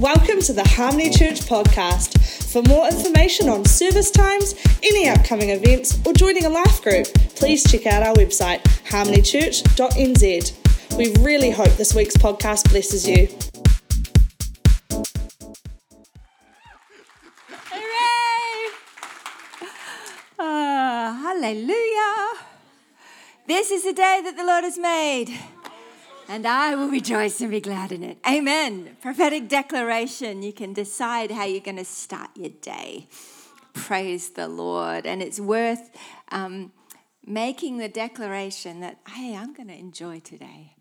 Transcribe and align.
Welcome 0.00 0.40
to 0.40 0.52
the 0.52 0.64
Harmony 0.66 1.08
Church 1.08 1.42
podcast. 1.42 2.18
For 2.52 2.62
more 2.62 2.88
information 2.88 3.48
on 3.48 3.64
service 3.64 4.10
times, 4.10 4.56
any 4.82 5.08
upcoming 5.08 5.50
events, 5.50 6.04
or 6.04 6.12
joining 6.12 6.46
a 6.46 6.48
life 6.48 6.82
group, 6.82 7.06
please 7.36 7.62
check 7.70 7.86
out 7.86 8.02
our 8.02 8.12
website, 8.14 8.60
harmonychurch.nz. 8.88 10.96
We 10.98 11.14
really 11.22 11.50
hope 11.50 11.76
this 11.76 11.94
week's 11.94 12.16
podcast 12.16 12.68
blesses 12.70 13.06
you. 13.06 13.28
Hooray! 17.70 18.72
Ah, 20.40 21.16
hallelujah. 21.22 22.40
This 23.46 23.70
is 23.70 23.84
the 23.84 23.92
day 23.92 24.20
that 24.24 24.36
the 24.36 24.44
Lord 24.44 24.64
has 24.64 24.76
made, 24.76 25.38
and 26.28 26.46
I 26.46 26.74
will 26.74 26.88
rejoice 26.88 27.40
and 27.40 27.50
be 27.50 27.60
glad 27.60 27.92
in 27.92 28.02
it. 28.02 28.18
Amen. 28.26 28.96
Prophetic 29.02 29.48
declaration. 29.48 30.42
You 30.42 30.52
can 30.52 30.72
decide 30.72 31.30
how 31.30 31.44
you're 31.44 31.60
going 31.60 31.76
to 31.76 31.84
start 31.84 32.30
your 32.34 32.50
day. 32.50 33.08
Praise 33.72 34.30
the 34.30 34.48
Lord. 34.48 35.06
And 35.06 35.22
it's 35.22 35.40
worth 35.40 35.90
um, 36.30 36.72
making 37.26 37.78
the 37.78 37.88
declaration 37.88 38.80
that, 38.80 38.98
hey, 39.08 39.36
I'm 39.36 39.52
going 39.52 39.68
to 39.68 39.74
enjoy 39.76 40.20
today. 40.20 40.74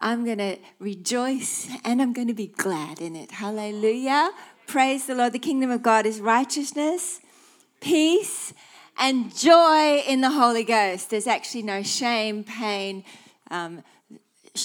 I'm 0.00 0.24
going 0.24 0.38
to 0.38 0.58
rejoice 0.78 1.70
and 1.84 2.02
I'm 2.02 2.12
going 2.12 2.28
to 2.28 2.34
be 2.34 2.48
glad 2.48 3.00
in 3.00 3.16
it. 3.16 3.30
Hallelujah. 3.30 4.30
Praise 4.66 5.06
the 5.06 5.14
Lord. 5.14 5.32
The 5.32 5.38
kingdom 5.38 5.70
of 5.70 5.82
God 5.82 6.04
is 6.04 6.20
righteousness, 6.20 7.20
peace, 7.80 8.52
and 8.98 9.34
joy 9.34 10.02
in 10.06 10.20
the 10.20 10.30
Holy 10.30 10.64
Ghost. 10.64 11.10
There's 11.10 11.26
actually 11.26 11.62
no 11.62 11.82
shame, 11.82 12.44
pain, 12.44 13.04
um, 13.50 13.82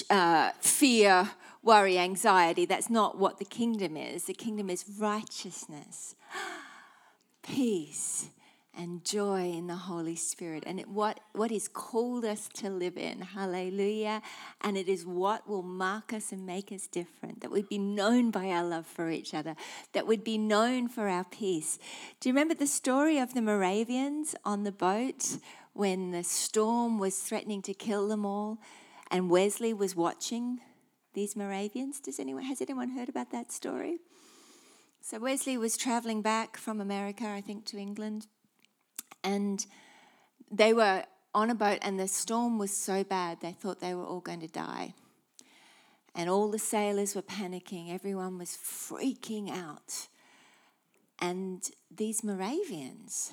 uh, 0.08 0.50
fear, 0.60 1.30
worry, 1.62 1.98
anxiety. 1.98 2.64
That's 2.64 2.90
not 2.90 3.18
what 3.18 3.38
the 3.38 3.44
kingdom 3.44 3.96
is. 3.96 4.24
The 4.24 4.34
kingdom 4.34 4.70
is 4.70 4.84
righteousness, 4.98 6.14
peace, 7.42 8.28
and 8.76 9.04
joy 9.04 9.50
in 9.50 9.66
the 9.66 9.76
Holy 9.76 10.16
Spirit. 10.16 10.62
And 10.66 10.78
it, 10.78 10.88
what, 10.88 11.20
what 11.32 11.50
He's 11.50 11.68
called 11.68 12.24
us 12.24 12.48
to 12.54 12.70
live 12.70 12.96
in. 12.96 13.20
Hallelujah. 13.20 14.22
And 14.60 14.76
it 14.76 14.88
is 14.88 15.04
what 15.04 15.48
will 15.48 15.62
mark 15.62 16.12
us 16.12 16.32
and 16.32 16.46
make 16.46 16.72
us 16.72 16.86
different. 16.86 17.40
That 17.40 17.50
we'd 17.50 17.68
be 17.68 17.78
known 17.78 18.30
by 18.30 18.48
our 18.50 18.64
love 18.64 18.86
for 18.86 19.10
each 19.10 19.34
other, 19.34 19.56
that 19.92 20.06
we'd 20.06 20.24
be 20.24 20.38
known 20.38 20.88
for 20.88 21.08
our 21.08 21.24
peace. 21.24 21.78
Do 22.20 22.28
you 22.28 22.32
remember 22.32 22.54
the 22.54 22.66
story 22.66 23.18
of 23.18 23.34
the 23.34 23.42
Moravians 23.42 24.34
on 24.44 24.62
the 24.62 24.72
boat 24.72 25.38
when 25.72 26.12
the 26.12 26.24
storm 26.24 26.98
was 26.98 27.18
threatening 27.18 27.62
to 27.62 27.74
kill 27.74 28.08
them 28.08 28.24
all? 28.24 28.58
And 29.10 29.30
Wesley 29.30 29.72
was 29.72 29.96
watching 29.96 30.60
these 31.14 31.34
Moravians. 31.34 32.00
Does 32.00 32.20
anyone 32.20 32.44
has 32.44 32.60
anyone 32.60 32.90
heard 32.90 33.08
about 33.08 33.32
that 33.32 33.50
story? 33.50 33.98
So 35.02 35.18
Wesley 35.18 35.56
was 35.56 35.76
traveling 35.76 36.22
back 36.22 36.56
from 36.56 36.80
America, 36.80 37.26
I 37.26 37.40
think, 37.40 37.64
to 37.66 37.78
England, 37.78 38.26
and 39.24 39.64
they 40.50 40.72
were 40.72 41.04
on 41.34 41.50
a 41.50 41.54
boat, 41.54 41.78
and 41.82 41.98
the 41.98 42.08
storm 42.08 42.58
was 42.58 42.76
so 42.76 43.02
bad 43.04 43.40
they 43.40 43.52
thought 43.52 43.80
they 43.80 43.94
were 43.94 44.04
all 44.04 44.20
going 44.20 44.40
to 44.40 44.48
die. 44.48 44.94
And 46.14 46.28
all 46.28 46.50
the 46.50 46.58
sailors 46.58 47.14
were 47.14 47.22
panicking, 47.22 47.92
everyone 47.92 48.36
was 48.36 48.50
freaking 48.50 49.50
out. 49.50 50.08
And 51.20 51.62
these 51.90 52.24
Moravians, 52.24 53.32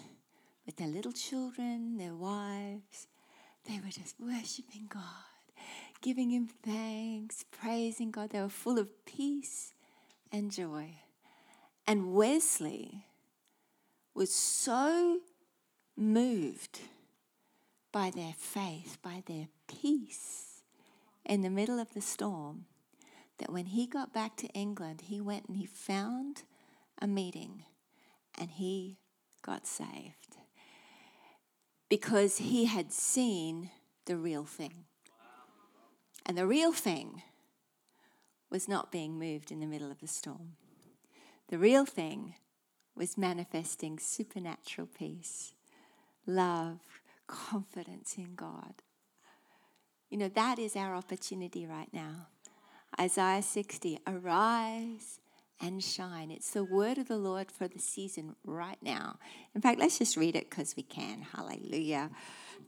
with 0.66 0.78
their 0.78 0.88
little 0.88 1.12
children, 1.12 1.98
their 1.98 2.16
wives, 2.16 3.08
they 3.68 3.80
were 3.80 3.90
just 3.90 4.16
worshiping 4.20 4.88
God, 4.90 5.02
giving 6.02 6.32
Him 6.32 6.50
thanks, 6.64 7.46
praising 7.52 8.12
God. 8.12 8.32
They 8.32 8.42
were 8.42 8.50
full 8.50 8.80
of 8.80 9.06
peace 9.06 9.74
and 10.32 10.52
joy. 10.52 10.96
And 11.86 12.14
Wesley 12.14 13.06
was 14.14 14.34
so 14.34 15.20
moved 15.96 16.80
by 17.92 18.10
their 18.10 18.34
faith, 18.38 18.98
by 19.02 19.24
their 19.26 19.48
peace 19.68 20.62
in 21.26 21.42
the 21.42 21.50
middle 21.50 21.80
of 21.80 21.94
the 21.94 22.02
storm, 22.02 22.66
that 23.38 23.52
when 23.52 23.68
he 23.68 23.86
got 23.86 24.14
back 24.14 24.36
to 24.38 24.48
England, 24.48 25.04
he 25.06 25.22
went 25.22 25.46
and 25.48 25.58
he 25.58 25.66
found 25.66 26.44
a 27.02 27.08
meeting 27.08 27.64
and 28.38 28.50
he 28.52 28.98
got 29.42 29.66
saved 29.66 30.38
because 31.90 32.38
he 32.38 32.66
had 32.66 32.92
seen 32.92 33.70
the 34.06 34.18
real 34.18 34.44
thing. 34.44 34.87
And 36.28 36.38
the 36.38 36.46
real 36.46 36.74
thing 36.74 37.24
was 38.52 38.68
not 38.68 38.92
being 38.92 39.18
moved 39.18 39.50
in 39.50 39.62
the 39.62 39.66
middle 39.66 39.90
of 39.90 40.02
the 40.02 40.08
storm. 40.08 40.58
The 41.48 41.58
real 41.58 41.86
thing 41.86 42.36
was 42.96 43.18
manifesting 43.18 43.98
supernatural 43.98 44.88
peace 44.88 45.54
love, 46.30 46.80
confidence 47.28 48.16
in 48.18 48.36
God. 48.36 48.74
You 50.10 50.18
know, 50.18 50.28
that 50.28 50.60
is 50.60 50.76
our 50.76 50.94
opportunity 50.94 51.66
right 51.66 51.88
now. 51.94 52.28
Isaiah 53.00 53.42
60 53.42 54.00
Arise 54.06 55.22
and 55.62 55.82
shine. 55.82 56.32
It's 56.32 56.52
the 56.52 56.66
word 56.66 56.98
of 56.98 57.08
the 57.08 57.18
Lord 57.18 57.50
for 57.50 57.70
the 57.70 57.80
season 57.80 58.36
right 58.46 58.78
now. 58.82 59.20
In 59.56 59.62
fact, 59.62 59.80
let's 59.80 59.98
just 59.98 60.18
read 60.18 60.36
it 60.36 60.50
because 60.50 60.76
we 60.76 60.84
can. 60.84 61.22
Hallelujah. 61.22 62.10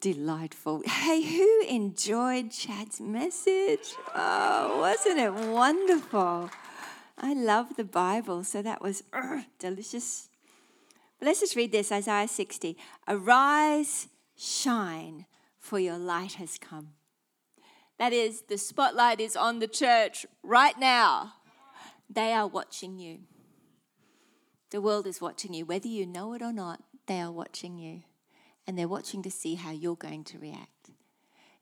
Delightful. 0.02 0.84
Hey, 0.86 1.22
who 1.22 1.66
enjoyed 1.68 2.52
Chad's 2.52 3.02
message? 3.02 3.94
Oh, 4.16 4.80
wasn't 4.80 5.20
it 5.20 5.34
wonderful? 5.34 6.50
I 7.18 7.34
love 7.34 7.76
the 7.76 7.84
Bible, 7.84 8.44
so 8.46 8.62
that 8.62 8.82
was 8.82 9.04
uh, 9.12 9.42
delicious. 9.60 10.30
But 11.20 11.28
let's 11.28 11.42
just 11.42 11.56
read 11.56 11.74
this 11.74 11.92
Isaiah 11.92 12.28
60. 12.30 12.78
Arise, 13.08 14.08
shine, 14.38 15.26
for 15.60 15.80
your 15.80 15.98
light 15.98 16.34
has 16.34 16.58
come. 16.58 16.94
That 17.98 18.14
is, 18.14 18.44
the 18.48 18.58
spotlight 18.58 19.20
is 19.20 19.36
on 19.36 19.60
the 19.60 19.68
church 19.68 20.26
right 20.44 20.80
now. 20.80 21.34
They 22.10 22.32
are 22.32 22.48
watching 22.48 22.98
you. 22.98 23.20
The 24.72 24.82
world 24.82 25.06
is 25.06 25.20
watching 25.20 25.54
you. 25.54 25.66
Whether 25.66 25.90
you 25.90 26.06
know 26.06 26.34
it 26.34 26.42
or 26.42 26.54
not, 26.54 26.82
they 27.08 27.20
are 27.20 27.32
watching 27.32 27.78
you. 27.78 28.04
And 28.69 28.78
they're 28.78 28.88
watching 28.88 29.24
to 29.24 29.31
see 29.31 29.56
how 29.56 29.72
you're 29.72 29.96
going 29.96 30.24
to 30.25 30.38
react. 30.38 30.91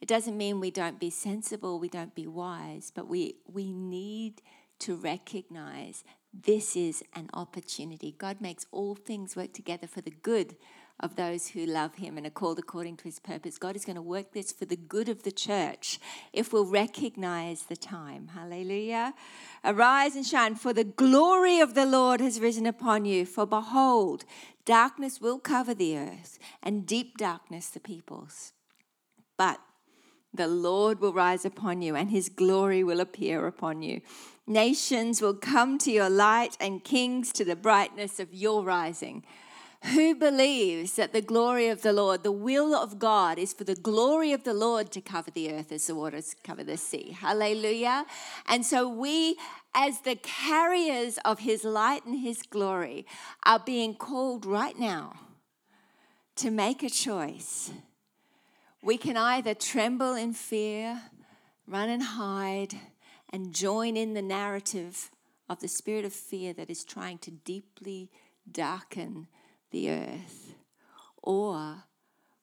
It 0.02 0.10
doesn't 0.10 0.36
mean 0.36 0.60
we 0.60 0.72
don't 0.72 1.00
be 1.00 1.10
sensible, 1.10 1.80
we 1.80 1.88
don't 1.88 2.14
be 2.14 2.28
wise, 2.28 2.92
but 2.94 3.08
we, 3.08 3.38
we 3.50 3.72
need 3.72 4.42
to 4.80 4.94
recognize 4.98 6.04
this 6.34 6.76
is 6.76 7.06
an 7.16 7.30
opportunity. 7.34 8.14
God 8.18 8.42
makes 8.42 8.66
all 8.74 8.94
things 8.94 9.38
work 9.38 9.54
together 9.54 9.88
for 9.88 10.02
the 10.02 10.12
good 10.12 10.58
of 11.00 11.16
those 11.16 11.50
who 11.50 11.66
love 11.66 11.96
Him 11.96 12.18
and 12.18 12.26
are 12.26 12.32
called 12.32 12.60
according 12.60 12.98
to 12.98 13.04
His 13.04 13.20
purpose. 13.20 13.58
God 13.58 13.76
is 13.76 13.86
going 13.86 13.96
to 13.96 14.02
work 14.02 14.34
this 14.34 14.52
for 14.52 14.66
the 14.66 14.76
good 14.76 15.10
of 15.10 15.24
the 15.24 15.32
church 15.32 16.00
if 16.34 16.52
we'll 16.52 16.66
recognize 16.66 17.64
the 17.64 17.76
time. 17.76 18.30
Hallelujah. 18.34 19.14
Arise 19.64 20.16
and 20.16 20.26
shine, 20.26 20.56
for 20.56 20.74
the 20.74 20.84
glory 20.84 21.60
of 21.60 21.74
the 21.74 21.86
Lord 21.86 22.20
has 22.20 22.40
risen 22.40 22.66
upon 22.66 23.06
you. 23.06 23.26
For 23.26 23.46
behold, 23.46 24.26
darkness 24.66 25.22
will 25.22 25.40
cover 25.40 25.74
the 25.74 25.98
earth, 25.98 26.40
and 26.64 26.86
deep 26.86 27.18
darkness 27.18 27.70
the 27.70 27.80
peoples. 27.80 28.54
But 29.38 29.60
the 30.34 30.48
Lord 30.48 31.00
will 31.00 31.14
rise 31.14 31.46
upon 31.46 31.82
you, 31.82 31.96
and 31.96 32.10
his 32.10 32.30
glory 32.30 32.84
will 32.84 33.00
appear 33.00 33.48
upon 33.48 33.82
you. 33.82 34.02
Nations 34.46 35.22
will 35.22 35.34
come 35.34 35.78
to 35.80 35.92
your 35.92 36.10
light, 36.10 36.58
and 36.60 36.84
kings 36.84 37.32
to 37.34 37.46
the 37.46 37.56
brightness 37.56 38.20
of 38.20 38.34
your 38.34 38.64
rising. 38.64 39.24
Who 39.94 40.16
believes 40.16 40.94
that 40.96 41.14
the 41.14 41.22
glory 41.22 41.68
of 41.70 41.82
the 41.82 41.94
Lord, 41.94 42.24
the 42.24 42.32
will 42.32 42.74
of 42.74 43.00
God, 43.00 43.38
is 43.38 43.54
for 43.54 43.64
the 43.64 43.76
glory 43.76 44.34
of 44.34 44.44
the 44.44 44.54
Lord 44.54 44.92
to 44.92 45.02
cover 45.02 45.32
the 45.32 45.54
earth 45.54 45.72
as 45.72 45.88
the 45.88 45.96
waters 45.96 46.36
cover 46.44 46.64
the 46.64 46.78
sea? 46.78 47.16
Hallelujah. 47.20 48.06
And 48.48 48.66
so 48.66 48.90
we, 48.90 49.38
as 49.76 50.02
the 50.02 50.16
carriers 50.16 51.20
of 51.24 51.40
his 51.40 51.64
light 51.64 52.06
and 52.06 52.20
his 52.20 52.42
glory, 52.42 53.06
are 53.46 53.60
being 53.60 53.94
called 53.94 54.46
right 54.46 54.78
now 54.78 55.14
to 56.38 56.52
make 56.52 56.84
a 56.84 56.90
choice 56.90 57.72
we 58.82 58.98
can 58.98 59.18
either 59.18 59.54
tremble 59.54 60.14
in 60.14 60.34
fear, 60.34 61.02
run 61.68 61.90
and 61.90 62.04
hide, 62.04 62.76
and 63.30 63.54
join 63.54 63.98
in 63.98 64.14
the 64.14 64.22
narrative 64.22 65.12
of 65.50 65.60
the 65.60 65.68
spirit 65.68 66.06
of 66.06 66.14
fear 66.14 66.54
that 66.54 66.70
is 66.70 66.84
trying 66.84 67.18
to 67.20 67.32
deeply 67.32 68.10
darken 68.50 69.28
the 69.72 69.90
earth, 69.90 70.56
or 71.22 71.84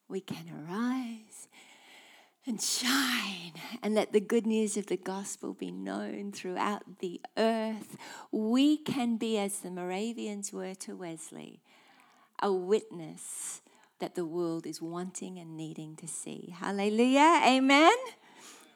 we 0.08 0.20
can 0.20 0.46
arise 0.48 1.48
and 2.46 2.60
shine 2.60 3.52
and 3.82 3.94
let 3.94 4.12
the 4.12 4.20
good 4.20 4.46
news 4.46 4.76
of 4.76 4.86
the 4.86 4.96
gospel 4.96 5.54
be 5.54 5.70
known 5.70 6.32
throughout 6.32 6.98
the 7.00 7.20
earth. 7.36 7.96
We 8.30 8.76
can 8.76 9.16
be, 9.16 9.38
as 9.38 9.60
the 9.60 9.70
Moravians 9.70 10.52
were 10.52 10.74
to 10.74 10.94
Wesley, 10.94 11.60
a 12.42 12.52
witness 12.52 13.62
that 14.00 14.14
the 14.14 14.26
world 14.26 14.66
is 14.66 14.82
wanting 14.82 15.38
and 15.38 15.56
needing 15.56 15.96
to 15.96 16.06
see. 16.06 16.54
Hallelujah. 16.58 17.40
Amen. 17.46 17.96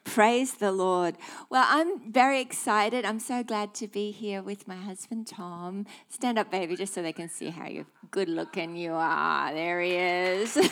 Praise 0.03 0.55
the 0.55 0.71
Lord. 0.71 1.15
Well, 1.49 1.65
I'm 1.67 2.11
very 2.11 2.41
excited. 2.41 3.05
I'm 3.05 3.19
so 3.19 3.43
glad 3.43 3.73
to 3.75 3.87
be 3.87 4.11
here 4.11 4.41
with 4.41 4.67
my 4.67 4.75
husband, 4.75 5.27
Tom. 5.27 5.85
Stand 6.09 6.39
up, 6.39 6.49
baby, 6.51 6.75
just 6.75 6.93
so 6.93 7.01
they 7.01 7.13
can 7.13 7.29
see 7.29 7.49
how 7.49 7.67
good 8.11 8.29
looking 8.29 8.75
you 8.75 8.93
are. 8.93 9.53
There 9.53 9.81
he 9.81 9.95
is. 9.95 10.55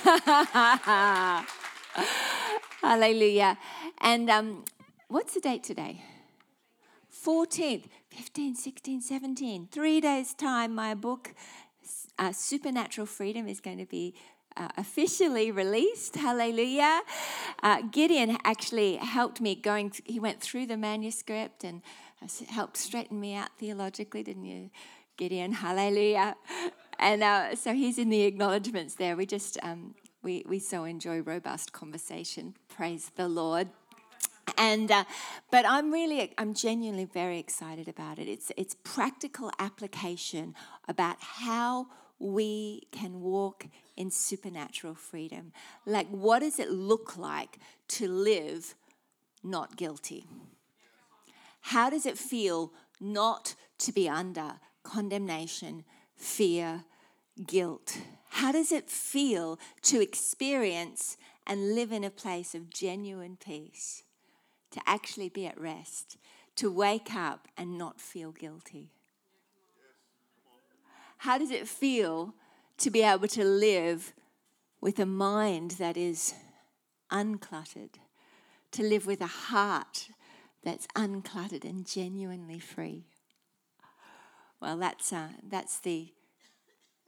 Hallelujah. 2.81 3.57
And 3.99 4.29
um, 4.29 4.65
what's 5.07 5.33
the 5.33 5.41
date 5.41 5.63
today? 5.63 6.03
14th, 7.25 7.85
15, 8.09 8.55
16, 8.55 9.01
17. 9.01 9.67
Three 9.71 9.99
days' 9.99 10.33
time, 10.33 10.73
my 10.73 10.93
book, 10.93 11.33
uh, 12.17 12.31
Supernatural 12.31 13.07
Freedom, 13.07 13.47
is 13.47 13.59
going 13.59 13.79
to 13.79 13.85
be 13.85 14.15
uh, 14.57 14.69
officially 14.77 15.51
released. 15.51 16.15
Hallelujah. 16.15 17.01
Uh, 17.61 17.81
Gideon 17.91 18.37
actually 18.43 18.95
helped 18.95 19.39
me 19.39 19.55
going, 19.55 19.91
th- 19.91 20.03
he 20.05 20.19
went 20.19 20.41
through 20.41 20.65
the 20.65 20.77
manuscript 20.77 21.63
and 21.63 21.81
helped 22.49 22.77
straighten 22.77 23.19
me 23.19 23.35
out 23.35 23.49
theologically, 23.59 24.23
didn't 24.23 24.45
you, 24.45 24.69
Gideon? 25.17 25.51
Hallelujah. 25.51 26.35
And 26.99 27.21
uh, 27.21 27.55
so 27.55 27.73
he's 27.73 27.99
in 27.99 28.09
the 28.09 28.23
acknowledgements 28.23 28.95
there. 28.95 29.15
We 29.15 29.27
just, 29.27 29.59
um, 29.61 29.93
we, 30.23 30.43
we 30.47 30.57
so 30.59 30.83
enjoy 30.83 31.19
robust 31.19 31.71
conversation. 31.71 32.55
Praise 32.69 33.11
the 33.15 33.27
Lord 33.27 33.69
and 34.57 34.89
uh, 34.91 35.03
but 35.51 35.65
i'm 35.67 35.91
really 35.91 36.33
i'm 36.37 36.53
genuinely 36.53 37.03
very 37.03 37.37
excited 37.37 37.87
about 37.89 38.17
it 38.17 38.29
it's 38.29 38.49
it's 38.55 38.77
practical 38.83 39.51
application 39.59 40.55
about 40.87 41.17
how 41.19 41.87
we 42.17 42.87
can 42.91 43.19
walk 43.19 43.67
in 43.97 44.11
supernatural 44.11 44.95
freedom. 44.95 45.51
Like, 45.85 46.07
what 46.07 46.39
does 46.39 46.59
it 46.59 46.71
look 46.71 47.17
like 47.17 47.57
to 47.89 48.07
live 48.07 48.75
not 49.43 49.75
guilty? 49.75 50.25
How 51.61 51.89
does 51.89 52.05
it 52.05 52.17
feel 52.17 52.71
not 53.01 53.55
to 53.79 53.91
be 53.91 54.07
under 54.07 54.53
condemnation, 54.83 55.83
fear, 56.15 56.83
guilt? 57.45 57.97
How 58.29 58.51
does 58.51 58.71
it 58.71 58.89
feel 58.89 59.59
to 59.83 60.01
experience 60.01 61.17
and 61.45 61.75
live 61.75 61.91
in 61.91 62.03
a 62.03 62.09
place 62.09 62.53
of 62.55 62.69
genuine 62.69 63.37
peace? 63.43 64.03
To 64.71 64.81
actually 64.85 65.29
be 65.29 65.47
at 65.47 65.59
rest, 65.59 66.17
to 66.57 66.71
wake 66.71 67.13
up 67.15 67.47
and 67.57 67.77
not 67.77 67.99
feel 67.99 68.31
guilty? 68.31 68.91
How 71.19 71.37
does 71.37 71.51
it 71.51 71.67
feel 71.67 72.33
to 72.77 72.91
be 72.91 73.01
able 73.01 73.27
to 73.27 73.43
live 73.43 74.13
with 74.81 74.99
a 74.99 75.05
mind 75.05 75.71
that 75.71 75.97
is 75.97 76.33
uncluttered, 77.11 77.95
to 78.71 78.83
live 78.83 79.05
with 79.05 79.21
a 79.21 79.27
heart 79.27 80.09
that's 80.63 80.87
uncluttered 80.95 81.63
and 81.63 81.85
genuinely 81.85 82.59
free? 82.59 83.05
Well, 84.59 84.77
that's, 84.77 85.13
uh, 85.13 85.29
that's 85.47 85.79
the 85.79 86.13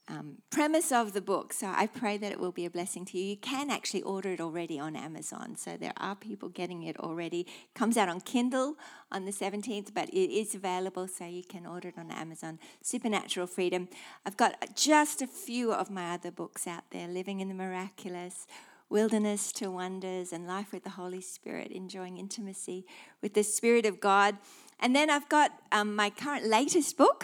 um, 0.09 0.37
premise 0.49 0.91
of 0.91 1.13
the 1.13 1.21
book. 1.21 1.53
So 1.53 1.67
I 1.67 1.85
pray 1.87 2.17
that 2.17 2.31
it 2.31 2.39
will 2.39 2.51
be 2.51 2.65
a 2.65 2.69
blessing 2.69 3.05
to 3.05 3.17
you. 3.17 3.23
You 3.23 3.37
can 3.37 3.69
actually 3.69 4.01
order 4.01 4.31
it 4.31 4.41
already 4.41 4.79
on 4.79 4.95
Amazon. 4.95 5.55
So 5.55 5.77
there 5.77 5.93
are 5.97 6.15
people 6.15 6.49
getting 6.49 6.83
it 6.83 6.99
already. 6.99 7.41
It 7.41 7.75
comes 7.75 7.95
out 7.95 8.09
on 8.09 8.21
Kindle 8.21 8.75
on 9.11 9.25
the 9.25 9.31
17th, 9.31 9.93
but 9.93 10.09
it 10.09 10.33
is 10.33 10.55
available, 10.55 11.07
so 11.07 11.25
you 11.25 11.43
can 11.43 11.65
order 11.65 11.89
it 11.89 11.97
on 11.97 12.11
Amazon. 12.11 12.59
Supernatural 12.81 13.47
Freedom. 13.47 13.87
I've 14.25 14.37
got 14.37 14.75
just 14.75 15.21
a 15.21 15.27
few 15.27 15.71
of 15.71 15.91
my 15.91 16.13
other 16.13 16.31
books 16.31 16.65
out 16.67 16.83
there 16.91 17.07
Living 17.07 17.39
in 17.39 17.47
the 17.47 17.55
Miraculous. 17.55 18.47
Wilderness 18.89 19.51
to 19.51 19.69
Wonders 19.69 20.33
and 20.33 20.47
Life 20.47 20.73
with 20.73 20.83
the 20.83 20.89
Holy 20.89 21.21
Spirit, 21.21 21.71
enjoying 21.71 22.17
intimacy 22.17 22.87
with 23.21 23.35
the 23.35 23.43
Spirit 23.43 23.85
of 23.85 23.99
God. 23.99 24.37
And 24.79 24.95
then 24.95 25.11
I've 25.11 25.29
got 25.29 25.51
um, 25.71 25.95
my 25.95 26.09
current 26.09 26.47
latest 26.47 26.97
book, 26.97 27.23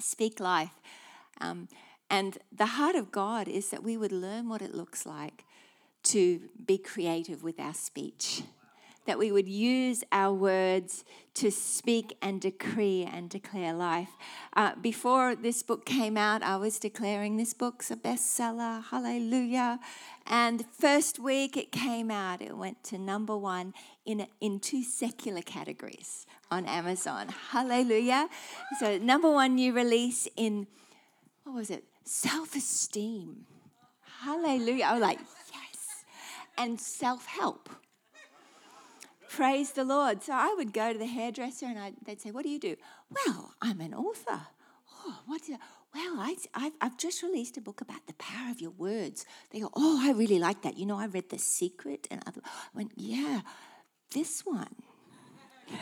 Speak 0.00 0.40
Life. 0.40 0.72
Um, 1.40 1.68
and 2.10 2.38
the 2.50 2.66
heart 2.66 2.96
of 2.96 3.12
God 3.12 3.46
is 3.46 3.70
that 3.70 3.82
we 3.82 3.96
would 3.96 4.12
learn 4.12 4.48
what 4.48 4.62
it 4.62 4.74
looks 4.74 5.06
like 5.06 5.44
to 6.02 6.40
be 6.66 6.76
creative 6.76 7.42
with 7.42 7.60
our 7.60 7.74
speech, 7.74 8.42
that 9.06 9.18
we 9.18 9.30
would 9.30 9.48
use 9.48 10.02
our 10.10 10.32
words 10.32 11.04
to 11.34 11.50
speak 11.50 12.16
and 12.20 12.40
decree 12.40 13.08
and 13.10 13.30
declare 13.30 13.72
life. 13.72 14.10
Uh, 14.54 14.74
before 14.80 15.34
this 15.34 15.62
book 15.62 15.84
came 15.84 16.16
out, 16.16 16.42
I 16.42 16.56
was 16.56 16.78
declaring 16.78 17.36
this 17.36 17.54
book's 17.54 17.90
a 17.90 17.96
bestseller, 17.96 18.82
hallelujah. 18.84 19.78
And 20.26 20.64
first 20.72 21.18
week 21.18 21.56
it 21.56 21.70
came 21.70 22.10
out, 22.10 22.42
it 22.42 22.56
went 22.56 22.82
to 22.84 22.98
number 22.98 23.36
one 23.36 23.72
in, 24.04 24.26
in 24.40 24.58
two 24.58 24.82
secular 24.82 25.42
categories 25.42 26.26
on 26.50 26.66
Amazon, 26.66 27.28
hallelujah. 27.50 28.28
So, 28.80 28.98
number 28.98 29.30
one 29.30 29.54
new 29.54 29.72
release 29.72 30.26
in 30.36 30.66
what 31.44 31.54
was 31.54 31.70
it? 31.70 31.84
Self 32.04 32.54
esteem. 32.54 33.46
Hallelujah. 34.22 34.84
I 34.84 34.92
was 34.92 35.02
like, 35.02 35.18
yes. 35.52 36.04
And 36.58 36.80
self 36.80 37.26
help. 37.26 37.68
Praise 39.30 39.70
the 39.72 39.84
Lord. 39.84 40.22
So 40.22 40.32
I 40.32 40.52
would 40.56 40.72
go 40.72 40.92
to 40.92 40.98
the 40.98 41.06
hairdresser 41.06 41.66
and 41.66 41.78
I'd, 41.78 41.94
they'd 42.04 42.20
say, 42.20 42.32
What 42.32 42.42
do 42.42 42.50
you 42.50 42.58
do? 42.58 42.76
Well, 43.08 43.54
I'm 43.62 43.80
an 43.80 43.94
author. 43.94 44.40
Oh, 45.06 45.20
what's 45.26 45.48
it? 45.48 45.58
Well, 45.94 46.16
I, 46.18 46.36
I've, 46.52 46.72
I've 46.80 46.98
just 46.98 47.22
released 47.22 47.56
a 47.56 47.60
book 47.60 47.80
about 47.80 48.06
the 48.06 48.12
power 48.14 48.50
of 48.50 48.60
your 48.60 48.72
words. 48.72 49.24
They 49.50 49.60
go, 49.60 49.70
Oh, 49.74 50.00
I 50.02 50.12
really 50.12 50.40
like 50.40 50.62
that. 50.62 50.76
You 50.76 50.84
know, 50.84 50.98
I 50.98 51.06
read 51.06 51.30
The 51.30 51.38
Secret. 51.38 52.08
And 52.10 52.20
I 52.26 52.32
went, 52.74 52.92
Yeah, 52.96 53.42
this 54.12 54.44
one. 54.44 54.74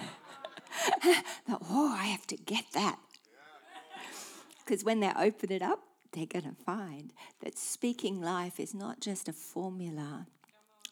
oh, 1.49 1.97
I 1.99 2.05
have 2.05 2.27
to 2.29 2.37
get 2.37 2.65
that. 2.75 2.99
Because 4.69 4.85
when 4.85 5.01
they 5.01 5.11
open 5.19 5.51
it 5.51 5.63
up, 5.63 5.81
they're 6.13 6.27
going 6.27 6.45
to 6.45 6.63
find 6.67 7.15
that 7.41 7.57
speaking 7.57 8.21
life 8.21 8.61
is 8.61 8.75
not 8.75 9.01
just 9.01 9.27
a 9.27 9.33
formula, 9.33 10.27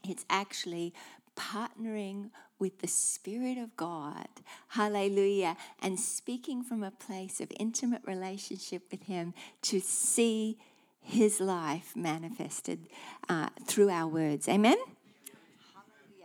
it's 0.02 0.24
actually 0.30 0.94
partnering 1.36 2.30
with 2.58 2.78
the 2.80 2.88
Spirit 2.88 3.58
of 3.58 3.76
God, 3.76 4.28
hallelujah, 4.68 5.58
and 5.82 6.00
speaking 6.00 6.62
from 6.62 6.82
a 6.82 6.90
place 6.90 7.38
of 7.38 7.52
intimate 7.60 8.00
relationship 8.06 8.84
with 8.90 9.02
Him 9.02 9.34
to 9.60 9.78
see 9.80 10.56
His 11.02 11.38
life 11.38 11.92
manifested 11.94 12.88
uh, 13.28 13.50
through 13.66 13.90
our 13.90 14.08
words. 14.08 14.48
Amen? 14.48 14.78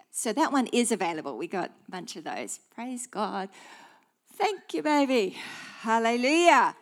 So 0.09 0.31
that 0.31 0.53
one 0.53 0.67
is 0.67 0.93
available. 0.93 1.37
We 1.37 1.47
got 1.47 1.71
a 1.85 1.91
bunch 1.91 2.15
of 2.15 2.23
those. 2.23 2.61
Praise 2.73 3.07
God. 3.07 3.49
Thank 4.37 4.73
you, 4.73 4.83
baby. 4.83 5.35
Hallelujah. 5.81 6.75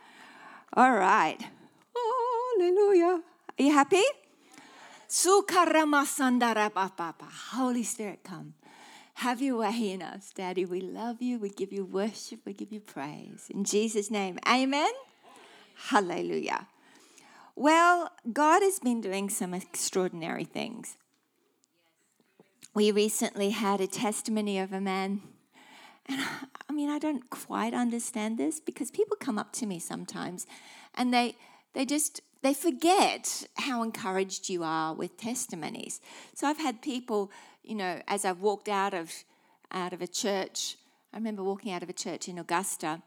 All 0.73 0.93
right. 0.93 1.37
Hallelujah. 2.57 3.21
Are 3.57 3.63
you 3.63 3.73
happy? 3.73 4.03
Holy 7.51 7.83
Spirit, 7.83 8.19
come. 8.23 8.53
Have 9.15 9.41
your 9.41 9.57
way 9.57 9.91
in 9.91 10.01
us, 10.01 10.31
Daddy. 10.33 10.65
We 10.65 10.81
love 10.81 11.21
you. 11.21 11.39
We 11.39 11.49
give 11.49 11.73
you 11.73 11.83
worship. 11.83 12.41
We 12.45 12.53
give 12.53 12.71
you 12.71 12.79
praise. 12.79 13.47
In 13.49 13.63
Jesus' 13.63 14.11
name, 14.11 14.37
amen. 14.47 14.91
Hallelujah. 15.87 16.67
Well, 17.55 18.11
God 18.31 18.61
has 18.61 18.79
been 18.79 19.01
doing 19.01 19.29
some 19.29 19.53
extraordinary 19.53 20.45
things. 20.45 20.95
We 22.73 22.91
recently 22.91 23.49
had 23.49 23.81
a 23.81 23.87
testimony 23.87 24.59
of 24.59 24.71
a 24.71 24.79
man 24.79 25.21
and 26.07 26.21
mean, 26.79 26.89
I 26.89 26.97
don't 26.97 27.29
quite 27.29 27.73
understand 27.73 28.37
this 28.37 28.61
because 28.61 28.89
people 28.89 29.17
come 29.19 29.37
up 29.37 29.51
to 29.53 29.65
me 29.65 29.79
sometimes 29.79 30.47
and 30.95 31.13
they 31.13 31.35
they 31.73 31.85
just 31.85 32.21
they 32.41 32.53
forget 32.53 33.45
how 33.57 33.83
encouraged 33.83 34.47
you 34.47 34.63
are 34.63 34.93
with 34.93 35.17
testimonies. 35.17 35.99
So 36.33 36.47
I've 36.47 36.57
had 36.57 36.81
people, 36.81 37.31
you 37.63 37.75
know, 37.75 38.01
as 38.07 38.23
I've 38.23 38.39
walked 38.39 38.69
out 38.69 38.93
of 38.93 39.11
out 39.73 39.91
of 39.91 40.01
a 40.01 40.07
church, 40.07 40.77
I 41.13 41.17
remember 41.17 41.43
walking 41.43 41.73
out 41.73 41.83
of 41.83 41.89
a 41.89 41.99
church 42.05 42.29
in 42.29 42.39
Augusta 42.39 43.01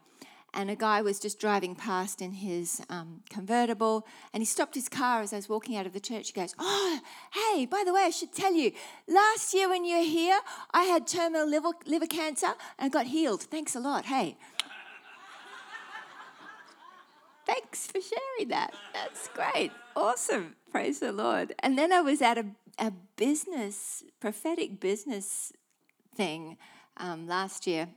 and 0.53 0.69
a 0.69 0.75
guy 0.75 1.01
was 1.01 1.19
just 1.19 1.39
driving 1.39 1.75
past 1.75 2.21
in 2.21 2.33
his 2.33 2.81
um, 2.89 3.21
convertible 3.29 4.05
and 4.33 4.41
he 4.41 4.45
stopped 4.45 4.75
his 4.75 4.87
car 4.87 5.21
as 5.21 5.33
I 5.33 5.37
was 5.37 5.49
walking 5.49 5.75
out 5.75 5.85
of 5.85 5.93
the 5.93 5.99
church. 5.99 6.31
He 6.31 6.39
goes, 6.39 6.55
Oh, 6.59 6.99
hey, 7.33 7.65
by 7.65 7.83
the 7.85 7.93
way, 7.93 8.01
I 8.01 8.11
should 8.11 8.33
tell 8.33 8.53
you, 8.53 8.71
last 9.07 9.53
year 9.53 9.67
when 9.67 9.85
you 9.85 9.97
were 9.97 10.03
here, 10.03 10.39
I 10.71 10.83
had 10.83 11.07
terminal 11.07 11.47
liver, 11.47 11.71
liver 11.85 12.07
cancer 12.07 12.53
and 12.77 12.91
got 12.91 13.07
healed. 13.07 13.43
Thanks 13.43 13.75
a 13.75 13.79
lot. 13.79 14.05
Hey. 14.05 14.37
Thanks 17.45 17.87
for 17.87 17.99
sharing 17.99 18.49
that. 18.49 18.73
That's 18.93 19.27
great. 19.29 19.71
Awesome. 19.95 20.55
Praise 20.71 20.99
the 20.99 21.11
Lord. 21.11 21.53
And 21.59 21.77
then 21.77 21.91
I 21.91 22.01
was 22.01 22.21
at 22.21 22.37
a, 22.37 22.45
a 22.79 22.91
business, 23.15 24.03
prophetic 24.19 24.79
business 24.79 25.51
thing 26.15 26.57
um, 26.97 27.27
last 27.27 27.67
year, 27.67 27.89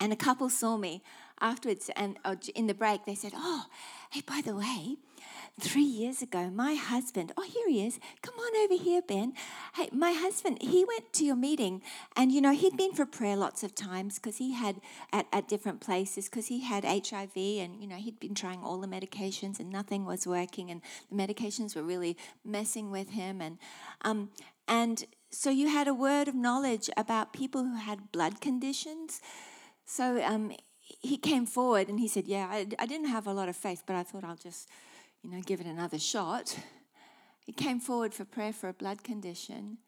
and 0.00 0.12
a 0.12 0.16
couple 0.16 0.50
saw 0.50 0.76
me 0.76 1.02
afterwards, 1.40 1.90
and 1.96 2.18
uh, 2.24 2.36
in 2.54 2.66
the 2.66 2.74
break, 2.74 3.04
they 3.04 3.14
said, 3.14 3.32
"Oh, 3.34 3.66
hey, 4.10 4.22
by 4.26 4.42
the 4.44 4.54
way." 4.54 4.96
Three 5.58 5.84
years 5.84 6.20
ago, 6.20 6.50
my 6.50 6.74
husband, 6.74 7.32
oh, 7.38 7.42
here 7.42 7.66
he 7.66 7.86
is. 7.86 7.98
Come 8.20 8.34
on 8.34 8.64
over 8.64 8.82
here, 8.82 9.00
Ben. 9.00 9.32
Hey, 9.74 9.88
my 9.90 10.12
husband, 10.12 10.58
he 10.60 10.84
went 10.84 11.14
to 11.14 11.24
your 11.24 11.34
meeting, 11.34 11.80
and 12.14 12.30
you 12.30 12.42
know, 12.42 12.52
he'd 12.52 12.76
been 12.76 12.92
for 12.92 13.06
prayer 13.06 13.36
lots 13.36 13.62
of 13.62 13.74
times 13.74 14.16
because 14.16 14.36
he 14.36 14.52
had 14.52 14.82
at, 15.14 15.26
at 15.32 15.48
different 15.48 15.80
places 15.80 16.26
because 16.26 16.48
he 16.48 16.60
had 16.60 16.84
HIV, 16.84 17.34
and 17.36 17.80
you 17.80 17.86
know, 17.86 17.96
he'd 17.96 18.20
been 18.20 18.34
trying 18.34 18.62
all 18.62 18.78
the 18.78 18.86
medications 18.86 19.58
and 19.58 19.70
nothing 19.70 20.04
was 20.04 20.26
working, 20.26 20.70
and 20.70 20.82
the 21.10 21.16
medications 21.16 21.74
were 21.74 21.82
really 21.82 22.18
messing 22.44 22.90
with 22.90 23.10
him. 23.10 23.40
And, 23.40 23.56
um, 24.02 24.28
and 24.68 25.06
so 25.30 25.48
you 25.48 25.68
had 25.68 25.88
a 25.88 25.94
word 25.94 26.28
of 26.28 26.34
knowledge 26.34 26.90
about 26.98 27.32
people 27.32 27.64
who 27.64 27.76
had 27.76 28.12
blood 28.12 28.42
conditions. 28.42 29.22
So 29.86 30.22
um, 30.22 30.52
he 31.06 31.16
came 31.16 31.46
forward 31.46 31.88
and 31.88 31.98
he 31.98 32.08
said, 32.08 32.26
Yeah, 32.26 32.48
I, 32.50 32.66
I 32.78 32.86
didn't 32.86 33.08
have 33.08 33.26
a 33.26 33.32
lot 33.32 33.48
of 33.48 33.56
faith, 33.56 33.82
but 33.86 33.96
I 33.96 34.02
thought 34.02 34.24
I'll 34.24 34.36
just 34.36 34.68
you 35.22 35.30
know, 35.30 35.40
give 35.40 35.60
it 35.60 35.66
another 35.66 35.98
shot. 35.98 36.58
He 37.40 37.52
came 37.52 37.80
forward 37.80 38.12
for 38.12 38.24
prayer 38.24 38.52
for 38.52 38.68
a 38.68 38.72
blood 38.72 39.04
condition 39.04 39.78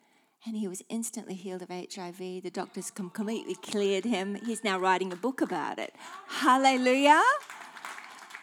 and 0.47 0.57
he 0.57 0.69
was 0.69 0.83
instantly 0.89 1.35
healed 1.35 1.63
of 1.63 1.69
HIV. 1.69 2.19
The 2.19 2.51
doctors 2.53 2.91
completely 2.91 3.57
cleared 3.57 4.05
him. 4.05 4.37
He's 4.47 4.63
now 4.63 4.79
writing 4.79 5.13
a 5.13 5.17
book 5.17 5.41
about 5.41 5.79
it. 5.79 5.95
Hallelujah. 6.29 7.23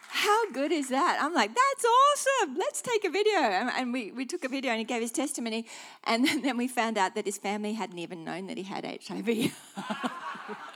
How 0.10 0.52
good 0.52 0.72
is 0.72 0.90
that? 0.90 1.20
I'm 1.22 1.34
like, 1.34 1.52
that's 1.54 1.86
awesome. 1.86 2.58
Let's 2.58 2.82
take 2.82 3.06
a 3.06 3.10
video. 3.10 3.40
And 3.40 3.94
we, 3.94 4.12
we 4.12 4.26
took 4.26 4.44
a 4.44 4.50
video 4.50 4.72
and 4.72 4.80
he 4.80 4.86
gave 4.86 5.02
his 5.02 5.12
testimony. 5.12 5.66
And 6.04 6.26
then 6.44 6.58
we 6.58 6.68
found 6.68 6.98
out 6.98 7.16
that 7.16 7.26
his 7.26 7.38
family 7.38 7.74
hadn't 7.74 8.00
even 8.00 8.24
known 8.24 8.48
that 8.48 8.58
he 8.58 8.64
had 8.64 8.86
HIV. 8.86 9.54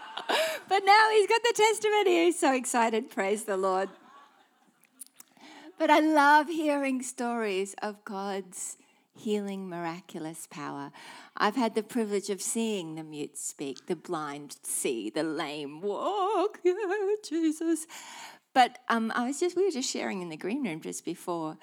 but 0.69 0.85
now 0.85 1.09
he's 1.11 1.27
got 1.27 1.41
the 1.43 1.53
testimony. 1.55 2.25
He's 2.25 2.39
so 2.39 2.53
excited. 2.53 3.09
Praise 3.09 3.43
the 3.43 3.57
Lord. 3.57 3.89
But 5.79 5.89
I 5.89 5.99
love 5.99 6.47
hearing 6.47 7.01
stories 7.01 7.75
of 7.81 8.03
God's 8.05 8.77
healing, 9.17 9.67
miraculous 9.67 10.47
power. 10.47 10.91
I've 11.35 11.55
had 11.55 11.75
the 11.75 11.83
privilege 11.83 12.29
of 12.29 12.41
seeing 12.41 12.95
the 12.95 13.03
mute 13.03 13.37
speak, 13.37 13.87
the 13.87 13.95
blind 13.95 14.57
see, 14.63 15.09
the 15.09 15.23
lame 15.23 15.81
walk. 15.81 16.59
Yeah, 16.63 16.75
Jesus. 17.27 17.87
But 18.53 18.79
um, 18.89 19.11
I 19.15 19.25
was 19.27 19.39
just, 19.39 19.55
we 19.55 19.65
were 19.65 19.71
just 19.71 19.89
sharing 19.89 20.21
in 20.21 20.29
the 20.29 20.37
green 20.37 20.63
room 20.63 20.81
just 20.81 21.05
before. 21.05 21.57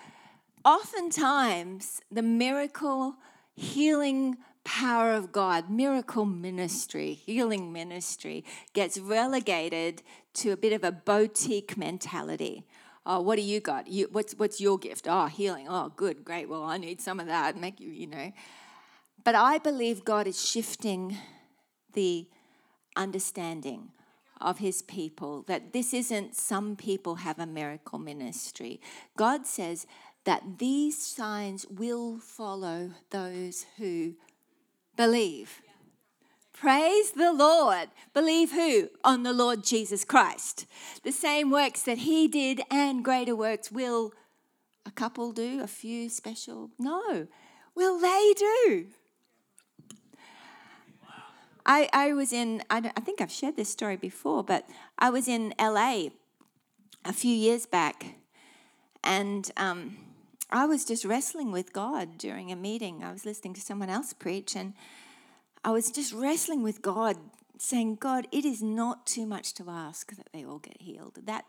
Oftentimes, 0.64 2.00
the 2.10 2.22
miracle, 2.22 3.16
healing 3.54 4.36
power 4.66 5.12
of 5.12 5.32
God, 5.32 5.70
miracle 5.70 6.26
ministry, 6.26 7.14
healing 7.14 7.72
ministry, 7.72 8.44
gets 8.74 8.98
relegated 8.98 10.02
to 10.34 10.50
a 10.50 10.56
bit 10.56 10.72
of 10.72 10.84
a 10.84 10.92
boutique 10.92 11.76
mentality 11.76 12.66
oh, 13.06 13.20
what 13.20 13.36
do 13.36 13.42
you 13.42 13.60
got? 13.60 13.86
You, 13.86 14.08
what's, 14.10 14.34
what's 14.34 14.60
your 14.60 14.78
gift? 14.78 15.06
Oh, 15.08 15.26
healing. 15.26 15.66
Oh, 15.68 15.92
good, 15.96 16.24
great. 16.24 16.48
Well, 16.48 16.64
I 16.64 16.76
need 16.76 17.00
some 17.00 17.20
of 17.20 17.26
that. 17.26 17.56
Make 17.56 17.80
you, 17.80 17.90
you 17.90 18.08
know. 18.08 18.32
But 19.24 19.34
I 19.34 19.58
believe 19.58 20.04
God 20.04 20.26
is 20.26 20.44
shifting 20.44 21.16
the 21.94 22.26
understanding 22.96 23.90
of 24.40 24.58
his 24.58 24.82
people 24.82 25.42
that 25.46 25.72
this 25.72 25.94
isn't 25.94 26.34
some 26.34 26.76
people 26.76 27.16
have 27.16 27.38
a 27.38 27.46
miracle 27.46 27.98
ministry. 27.98 28.80
God 29.16 29.46
says 29.46 29.86
that 30.24 30.58
these 30.58 31.00
signs 31.00 31.64
will 31.66 32.18
follow 32.18 32.90
those 33.10 33.64
who 33.78 34.14
believe. 34.96 35.62
Praise 36.52 37.10
the 37.12 37.32
Lord. 37.32 37.88
Believe 38.14 38.52
who? 38.52 38.88
On 39.04 39.22
the 39.22 39.32
Lord 39.32 39.62
Jesus 39.62 40.04
Christ. 40.04 40.66
The 41.02 41.12
same 41.12 41.50
works 41.50 41.82
that 41.82 41.98
he 41.98 42.28
did 42.28 42.62
and 42.70 43.04
greater 43.04 43.36
works 43.36 43.70
will 43.70 44.12
a 44.86 44.90
couple 44.90 45.32
do, 45.32 45.60
a 45.62 45.66
few 45.66 46.08
special? 46.08 46.70
No. 46.78 47.26
Will 47.74 48.00
they 48.00 48.32
do? 48.36 48.86
I, 51.66 51.88
I 51.92 52.12
was 52.12 52.32
in, 52.32 52.62
I, 52.70 52.90
I 52.96 53.00
think 53.00 53.20
I've 53.20 53.32
shared 53.32 53.56
this 53.56 53.68
story 53.68 53.96
before, 53.96 54.44
but 54.44 54.68
I 54.98 55.10
was 55.10 55.26
in 55.26 55.52
LA 55.60 56.08
a 57.04 57.12
few 57.12 57.34
years 57.34 57.66
back 57.66 58.14
and 59.02 59.50
um, 59.56 59.96
I 60.50 60.66
was 60.66 60.84
just 60.84 61.04
wrestling 61.04 61.50
with 61.50 61.72
God 61.72 62.18
during 62.18 62.52
a 62.52 62.56
meeting. 62.56 63.02
I 63.02 63.12
was 63.12 63.24
listening 63.24 63.54
to 63.54 63.60
someone 63.60 63.90
else 63.90 64.12
preach 64.12 64.54
and 64.54 64.74
I 65.64 65.70
was 65.70 65.90
just 65.90 66.12
wrestling 66.12 66.62
with 66.62 66.82
God, 66.82 67.16
saying, 67.58 67.96
God, 67.96 68.28
it 68.30 68.44
is 68.44 68.62
not 68.62 69.06
too 69.06 69.26
much 69.26 69.54
to 69.54 69.68
ask 69.68 70.14
that 70.14 70.28
they 70.32 70.44
all 70.44 70.58
get 70.58 70.80
healed. 70.80 71.18
That 71.24 71.44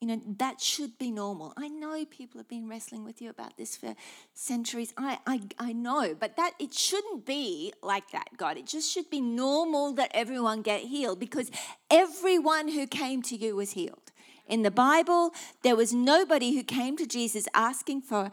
you 0.00 0.08
know, 0.08 0.20
that 0.36 0.60
should 0.60 0.98
be 0.98 1.10
normal. 1.10 1.54
I 1.56 1.68
know 1.68 2.04
people 2.04 2.38
have 2.38 2.48
been 2.48 2.68
wrestling 2.68 3.02
with 3.02 3.22
you 3.22 3.30
about 3.30 3.56
this 3.56 3.76
for 3.76 3.94
centuries. 4.34 4.92
I, 4.98 5.18
I, 5.26 5.40
I 5.58 5.72
know, 5.72 6.14
but 6.14 6.36
that 6.36 6.52
it 6.58 6.74
shouldn't 6.74 7.24
be 7.24 7.72
like 7.82 8.10
that, 8.10 8.36
God. 8.36 8.58
It 8.58 8.66
just 8.66 8.92
should 8.92 9.08
be 9.08 9.22
normal 9.22 9.94
that 9.94 10.10
everyone 10.12 10.60
get 10.60 10.82
healed 10.82 11.18
because 11.18 11.50
everyone 11.90 12.68
who 12.68 12.86
came 12.86 13.22
to 13.22 13.36
you 13.36 13.56
was 13.56 13.72
healed. 13.72 14.12
In 14.46 14.62
the 14.62 14.70
Bible, 14.70 15.32
there 15.62 15.76
was 15.76 15.92
nobody 15.92 16.54
who 16.54 16.62
came 16.62 16.96
to 16.96 17.06
Jesus 17.06 17.48
asking 17.54 18.02
for 18.02 18.30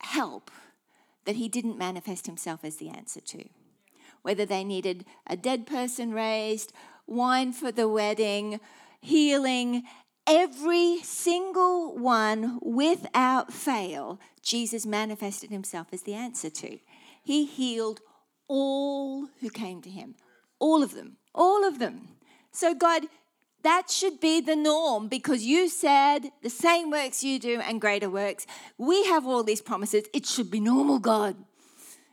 help 0.00 0.50
that 1.24 1.36
he 1.36 1.48
didn't 1.48 1.78
manifest 1.78 2.26
himself 2.26 2.64
as 2.64 2.76
the 2.76 2.88
answer 2.88 3.20
to 3.20 3.44
whether 4.22 4.46
they 4.46 4.64
needed 4.64 5.04
a 5.26 5.36
dead 5.36 5.66
person 5.66 6.12
raised, 6.12 6.72
wine 7.06 7.52
for 7.52 7.70
the 7.70 7.88
wedding, 7.88 8.60
healing, 9.00 9.82
every 10.26 11.00
single 11.02 11.96
one 11.96 12.58
without 12.62 13.52
fail, 13.52 14.20
Jesus 14.40 14.86
manifested 14.86 15.50
himself 15.50 15.88
as 15.92 16.02
the 16.02 16.14
answer 16.14 16.50
to. 16.50 16.78
He 17.22 17.44
healed 17.44 18.00
all 18.48 19.28
who 19.40 19.50
came 19.50 19.82
to 19.82 19.90
him, 19.90 20.14
all 20.58 20.82
of 20.82 20.94
them, 20.94 21.16
all 21.34 21.64
of 21.66 21.78
them. 21.78 22.08
So, 22.52 22.74
God, 22.74 23.04
that 23.62 23.90
should 23.90 24.20
be 24.20 24.40
the 24.40 24.56
norm 24.56 25.08
because 25.08 25.44
you 25.44 25.68
said 25.68 26.30
the 26.42 26.50
same 26.50 26.90
works 26.90 27.22
you 27.22 27.38
do 27.38 27.60
and 27.60 27.80
greater 27.80 28.10
works. 28.10 28.46
We 28.78 29.04
have 29.04 29.26
all 29.26 29.42
these 29.44 29.60
promises. 29.60 30.04
It 30.12 30.26
should 30.26 30.50
be 30.50 30.60
normal, 30.60 30.98
God. 30.98 31.36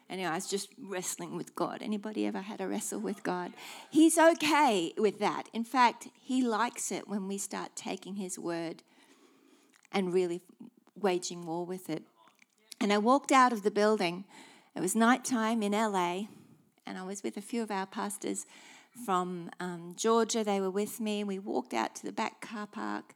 Anyway, 0.10 0.30
I 0.30 0.36
was 0.36 0.48
just 0.48 0.70
wrestling 0.82 1.38
with 1.38 1.56
God. 1.56 1.80
Anybody 1.82 2.26
ever 2.26 2.42
had 2.42 2.62
a 2.62 2.68
wrestle 2.68 3.00
with 3.00 3.22
God? 3.22 3.54
He's 3.92 4.18
okay 4.18 4.92
with 4.98 5.20
that. 5.20 5.44
In 5.54 5.64
fact, 5.64 6.08
he 6.20 6.42
likes 6.42 6.92
it 6.92 7.08
when 7.08 7.28
we 7.28 7.38
start 7.38 7.76
taking 7.76 8.16
his 8.16 8.40
word 8.40 8.82
and 9.92 10.12
really 10.14 10.42
waging 11.00 11.46
war 11.46 11.64
with 11.64 11.90
it. 11.90 12.04
And 12.82 12.92
I 12.92 12.98
walked 12.98 13.32
out 13.32 13.54
of 13.54 13.62
the 13.62 13.72
building. 13.72 14.26
It 14.76 14.82
was 14.82 14.96
nighttime 14.96 15.62
in 15.62 15.74
LA, 15.74 16.24
and 16.88 16.98
I 16.98 17.04
was 17.04 17.22
with 17.22 17.38
a 17.38 17.42
few 17.42 17.62
of 17.62 17.70
our 17.70 17.86
pastors 17.86 18.48
from 19.06 19.50
um, 19.60 19.94
Georgia. 19.98 20.44
They 20.44 20.60
were 20.60 20.72
with 20.72 21.00
me. 21.00 21.24
We 21.24 21.40
walked 21.40 21.74
out 21.74 21.96
to 21.96 22.06
the 22.06 22.12
back 22.12 22.42
car 22.42 22.68
park. 22.68 23.16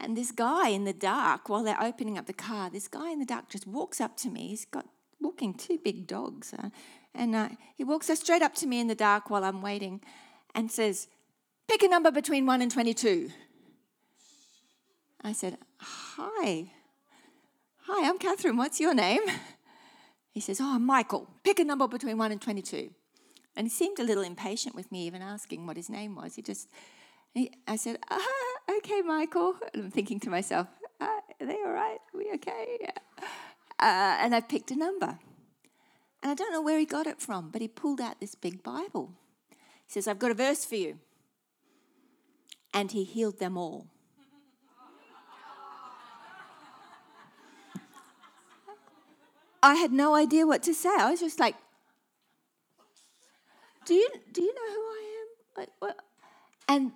And 0.00 0.16
this 0.16 0.32
guy 0.32 0.68
in 0.68 0.84
the 0.84 0.92
dark, 0.92 1.48
while 1.48 1.62
they're 1.62 1.80
opening 1.80 2.18
up 2.18 2.26
the 2.26 2.32
car, 2.32 2.70
this 2.70 2.88
guy 2.88 3.10
in 3.10 3.18
the 3.18 3.24
dark 3.24 3.48
just 3.48 3.66
walks 3.66 4.00
up 4.00 4.16
to 4.18 4.28
me. 4.28 4.48
He's 4.48 4.64
got 4.64 4.86
walking 5.20 5.54
two 5.54 5.78
big 5.78 6.06
dogs. 6.06 6.52
Uh, 6.52 6.70
and 7.14 7.34
uh, 7.34 7.50
he 7.76 7.84
walks 7.84 8.10
straight 8.18 8.42
up 8.42 8.54
to 8.56 8.66
me 8.66 8.80
in 8.80 8.88
the 8.88 8.94
dark 8.94 9.30
while 9.30 9.44
I'm 9.44 9.62
waiting 9.62 10.00
and 10.54 10.70
says, 10.70 11.08
Pick 11.68 11.82
a 11.82 11.88
number 11.88 12.10
between 12.10 12.46
1 12.46 12.62
and 12.62 12.70
22. 12.70 13.30
I 15.22 15.32
said, 15.32 15.58
Hi. 15.78 16.72
Hi, 17.86 18.08
I'm 18.08 18.18
Catherine. 18.18 18.56
What's 18.56 18.80
your 18.80 18.94
name? 18.94 19.22
He 20.32 20.40
says, 20.40 20.60
Oh, 20.60 20.74
I'm 20.76 20.86
Michael. 20.86 21.28
Pick 21.44 21.60
a 21.60 21.64
number 21.64 21.86
between 21.86 22.16
1 22.16 22.32
and 22.32 22.40
22. 22.40 22.90
And 23.56 23.66
he 23.66 23.70
seemed 23.70 23.98
a 23.98 24.04
little 24.04 24.22
impatient 24.22 24.74
with 24.74 24.90
me 24.90 25.06
even 25.06 25.20
asking 25.22 25.66
what 25.66 25.76
his 25.76 25.90
name 25.90 26.14
was. 26.16 26.36
He 26.36 26.42
just, 26.42 26.68
he, 27.34 27.50
I 27.68 27.76
said, 27.76 27.98
ah, 28.10 28.22
okay, 28.78 29.02
Michael. 29.02 29.56
And 29.74 29.84
I'm 29.84 29.90
thinking 29.90 30.20
to 30.20 30.30
myself, 30.30 30.68
ah, 31.00 31.20
are 31.40 31.46
they 31.46 31.56
all 31.56 31.72
right? 31.72 31.98
Are 32.14 32.18
we 32.18 32.30
okay? 32.34 32.88
Uh, 33.78 34.16
and 34.20 34.34
I 34.34 34.40
picked 34.40 34.70
a 34.70 34.76
number. 34.76 35.18
And 36.22 36.30
I 36.30 36.34
don't 36.34 36.52
know 36.52 36.62
where 36.62 36.78
he 36.78 36.86
got 36.86 37.06
it 37.08 37.20
from, 37.20 37.50
but 37.50 37.60
he 37.60 37.68
pulled 37.68 38.00
out 38.00 38.20
this 38.20 38.34
big 38.34 38.62
Bible. 38.62 39.10
He 39.50 39.56
says, 39.88 40.06
I've 40.06 40.20
got 40.20 40.30
a 40.30 40.34
verse 40.34 40.64
for 40.64 40.76
you. 40.76 40.98
And 42.72 42.92
he 42.92 43.04
healed 43.04 43.38
them 43.38 43.58
all. 43.58 43.88
I 49.62 49.74
had 49.74 49.92
no 49.92 50.14
idea 50.14 50.46
what 50.46 50.62
to 50.62 50.72
say. 50.72 50.88
I 50.96 51.10
was 51.10 51.20
just 51.20 51.38
like, 51.40 51.56
"Do 53.84 53.94
you 53.94 54.08
do 54.32 54.42
you 54.42 54.54
know 54.54 54.74
who 54.74 54.80
I 54.80 55.02
am?" 55.20 55.28
Like, 55.56 55.70
what? 55.78 55.96
And 56.68 56.92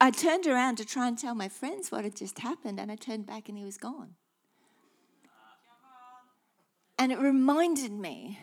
I 0.00 0.10
turned 0.10 0.46
around 0.46 0.76
to 0.76 0.84
try 0.84 1.08
and 1.08 1.18
tell 1.18 1.34
my 1.34 1.48
friends 1.48 1.90
what 1.90 2.04
had 2.04 2.16
just 2.16 2.38
happened, 2.40 2.78
and 2.78 2.90
I 2.92 2.96
turned 2.96 3.26
back 3.26 3.48
and 3.48 3.56
he 3.56 3.64
was 3.64 3.78
gone. 3.78 4.14
And 6.98 7.10
it 7.10 7.18
reminded 7.18 7.92
me 7.92 8.38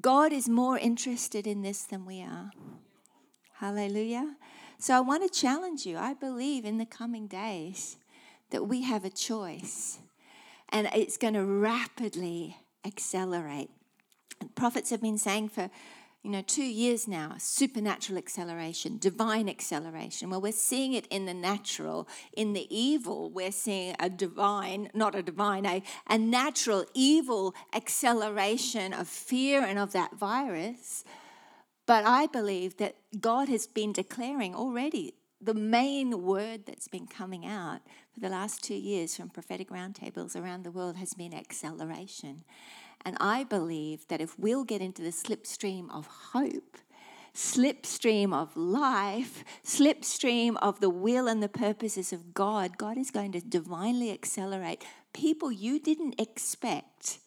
God 0.00 0.32
is 0.32 0.48
more 0.48 0.78
interested 0.78 1.46
in 1.46 1.62
this 1.62 1.84
than 1.84 2.04
we 2.04 2.20
are. 2.20 2.50
Hallelujah. 3.54 4.36
So 4.78 4.94
I 4.94 5.00
want 5.00 5.22
to 5.22 5.40
challenge 5.40 5.86
you. 5.86 5.96
I 5.96 6.12
believe 6.12 6.66
in 6.66 6.76
the 6.76 6.84
coming 6.84 7.26
days 7.26 7.96
that 8.50 8.64
we 8.64 8.82
have 8.82 9.04
a 9.04 9.10
choice 9.10 10.00
and 10.68 10.88
it's 10.94 11.16
going 11.16 11.34
to 11.34 11.44
rapidly 11.44 12.58
accelerate. 12.84 13.70
Prophets 14.54 14.90
have 14.90 15.00
been 15.00 15.18
saying 15.18 15.48
for 15.48 15.70
you 16.26 16.32
know, 16.32 16.42
two 16.42 16.64
years 16.64 17.06
now, 17.06 17.36
supernatural 17.38 18.18
acceleration, 18.18 18.98
divine 18.98 19.48
acceleration. 19.48 20.28
Well, 20.28 20.40
we're 20.40 20.50
seeing 20.50 20.92
it 20.92 21.06
in 21.06 21.24
the 21.24 21.32
natural. 21.32 22.08
In 22.32 22.52
the 22.52 22.66
evil, 22.68 23.30
we're 23.30 23.52
seeing 23.52 23.94
a 24.00 24.10
divine, 24.10 24.90
not 24.92 25.14
a 25.14 25.22
divine, 25.22 25.64
a, 25.64 25.84
a 26.08 26.18
natural 26.18 26.84
evil 26.94 27.54
acceleration 27.72 28.92
of 28.92 29.06
fear 29.06 29.62
and 29.62 29.78
of 29.78 29.92
that 29.92 30.16
virus. 30.16 31.04
But 31.86 32.04
I 32.04 32.26
believe 32.26 32.76
that 32.78 32.96
God 33.20 33.48
has 33.48 33.68
been 33.68 33.92
declaring 33.92 34.52
already 34.52 35.14
the 35.40 35.54
main 35.54 36.24
word 36.24 36.66
that's 36.66 36.88
been 36.88 37.06
coming 37.06 37.46
out 37.46 37.82
for 38.12 38.18
the 38.18 38.28
last 38.28 38.64
two 38.64 38.74
years 38.74 39.14
from 39.14 39.28
prophetic 39.28 39.70
roundtables 39.70 40.34
around 40.34 40.64
the 40.64 40.72
world 40.72 40.96
has 40.96 41.14
been 41.14 41.32
acceleration. 41.32 42.42
And 43.06 43.16
I 43.20 43.44
believe 43.44 44.08
that 44.08 44.20
if 44.20 44.36
we'll 44.36 44.64
get 44.64 44.82
into 44.82 45.00
the 45.00 45.10
slipstream 45.10 45.88
of 45.94 46.08
hope, 46.32 46.76
slipstream 47.32 48.34
of 48.34 48.56
life, 48.56 49.44
slipstream 49.64 50.56
of 50.60 50.80
the 50.80 50.90
will 50.90 51.28
and 51.28 51.40
the 51.40 51.48
purposes 51.48 52.12
of 52.12 52.34
God, 52.34 52.76
God 52.76 52.98
is 52.98 53.12
going 53.12 53.30
to 53.30 53.40
divinely 53.40 54.10
accelerate 54.10 54.84
people 55.12 55.52
you 55.52 55.78
didn't 55.78 56.20
expect 56.20 57.20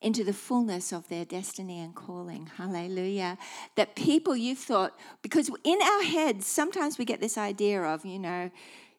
into 0.00 0.24
the 0.24 0.32
fullness 0.32 0.92
of 0.92 1.06
their 1.08 1.26
destiny 1.26 1.78
and 1.78 1.94
calling. 1.94 2.48
Hallelujah. 2.56 3.36
That 3.76 3.94
people 3.94 4.34
you 4.34 4.56
thought, 4.56 4.98
because 5.20 5.50
in 5.62 5.78
our 5.82 6.02
heads, 6.04 6.46
sometimes 6.46 6.96
we 6.96 7.04
get 7.04 7.20
this 7.20 7.36
idea 7.36 7.82
of, 7.82 8.06
you 8.06 8.18
know, 8.18 8.50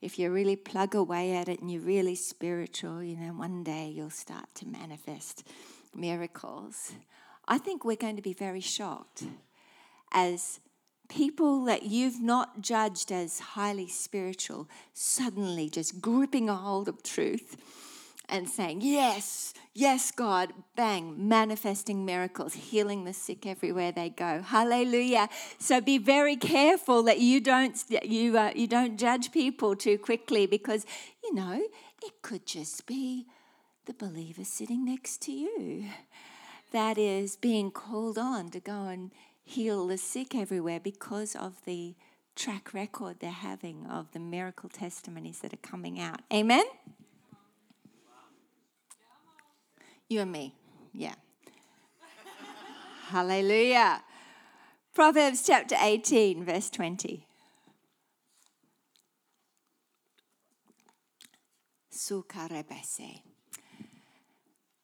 if 0.01 0.17
you 0.17 0.31
really 0.31 0.55
plug 0.55 0.95
away 0.95 1.35
at 1.35 1.47
it 1.47 1.61
and 1.61 1.71
you're 1.71 1.81
really 1.81 2.15
spiritual, 2.15 3.03
you 3.03 3.15
know, 3.15 3.33
one 3.33 3.63
day 3.63 3.91
you'll 3.95 4.09
start 4.09 4.45
to 4.55 4.67
manifest 4.67 5.47
miracles. 5.95 6.93
I 7.47 7.57
think 7.57 7.85
we're 7.85 7.95
going 7.95 8.15
to 8.15 8.21
be 8.21 8.33
very 8.33 8.61
shocked 8.61 9.23
as 10.11 10.59
people 11.09 11.65
that 11.65 11.83
you've 11.83 12.21
not 12.21 12.61
judged 12.61 13.11
as 13.11 13.39
highly 13.39 13.87
spiritual 13.87 14.67
suddenly 14.93 15.69
just 15.69 16.01
gripping 16.01 16.49
a 16.49 16.55
hold 16.55 16.87
of 16.87 17.03
truth 17.03 17.57
and 18.31 18.49
saying, 18.49 18.81
Yes, 18.81 19.53
yes, 19.73 20.11
God, 20.11 20.53
bang, 20.75 21.27
manifesting 21.27 22.05
miracles, 22.05 22.53
healing 22.53 23.03
the 23.03 23.13
sick 23.13 23.45
everywhere 23.45 23.91
they 23.91 24.09
go. 24.09 24.41
Hallelujah. 24.41 25.29
So 25.59 25.81
be 25.81 25.97
very 25.97 26.35
careful 26.37 27.03
that 27.03 27.19
you 27.19 27.41
don't, 27.41 27.77
you, 28.03 28.37
uh, 28.37 28.51
you 28.55 28.67
don't 28.67 28.97
judge 28.97 29.31
people 29.31 29.75
too 29.75 29.97
quickly 29.97 30.45
because, 30.45 30.85
you 31.23 31.33
know, 31.33 31.61
it 32.03 32.21
could 32.21 32.45
just 32.45 32.87
be 32.87 33.27
the 33.85 33.93
believer 33.93 34.43
sitting 34.43 34.85
next 34.85 35.21
to 35.23 35.31
you 35.31 35.85
that 36.71 36.97
is 36.97 37.35
being 37.35 37.69
called 37.69 38.17
on 38.17 38.49
to 38.49 38.59
go 38.59 38.87
and 38.87 39.11
heal 39.43 39.87
the 39.87 39.97
sick 39.97 40.33
everywhere 40.33 40.79
because 40.79 41.35
of 41.35 41.63
the 41.65 41.95
track 42.35 42.73
record 42.73 43.17
they're 43.19 43.29
having 43.31 43.85
of 43.87 44.11
the 44.13 44.19
miracle 44.19 44.69
testimonies 44.69 45.39
that 45.39 45.53
are 45.53 45.57
coming 45.57 45.99
out. 45.99 46.21
Amen? 46.33 46.63
You 50.11 50.19
and 50.19 50.31
me. 50.33 50.53
Yeah. 50.91 51.15
Hallelujah. 53.07 54.03
Proverbs 54.93 55.41
chapter 55.47 55.77
18, 55.81 56.43
verse 56.43 56.69
20. 56.69 57.25
Sukarebese. 61.93 63.21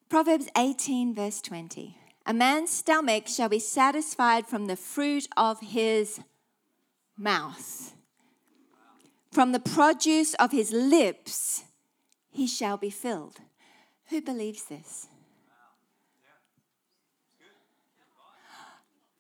Proverbs 0.08 0.48
18, 0.56 1.14
verse 1.14 1.42
20. 1.42 1.98
A 2.26 2.34
man's 2.34 2.70
stomach 2.70 3.28
shall 3.28 3.50
be 3.50 3.60
satisfied 3.60 4.48
from 4.48 4.68
the 4.68 4.78
fruit 4.78 5.28
of 5.36 5.60
his 5.60 6.22
mouth. 7.18 7.94
From 9.34 9.52
the 9.52 9.60
produce 9.60 10.36
of 10.36 10.54
his 10.54 10.72
lips 10.72 11.66
he 12.30 12.48
shall 12.48 12.78
be 12.78 12.90
filled. 12.90 13.42
Who 14.06 14.22
believes 14.22 14.64
this? 14.64 15.10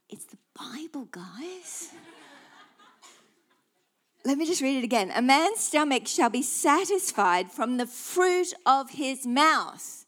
It's 0.09 0.25
the 0.25 0.37
Bible, 0.57 1.07
guys. 1.11 1.89
Let 4.25 4.37
me 4.37 4.45
just 4.45 4.61
read 4.61 4.77
it 4.77 4.83
again. 4.83 5.11
A 5.15 5.21
man's 5.21 5.59
stomach 5.59 6.07
shall 6.07 6.29
be 6.29 6.41
satisfied 6.41 7.51
from 7.51 7.77
the 7.77 7.85
fruit 7.85 8.53
of 8.65 8.91
his 8.91 9.25
mouth. 9.25 10.05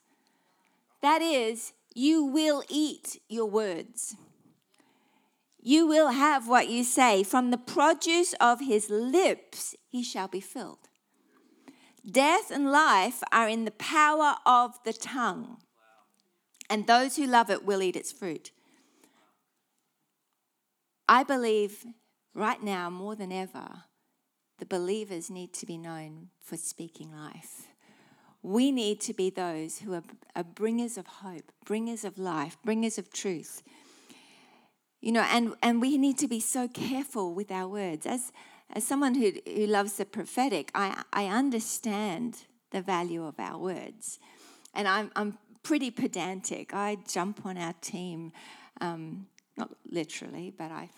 That 1.01 1.21
is, 1.21 1.73
you 1.93 2.25
will 2.25 2.63
eat 2.67 3.21
your 3.29 3.45
words. 3.45 4.15
You 5.61 5.87
will 5.87 6.09
have 6.09 6.47
what 6.47 6.69
you 6.69 6.83
say. 6.83 7.23
From 7.23 7.51
the 7.51 7.57
produce 7.57 8.33
of 8.41 8.59
his 8.59 8.89
lips 8.89 9.75
he 9.87 10.03
shall 10.03 10.27
be 10.27 10.41
filled. 10.41 10.89
Death 12.09 12.49
and 12.49 12.71
life 12.71 13.21
are 13.31 13.47
in 13.47 13.65
the 13.65 13.71
power 13.71 14.35
of 14.45 14.79
the 14.83 14.93
tongue, 14.93 15.57
and 16.69 16.87
those 16.87 17.17
who 17.17 17.25
love 17.25 17.49
it 17.49 17.65
will 17.65 17.81
eat 17.81 17.95
its 17.95 18.11
fruit. 18.11 18.51
I 21.09 21.23
believe 21.23 21.87
right 22.35 22.61
now 22.61 22.91
more 22.91 23.15
than 23.15 23.31
ever, 23.31 23.67
the 24.59 24.65
believers 24.67 25.31
need 25.31 25.53
to 25.55 25.65
be 25.65 25.75
known 25.75 26.29
for 26.39 26.55
speaking 26.55 27.11
life. 27.11 27.65
We 28.43 28.71
need 28.71 29.01
to 29.01 29.13
be 29.15 29.31
those 29.31 29.79
who 29.79 29.95
are, 29.95 30.03
are 30.35 30.43
bringers 30.43 30.99
of 30.99 31.07
hope, 31.07 31.51
bringers 31.65 32.05
of 32.05 32.19
life, 32.19 32.57
bringers 32.63 32.99
of 32.99 33.11
truth. 33.11 33.63
You 35.01 35.13
know, 35.13 35.25
and, 35.31 35.55
and 35.63 35.81
we 35.81 35.97
need 35.97 36.19
to 36.19 36.27
be 36.27 36.39
so 36.39 36.67
careful 36.67 37.33
with 37.33 37.51
our 37.51 37.67
words. 37.67 38.05
As, 38.05 38.31
as 38.71 38.85
someone 38.85 39.15
who, 39.15 39.31
who 39.47 39.65
loves 39.65 39.93
the 39.93 40.05
prophetic, 40.05 40.69
I, 40.75 41.03
I 41.11 41.25
understand 41.25 42.43
the 42.69 42.83
value 42.83 43.25
of 43.25 43.39
our 43.39 43.57
words. 43.57 44.19
And 44.75 44.87
I'm, 44.87 45.09
I'm 45.15 45.39
pretty 45.63 45.89
pedantic. 45.89 46.75
I 46.75 46.97
jump 47.07 47.47
on 47.47 47.57
our 47.57 47.73
team 47.81 48.31
um, 48.79 49.25
not 49.59 49.69
literally, 49.89 50.53
but 50.57 50.71
I, 50.71 50.89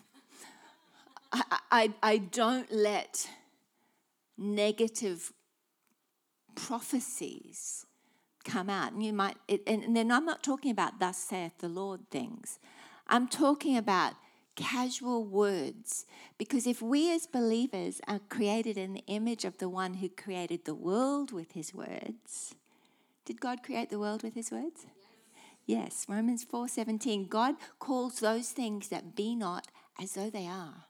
I, 1.32 1.58
I, 1.70 1.94
I 2.02 2.18
don't 2.18 2.70
let 2.72 3.28
negative 4.38 5.32
prophecies 6.54 7.86
come 8.44 8.70
out. 8.70 8.92
And 8.92 9.02
you 9.02 9.12
might, 9.12 9.36
it, 9.48 9.62
and 9.66 9.96
then 9.96 10.10
I'm 10.10 10.24
not 10.24 10.42
talking 10.42 10.70
about 10.70 10.98
thus 10.98 11.18
saith 11.18 11.58
the 11.58 11.68
Lord 11.68 12.00
things. 12.10 12.58
I'm 13.06 13.28
talking 13.28 13.76
about 13.76 14.14
casual 14.54 15.24
words. 15.24 16.06
Because 16.38 16.66
if 16.66 16.82
we 16.82 17.12
as 17.14 17.26
believers 17.26 18.00
are 18.06 18.20
created 18.28 18.76
in 18.76 18.94
the 18.94 19.04
image 19.06 19.44
of 19.44 19.58
the 19.58 19.68
one 19.68 19.94
who 19.94 20.08
created 20.08 20.64
the 20.64 20.74
world 20.74 21.32
with 21.32 21.52
his 21.52 21.74
words, 21.74 22.54
did 23.24 23.40
God 23.40 23.62
create 23.62 23.90
the 23.90 23.98
world 23.98 24.22
with 24.22 24.34
his 24.34 24.50
words? 24.50 24.86
Yes, 25.66 26.06
Romans 26.08 26.44
4:17. 26.44 27.28
God 27.28 27.56
calls 27.78 28.20
those 28.20 28.50
things 28.50 28.88
that 28.88 29.14
be 29.14 29.34
not 29.34 29.68
as 29.98 30.14
though 30.14 30.30
they 30.30 30.46
are. 30.46 30.86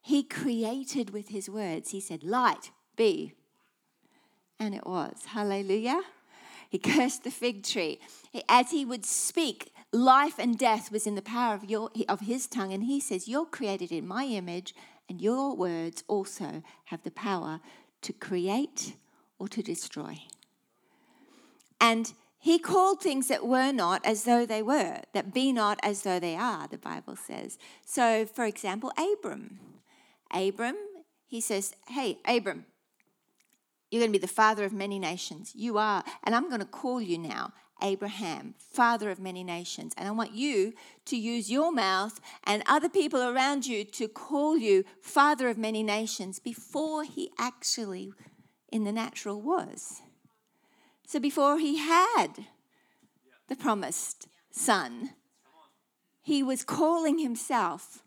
He 0.00 0.22
created 0.22 1.10
with 1.10 1.28
his 1.28 1.48
words. 1.48 1.90
He 1.90 2.00
said, 2.00 2.24
"Light 2.24 2.70
be." 2.96 3.34
And 4.58 4.74
it 4.74 4.86
was. 4.86 5.26
Hallelujah. 5.26 6.02
He 6.68 6.78
cursed 6.92 7.24
the 7.24 7.30
fig 7.30 7.62
tree. 7.62 8.00
As 8.48 8.70
he 8.70 8.84
would 8.84 9.04
speak, 9.04 9.72
life 9.92 10.38
and 10.38 10.58
death 10.58 10.90
was 10.92 11.06
in 11.06 11.14
the 11.14 11.22
power 11.22 11.54
of, 11.54 11.64
your, 11.64 11.90
of 12.08 12.20
his 12.20 12.46
tongue. 12.46 12.72
And 12.72 12.84
he 12.84 13.00
says, 13.00 13.28
You're 13.28 13.46
created 13.46 13.92
in 13.92 14.06
my 14.06 14.24
image, 14.24 14.74
and 15.08 15.20
your 15.20 15.54
words 15.54 16.04
also 16.08 16.62
have 16.86 17.02
the 17.02 17.10
power 17.10 17.60
to 18.02 18.12
create 18.12 18.96
or 19.38 19.48
to 19.48 19.62
destroy. 19.62 20.22
And 21.80 22.12
he 22.38 22.58
called 22.58 23.00
things 23.00 23.28
that 23.28 23.46
were 23.46 23.72
not 23.72 24.04
as 24.04 24.22
though 24.22 24.46
they 24.46 24.62
were, 24.62 25.00
that 25.12 25.34
be 25.34 25.52
not 25.52 25.80
as 25.82 26.02
though 26.02 26.20
they 26.20 26.36
are, 26.36 26.68
the 26.68 26.78
Bible 26.78 27.16
says. 27.16 27.58
So, 27.84 28.26
for 28.26 28.44
example, 28.44 28.92
Abram. 28.96 29.58
Abram, 30.32 30.76
he 31.26 31.40
says, 31.40 31.74
Hey, 31.88 32.18
Abram, 32.26 32.66
you're 33.90 34.00
going 34.00 34.12
to 34.12 34.18
be 34.18 34.22
the 34.22 34.32
father 34.32 34.64
of 34.64 34.72
many 34.72 34.98
nations. 34.98 35.52
You 35.54 35.78
are. 35.78 36.04
And 36.22 36.34
I'm 36.34 36.48
going 36.48 36.60
to 36.60 36.66
call 36.66 37.00
you 37.00 37.18
now 37.18 37.52
Abraham, 37.82 38.54
father 38.58 39.10
of 39.10 39.18
many 39.18 39.42
nations. 39.42 39.94
And 39.96 40.06
I 40.06 40.12
want 40.12 40.32
you 40.32 40.74
to 41.06 41.16
use 41.16 41.50
your 41.50 41.72
mouth 41.72 42.20
and 42.44 42.62
other 42.66 42.88
people 42.88 43.22
around 43.22 43.66
you 43.66 43.84
to 43.84 44.06
call 44.06 44.56
you 44.56 44.84
father 45.00 45.48
of 45.48 45.58
many 45.58 45.82
nations 45.82 46.38
before 46.38 47.04
he 47.04 47.30
actually, 47.38 48.12
in 48.70 48.84
the 48.84 48.92
natural, 48.92 49.40
was. 49.40 50.02
So 51.08 51.18
before 51.18 51.58
he 51.58 51.78
had 51.78 52.44
the 53.48 53.56
promised 53.56 54.28
son, 54.50 55.14
he 56.20 56.42
was 56.42 56.64
calling 56.64 57.18
himself 57.18 58.02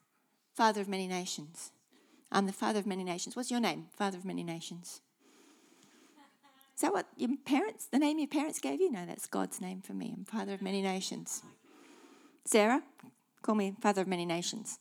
Father 0.54 0.82
of 0.82 0.88
many 0.88 1.08
nations. 1.08 1.72
I'm 2.32 2.46
the 2.46 2.54
father 2.54 2.78
of 2.78 2.86
many 2.86 3.04
nations. 3.04 3.36
What's 3.36 3.50
your 3.50 3.60
name? 3.60 3.88
Father 3.98 4.20
of 4.20 4.24
many 4.24 4.44
nations. 4.44 5.02
Is 6.76 6.82
that 6.82 6.94
what 6.94 7.08
your 7.18 7.32
parents, 7.44 7.88
the 7.88 7.98
name 7.98 8.20
your 8.20 8.28
parents 8.28 8.60
gave 8.60 8.80
you? 8.80 8.92
No, 8.92 9.08
that's 9.08 9.26
God's 9.26 9.60
name 9.60 9.82
for 9.82 9.94
me. 9.94 10.14
I'm 10.16 10.24
father 10.24 10.54
of 10.54 10.62
many 10.62 10.84
nations. 10.84 11.42
Sarah, 12.46 12.84
call 13.42 13.56
me 13.56 13.74
father 13.82 14.04
of 14.04 14.08
many 14.08 14.28
nations. 14.28 14.78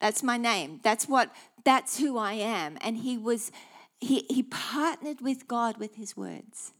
That's 0.00 0.22
my 0.22 0.38
name. 0.38 0.80
That's 0.82 1.06
what 1.06 1.30
that's 1.64 1.98
who 1.98 2.16
I 2.16 2.32
am. 2.32 2.78
And 2.80 2.96
he 2.96 3.18
was 3.18 3.52
he 4.02 4.26
he 4.28 4.42
partnered 4.42 5.20
with 5.20 5.48
God 5.48 5.78
with 5.78 5.94
his 5.94 6.16
words. 6.16 6.72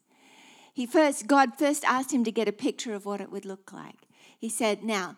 He 0.75 0.87
first 0.87 1.27
God 1.27 1.57
first 1.59 1.85
asked 1.85 2.13
him 2.13 2.25
to 2.25 2.33
get 2.33 2.49
a 2.49 2.53
picture 2.53 2.95
of 2.95 3.07
what 3.07 3.21
it 3.21 3.31
would 3.31 3.45
look 3.45 3.73
like. 3.73 4.09
He 4.39 4.49
said, 4.49 4.83
"Now, 4.83 5.17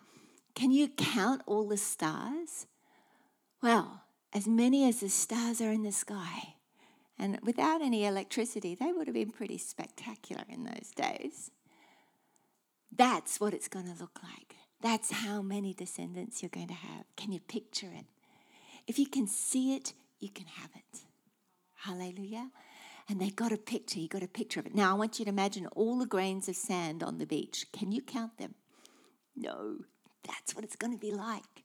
can 0.53 0.71
you 0.71 0.87
count 0.87 1.41
all 1.45 1.67
the 1.67 1.77
stars?" 1.77 2.67
Well, 3.61 4.03
as 4.31 4.47
many 4.47 4.87
as 4.87 4.99
the 4.99 5.09
stars 5.09 5.61
are 5.61 5.71
in 5.71 5.83
the 5.83 5.91
sky. 5.91 6.55
And 7.17 7.39
without 7.41 7.81
any 7.81 8.05
electricity, 8.05 8.75
they 8.75 8.91
would 8.91 9.07
have 9.07 9.13
been 9.13 9.31
pretty 9.31 9.57
spectacular 9.57 10.43
in 10.49 10.65
those 10.65 10.91
days. 10.93 11.49
That's 12.91 13.39
what 13.39 13.53
it's 13.53 13.69
going 13.69 13.85
to 13.85 13.99
look 13.99 14.19
like. 14.21 14.57
That's 14.81 15.11
how 15.11 15.41
many 15.41 15.73
descendants 15.73 16.43
you're 16.43 16.49
going 16.49 16.67
to 16.67 16.73
have. 16.73 17.05
Can 17.15 17.31
you 17.31 17.39
picture 17.39 17.89
it? 17.91 18.05
If 18.85 18.99
you 18.99 19.07
can 19.07 19.27
see 19.27 19.73
it, 19.75 19.93
you 20.19 20.29
can 20.29 20.47
have 20.47 20.71
it. 20.75 21.05
Hallelujah. 21.85 22.49
And 23.07 23.21
they 23.21 23.29
got 23.29 23.51
a 23.51 23.57
picture, 23.57 23.99
you 23.99 24.07
got 24.07 24.23
a 24.23 24.27
picture 24.27 24.59
of 24.59 24.65
it. 24.65 24.73
Now 24.73 24.91
I 24.91 24.97
want 24.97 25.19
you 25.19 25.25
to 25.25 25.29
imagine 25.29 25.67
all 25.67 25.99
the 25.99 26.07
grains 26.07 26.49
of 26.49 26.55
sand 26.55 27.03
on 27.03 27.19
the 27.19 27.27
beach. 27.27 27.67
Can 27.71 27.91
you 27.91 28.01
count 28.01 28.37
them? 28.39 28.55
No. 29.35 29.77
That's 30.27 30.55
what 30.55 30.63
it's 30.63 30.75
going 30.75 30.93
to 30.93 30.99
be 30.99 31.11
like. 31.11 31.63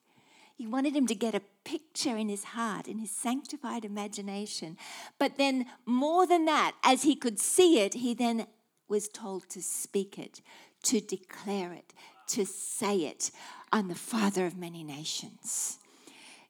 He 0.55 0.67
wanted 0.67 0.95
him 0.95 1.07
to 1.07 1.15
get 1.15 1.35
a 1.35 1.41
picture 1.65 2.19
in 2.19 2.29
his 2.29 2.45
heart, 2.45 2.87
in 2.87 2.99
his 2.99 3.11
sanctified 3.11 3.87
imagination. 3.87 4.77
But 5.19 5.39
then, 5.39 5.65
more 5.87 6.27
than 6.27 6.45
that, 6.45 6.73
as 6.85 7.05
he 7.05 7.17
could 7.17 7.39
see 7.41 7.81
it, 7.81 7.95
he 7.95 8.13
then 8.13 8.47
was 8.87 9.09
told 9.09 9.49
to 9.51 9.63
speak 9.63 10.19
it, 10.19 10.43
to 10.83 11.01
declare 11.01 11.73
it, 11.73 11.95
to 12.29 12.45
say 12.45 12.99
it. 12.99 13.31
I'm 13.73 13.89
the 13.89 13.95
father 13.95 14.45
of 14.45 14.59
many 14.59 14.85
nations. 14.85 15.79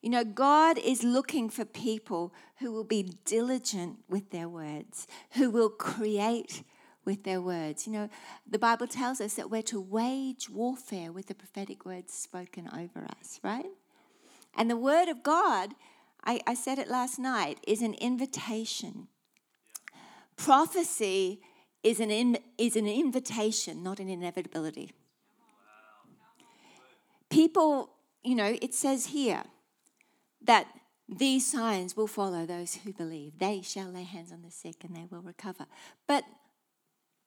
You 0.03 0.11
know, 0.11 0.25
God 0.25 0.79
is 0.79 1.05
looking 1.05 1.49
for 1.51 1.65
people 1.65 2.33
who 2.61 2.73
will 2.73 2.85
be 2.85 3.15
diligent 3.25 3.99
with 4.09 4.31
their 4.31 4.49
words, 4.49 5.07
who 5.33 5.51
will 5.51 5.71
create 5.71 6.63
with 7.05 7.25
their 7.25 7.41
words. 7.41 7.87
You 7.87 7.93
know, 7.93 8.09
the 8.49 8.59
Bible 8.59 8.87
tells 8.87 9.21
us 9.21 9.35
that 9.35 9.51
we're 9.51 9.63
to 9.63 9.81
wage 9.81 10.51
warfare 10.51 11.11
with 11.11 11.27
the 11.27 11.35
prophetic 11.35 11.87
words 11.87 12.13
spoken 12.13 12.69
over 12.69 13.07
us, 13.19 13.41
right? 13.43 13.67
And 14.55 14.69
the 14.69 14.77
Word 14.77 15.09
of 15.09 15.23
God, 15.23 15.71
I, 16.25 16.41
I 16.47 16.55
said 16.55 16.79
it 16.79 16.89
last 16.89 17.19
night, 17.19 17.59
is 17.67 17.81
an 17.81 17.95
invitation. 17.95 19.09
Prophecy 20.37 21.41
is 21.83 21.99
an, 21.99 22.11
in, 22.11 22.39
is 22.59 22.77
an 22.77 22.87
invitation, 22.87 23.83
not 23.83 24.01
an 24.01 24.09
inevitability. 24.09 24.93
People, 27.31 27.91
you 28.23 28.35
know, 28.35 28.57
it 28.61 28.75
says 28.75 29.07
here 29.07 29.45
that 30.43 30.67
these 31.11 31.51
signs 31.51 31.97
will 31.97 32.07
follow 32.07 32.47
those 32.47 32.77
who 32.77 32.93
believe. 32.93 33.39
They 33.39 33.63
shall 33.63 33.89
lay 33.89 34.05
hands 34.05 34.31
on 34.31 34.43
the 34.43 34.51
sick 34.51 34.85
and 34.85 34.95
they 34.95 35.07
will 35.11 35.23
recover. 35.23 35.67
But 36.07 36.25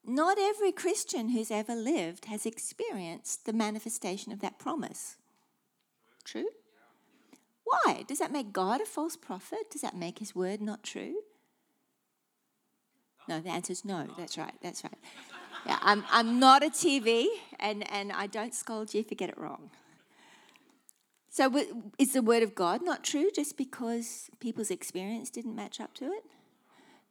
not 0.06 0.38
every 0.40 0.72
Christian 0.72 1.30
who's 1.30 1.52
ever 1.52 1.76
lived 1.76 2.26
has 2.26 2.46
experienced 2.46 3.46
the 3.46 3.54
manifestation 3.54 4.32
of 4.32 4.40
that 4.40 4.58
promise. 4.58 5.18
True? 6.24 6.48
Why? 7.66 8.04
Does 8.08 8.20
that 8.20 8.32
make 8.32 8.54
God 8.54 8.80
a 8.80 8.86
false 8.86 9.18
prophet? 9.18 9.72
Does 9.72 9.82
that 9.82 9.98
make 9.98 10.20
his 10.20 10.34
word 10.34 10.62
not 10.62 10.84
true? 10.84 11.16
No, 13.28 13.40
the 13.40 13.50
answer 13.50 13.72
is 13.72 13.84
no. 13.84 14.08
That's 14.18 14.38
right. 14.38 14.54
That's 14.62 14.84
right. 14.84 14.98
Yeah, 15.66 15.80
I'm, 15.82 16.04
I'm 16.12 16.40
not 16.40 16.62
a 16.62 16.70
TV, 16.70 17.28
and, 17.60 17.90
and 17.92 18.12
I 18.12 18.28
don't 18.28 18.54
scold 18.54 18.94
you 18.94 19.00
if 19.00 19.10
you 19.10 19.16
get 19.16 19.30
it 19.30 19.38
wrong. 19.38 19.70
So, 21.34 21.52
is 21.98 22.14
the 22.14 22.22
word 22.22 22.44
of 22.44 22.54
God 22.54 22.84
not 22.84 23.04
true 23.04 23.32
just 23.34 23.58
because 23.58 24.30
people's 24.40 24.70
experience 24.70 25.32
didn't 25.32 25.56
match 25.56 25.82
up 25.82 25.96
to 25.96 26.06
it? 26.06 26.26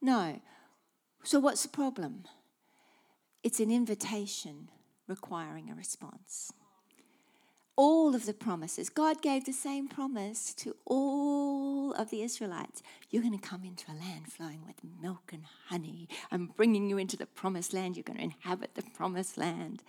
No. 0.01 0.41
So, 1.25 1.41
what's 1.41 1.65
the 1.65 1.69
problem? 1.69 2.23
It's 3.43 3.59
an 3.59 3.73
invitation 3.73 4.69
requiring 5.09 5.71
a 5.71 5.75
response 5.75 6.53
all 7.75 8.15
of 8.15 8.27
the 8.27 8.35
promises. 8.35 8.91
God 8.91 9.23
gave 9.23 9.45
the 9.45 9.53
same 9.53 9.89
promise 9.89 10.55
to 10.55 10.77
all 10.85 11.93
of 11.95 12.11
the 12.11 12.23
Israelites. 12.23 12.83
You're 13.11 13.23
going 13.23 13.37
to 13.37 13.49
come 13.49 13.65
into 13.65 13.91
a 13.91 13.99
land 13.99 14.31
flowing 14.31 14.61
with 14.65 14.77
milk 15.01 15.33
and 15.33 15.45
honey. 15.69 16.09
I'm 16.31 16.49
bringing 16.57 16.89
you 16.89 16.99
into 16.99 17.17
the 17.17 17.27
promised 17.27 17.73
land. 17.73 17.97
You're 17.97 18.05
going 18.05 18.19
to 18.19 18.25
inhabit 18.25 18.75
the 18.75 18.83
promised 18.95 19.39
land. 19.39 19.83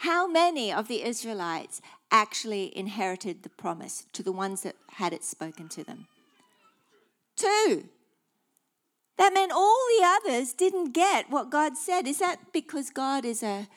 How 0.00 0.26
many 0.26 0.72
of 0.72 0.88
the 0.88 1.02
Israelites 1.02 1.82
actually 2.10 2.74
inherited 2.74 3.42
the 3.42 3.50
promise 3.50 4.06
to 4.14 4.22
the 4.22 4.32
ones 4.32 4.62
that 4.62 4.76
had 4.92 5.12
it 5.12 5.22
spoken 5.22 5.68
to 5.68 5.84
them? 5.84 6.06
Two. 7.36 7.84
That 9.18 9.34
meant 9.34 9.52
all 9.52 9.76
the 9.98 10.06
others 10.06 10.54
didn't 10.54 10.94
get 10.94 11.30
what 11.30 11.50
God 11.50 11.76
said. 11.76 12.06
Is 12.06 12.18
that 12.18 12.50
because 12.50 12.88
God 12.88 13.26
is 13.26 13.42
a 13.42 13.68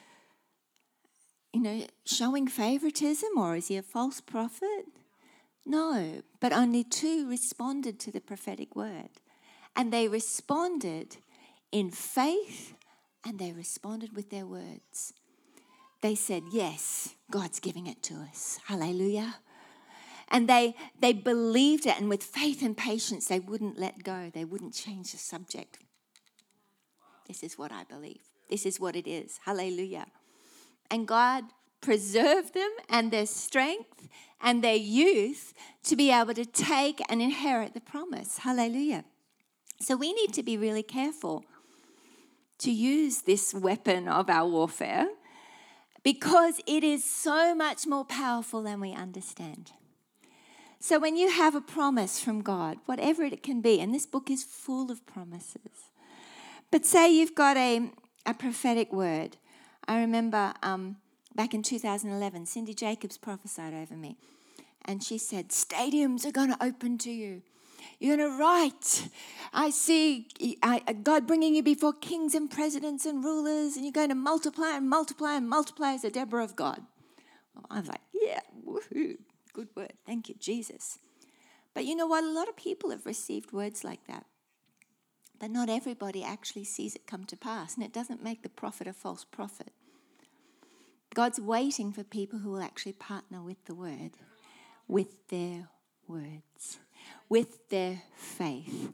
you 1.51 1.61
know, 1.61 1.85
showing 2.05 2.47
favoritism 2.47 3.29
or 3.35 3.57
is 3.57 3.67
he 3.67 3.75
a 3.75 3.81
false 3.81 4.21
prophet? 4.21 4.85
No, 5.65 6.21
but 6.39 6.53
only 6.53 6.85
two 6.85 7.27
responded 7.27 7.99
to 7.99 8.11
the 8.11 8.21
prophetic 8.21 8.77
word. 8.77 9.09
And 9.75 9.91
they 9.91 10.07
responded 10.07 11.17
in 11.69 11.91
faith 11.91 12.75
and 13.25 13.39
they 13.39 13.51
responded 13.51 14.15
with 14.15 14.29
their 14.29 14.45
words. 14.45 15.13
They 16.03 16.13
said, 16.13 16.43
Yes, 16.51 17.15
God's 17.31 17.59
giving 17.59 17.87
it 17.87 18.03
to 18.03 18.13
us. 18.29 18.59
Hallelujah. 18.67 19.37
And 20.29 20.47
they, 20.47 20.75
they 20.99 21.13
believed 21.13 21.87
it, 21.87 21.99
and 21.99 22.09
with 22.09 22.23
faith 22.23 22.61
and 22.61 22.77
patience, 22.77 23.27
they 23.27 23.39
wouldn't 23.39 23.79
let 23.79 24.03
go. 24.03 24.31
They 24.31 24.45
wouldn't 24.45 24.75
change 24.75 25.11
the 25.11 25.17
subject. 25.17 25.79
This 27.27 27.41
is 27.41 27.57
what 27.57 27.71
I 27.71 27.83
believe. 27.83 28.21
This 28.49 28.67
is 28.67 28.79
what 28.79 28.95
it 28.95 29.07
is. 29.07 29.39
Hallelujah 29.45 30.05
and 30.93 31.07
God 31.07 31.45
preserved 31.81 32.53
them 32.53 32.69
and 32.87 33.09
their 33.09 33.25
strength 33.25 34.07
and 34.39 34.63
their 34.63 34.75
youth 34.75 35.55
to 35.83 35.95
be 35.95 36.11
able 36.11 36.35
to 36.35 36.45
take 36.45 37.01
and 37.09 37.19
inherit 37.19 37.73
the 37.73 37.81
promise. 37.81 38.37
Hallelujah. 38.37 39.03
So 39.81 39.97
we 39.97 40.13
need 40.13 40.33
to 40.33 40.43
be 40.43 40.55
really 40.55 40.83
careful 40.83 41.45
to 42.59 42.71
use 42.71 43.23
this 43.23 43.55
weapon 43.55 44.07
of 44.07 44.29
our 44.29 44.47
warfare 44.47 45.07
because 46.03 46.59
it 46.67 46.83
is 46.83 47.03
so 47.03 47.55
much 47.55 47.87
more 47.87 48.05
powerful 48.05 48.61
than 48.61 48.79
we 48.79 48.93
understand. 48.93 49.71
So 50.79 50.99
when 50.99 51.15
you 51.15 51.31
have 51.31 51.55
a 51.55 51.61
promise 51.61 52.19
from 52.19 52.41
God, 52.41 52.77
whatever 52.85 53.23
it 53.23 53.41
can 53.41 53.61
be, 53.61 53.79
and 53.79 53.93
this 53.93 54.05
book 54.05 54.29
is 54.29 54.43
full 54.43 54.91
of 54.91 55.05
promises, 55.05 55.89
but 56.71 56.85
say 56.85 57.09
you've 57.09 57.35
got 57.35 57.55
a, 57.55 57.89
a 58.25 58.33
prophetic 58.33 58.91
word 58.91 59.37
I 59.87 59.99
remember 59.99 60.53
um, 60.63 60.97
back 61.35 61.53
in 61.53 61.61
2011, 61.61 62.45
Cindy 62.45 62.73
Jacobs 62.73 63.17
prophesied 63.17 63.73
over 63.73 63.95
me. 63.95 64.17
And 64.85 65.03
she 65.03 65.17
said, 65.17 65.49
Stadiums 65.49 66.25
are 66.25 66.31
going 66.31 66.49
to 66.49 66.63
open 66.63 66.97
to 66.99 67.11
you. 67.11 67.41
You're 68.03 68.17
going 68.17 68.31
to 68.31 68.37
write. 68.37 69.07
I 69.53 69.69
see 69.69 70.27
God 71.03 71.25
bringing 71.25 71.55
you 71.55 71.63
before 71.63 71.93
kings 71.93 72.35
and 72.35 72.51
presidents 72.51 73.05
and 73.05 73.23
rulers, 73.23 73.77
and 73.77 73.85
you're 73.85 73.93
going 73.93 74.09
to 74.09 74.15
multiply 74.15 74.75
and 74.75 74.89
multiply 74.89 75.35
and 75.35 75.47
multiply 75.47 75.93
as 75.93 76.03
a 76.03 76.09
Deborah 76.09 76.43
of 76.43 76.57
God. 76.57 76.81
Well, 77.55 77.65
I 77.71 77.79
was 77.79 77.87
like, 77.87 78.01
yeah, 78.13 78.41
woohoo, 78.67 79.19
good 79.53 79.69
word. 79.73 79.93
Thank 80.05 80.27
you, 80.27 80.35
Jesus. 80.37 80.99
But 81.73 81.85
you 81.85 81.95
know 81.95 82.05
what? 82.05 82.25
A 82.25 82.29
lot 82.29 82.49
of 82.49 82.57
people 82.57 82.89
have 82.89 83.05
received 83.05 83.53
words 83.53 83.85
like 83.85 84.05
that. 84.07 84.25
But 85.39 85.51
not 85.51 85.69
everybody 85.69 86.25
actually 86.25 86.65
sees 86.65 86.95
it 86.95 87.07
come 87.07 87.23
to 87.23 87.37
pass, 87.37 87.75
and 87.75 87.85
it 87.85 87.93
doesn't 87.93 88.21
make 88.21 88.43
the 88.43 88.49
prophet 88.49 88.85
a 88.85 88.91
false 88.91 89.23
prophet. 89.23 89.71
God's 91.13 91.39
waiting 91.39 91.93
for 91.93 92.03
people 92.03 92.39
who 92.39 92.51
will 92.51 92.61
actually 92.61 92.93
partner 92.93 93.41
with 93.41 93.63
the 93.63 93.75
word, 93.75 94.11
with 94.89 95.29
their 95.29 95.69
words, 96.05 96.79
with 97.29 97.69
their 97.69 98.03
faith. 98.15 98.93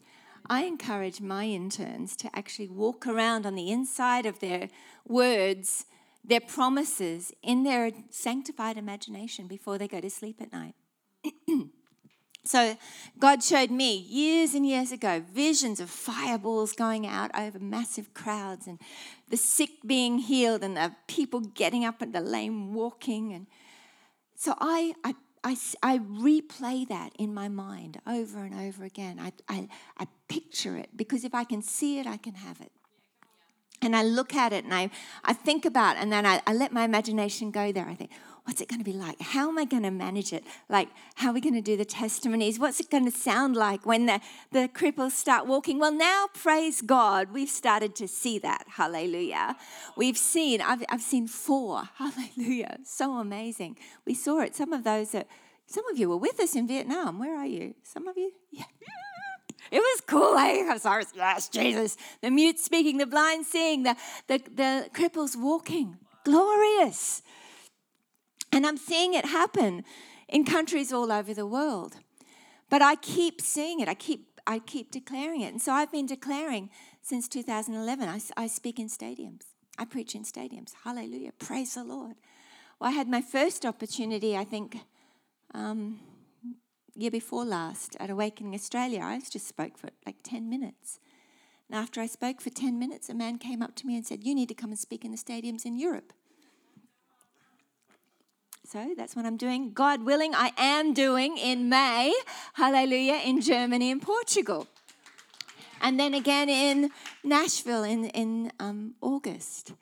I 0.49 0.63
encourage 0.63 1.21
my 1.21 1.45
interns 1.45 2.15
to 2.17 2.35
actually 2.35 2.69
walk 2.69 3.05
around 3.05 3.45
on 3.45 3.55
the 3.55 3.69
inside 3.69 4.25
of 4.25 4.39
their 4.39 4.69
words, 5.07 5.85
their 6.23 6.41
promises, 6.41 7.31
in 7.43 7.63
their 7.63 7.91
sanctified 8.09 8.77
imagination 8.77 9.47
before 9.47 9.77
they 9.77 9.87
go 9.87 10.01
to 10.01 10.09
sleep 10.09 10.41
at 10.41 10.51
night. 10.51 10.75
So, 12.49 12.77
God 13.19 13.43
showed 13.43 13.69
me 13.69 13.95
years 13.95 14.55
and 14.55 14.65
years 14.65 14.91
ago 14.91 15.21
visions 15.31 15.79
of 15.79 15.89
fireballs 15.89 16.73
going 16.73 17.05
out 17.05 17.29
over 17.37 17.59
massive 17.59 18.13
crowds 18.15 18.65
and 18.65 18.79
the 19.27 19.37
sick 19.37 19.69
being 19.85 20.17
healed 20.17 20.63
and 20.63 20.75
the 20.75 20.95
people 21.07 21.41
getting 21.41 21.85
up 21.85 22.01
and 22.01 22.11
the 22.11 22.21
lame 22.21 22.73
walking. 22.73 23.33
And 23.33 23.45
so 24.35 24.55
I, 24.59 24.95
I, 25.03 25.13
I, 25.43 25.57
I 25.81 25.99
replay 25.99 26.87
that 26.89 27.13
in 27.17 27.33
my 27.33 27.47
mind 27.47 28.01
over 28.05 28.43
and 28.43 28.53
over 28.53 28.83
again. 28.83 29.19
I, 29.19 29.31
I, 29.47 29.67
I 29.97 30.07
picture 30.27 30.77
it 30.77 30.89
because 30.95 31.23
if 31.23 31.33
I 31.33 31.43
can 31.43 31.61
see 31.61 31.99
it, 31.99 32.07
I 32.07 32.17
can 32.17 32.35
have 32.35 32.59
it. 32.61 32.71
And 33.81 33.95
I 33.95 34.03
look 34.03 34.35
at 34.35 34.51
it 34.51 34.65
and 34.65 34.73
I, 34.73 34.89
I 35.23 35.31
think 35.31 35.63
about 35.63 35.95
it 35.95 36.01
and 36.01 36.11
then 36.11 36.25
I, 36.25 36.41
I 36.45 36.53
let 36.53 36.73
my 36.73 36.83
imagination 36.83 37.51
go 37.51 37.71
there. 37.71 37.87
I 37.87 37.95
think, 37.95 38.11
what's 38.49 38.61
it 38.61 38.67
going 38.67 38.79
to 38.79 38.83
be 38.83 38.93
like? 38.93 39.21
How 39.21 39.47
am 39.47 39.59
I 39.59 39.65
going 39.65 39.83
to 39.83 39.91
manage 39.91 40.33
it? 40.33 40.43
Like, 40.69 40.89
how 41.13 41.29
are 41.29 41.33
we 41.33 41.39
going 41.39 41.53
to 41.53 41.61
do 41.61 41.77
the 41.77 41.85
testimonies? 41.85 42.57
What's 42.57 42.79
it 42.79 42.89
going 42.89 43.05
to 43.05 43.11
sound 43.11 43.55
like 43.55 43.85
when 43.85 44.07
the, 44.07 44.19
the 44.51 44.67
cripples 44.67 45.11
start 45.11 45.45
walking? 45.45 45.77
Well, 45.77 45.91
now, 45.91 46.25
praise 46.33 46.81
God, 46.81 47.31
we've 47.31 47.47
started 47.49 47.95
to 47.97 48.07
see 48.07 48.39
that. 48.39 48.63
Hallelujah. 48.67 49.55
We've 49.95 50.17
seen, 50.17 50.61
I've, 50.61 50.83
I've 50.89 51.03
seen 51.03 51.27
four. 51.27 51.89
Hallelujah. 51.97 52.79
So 52.83 53.19
amazing. 53.19 53.77
We 54.03 54.15
saw 54.15 54.39
it. 54.39 54.55
Some 54.55 54.73
of 54.73 54.83
those 54.83 55.11
that, 55.11 55.27
some 55.67 55.87
of 55.91 55.99
you 55.99 56.09
were 56.09 56.17
with 56.17 56.39
us 56.39 56.55
in 56.55 56.67
Vietnam. 56.67 57.19
Where 57.19 57.37
are 57.37 57.45
you? 57.45 57.75
Some 57.83 58.07
of 58.07 58.17
you? 58.17 58.31
Yeah. 58.51 58.63
It 59.71 59.79
was 59.79 60.01
cool, 60.07 60.35
eh? 60.35 60.65
I'm 60.67 60.79
sorry. 60.79 61.03
Yes, 61.13 61.47
Jesus. 61.49 61.95
The 62.21 62.31
mute 62.31 62.57
speaking, 62.57 62.97
the 62.97 63.05
blind 63.05 63.45
seeing, 63.45 63.83
the, 63.83 63.95
the, 64.25 64.39
the 64.39 64.89
cripples 64.95 65.35
walking. 65.35 65.97
Glorious. 66.23 67.21
And 68.51 68.65
I'm 68.65 68.77
seeing 68.77 69.13
it 69.13 69.25
happen 69.25 69.83
in 70.27 70.45
countries 70.45 70.91
all 70.91 71.11
over 71.11 71.33
the 71.33 71.45
world. 71.45 71.97
But 72.69 72.81
I 72.81 72.95
keep 72.95 73.41
seeing 73.41 73.79
it. 73.79 73.87
I 73.87 73.93
keep, 73.93 74.39
I 74.45 74.59
keep 74.59 74.91
declaring 74.91 75.41
it. 75.41 75.51
And 75.51 75.61
so 75.61 75.71
I've 75.71 75.91
been 75.91 76.05
declaring 76.05 76.69
since 77.01 77.27
2011. 77.27 78.07
I, 78.07 78.19
I 78.37 78.47
speak 78.47 78.79
in 78.79 78.87
stadiums. 78.87 79.43
I 79.77 79.85
preach 79.85 80.13
in 80.13 80.23
stadiums. 80.23 80.73
Hallelujah. 80.83 81.31
Praise 81.39 81.75
the 81.75 81.83
Lord. 81.83 82.15
Well, 82.79 82.89
I 82.89 82.93
had 82.93 83.07
my 83.07 83.21
first 83.21 83.65
opportunity, 83.65 84.37
I 84.37 84.43
think, 84.43 84.77
um, 85.53 85.99
year 86.95 87.11
before 87.11 87.45
last 87.45 87.95
at 87.99 88.09
Awakening 88.09 88.53
Australia, 88.53 89.01
I 89.01 89.19
just 89.19 89.47
spoke 89.47 89.77
for 89.77 89.89
like 90.05 90.17
10 90.23 90.49
minutes. 90.49 90.99
And 91.69 91.79
after 91.79 92.01
I 92.01 92.07
spoke 92.07 92.41
for 92.41 92.49
10 92.49 92.77
minutes, 92.77 93.09
a 93.09 93.13
man 93.13 93.37
came 93.37 93.61
up 93.61 93.75
to 93.75 93.87
me 93.87 93.95
and 93.95 94.05
said, 94.05 94.23
You 94.23 94.35
need 94.35 94.49
to 94.49 94.55
come 94.55 94.71
and 94.71 94.79
speak 94.79 95.05
in 95.05 95.11
the 95.11 95.17
stadiums 95.17 95.65
in 95.65 95.77
Europe. 95.77 96.13
So 98.71 98.93
that's 98.95 99.15
what 99.15 99.25
I'm 99.25 99.35
doing. 99.35 99.71
God 99.71 100.05
willing, 100.05 100.35
I 100.35 100.51
am 100.55 100.93
doing 100.93 101.39
in 101.39 101.69
May, 101.69 102.13
hallelujah, 102.53 103.19
in 103.25 103.41
Germany 103.41 103.89
and 103.89 103.99
Portugal. 103.99 104.67
And 105.81 105.99
then 105.99 106.13
again 106.13 106.49
in 106.49 106.91
Nashville 107.23 107.83
in, 107.83 108.05
in 108.09 108.51
um, 108.59 108.93
August. 109.01 109.73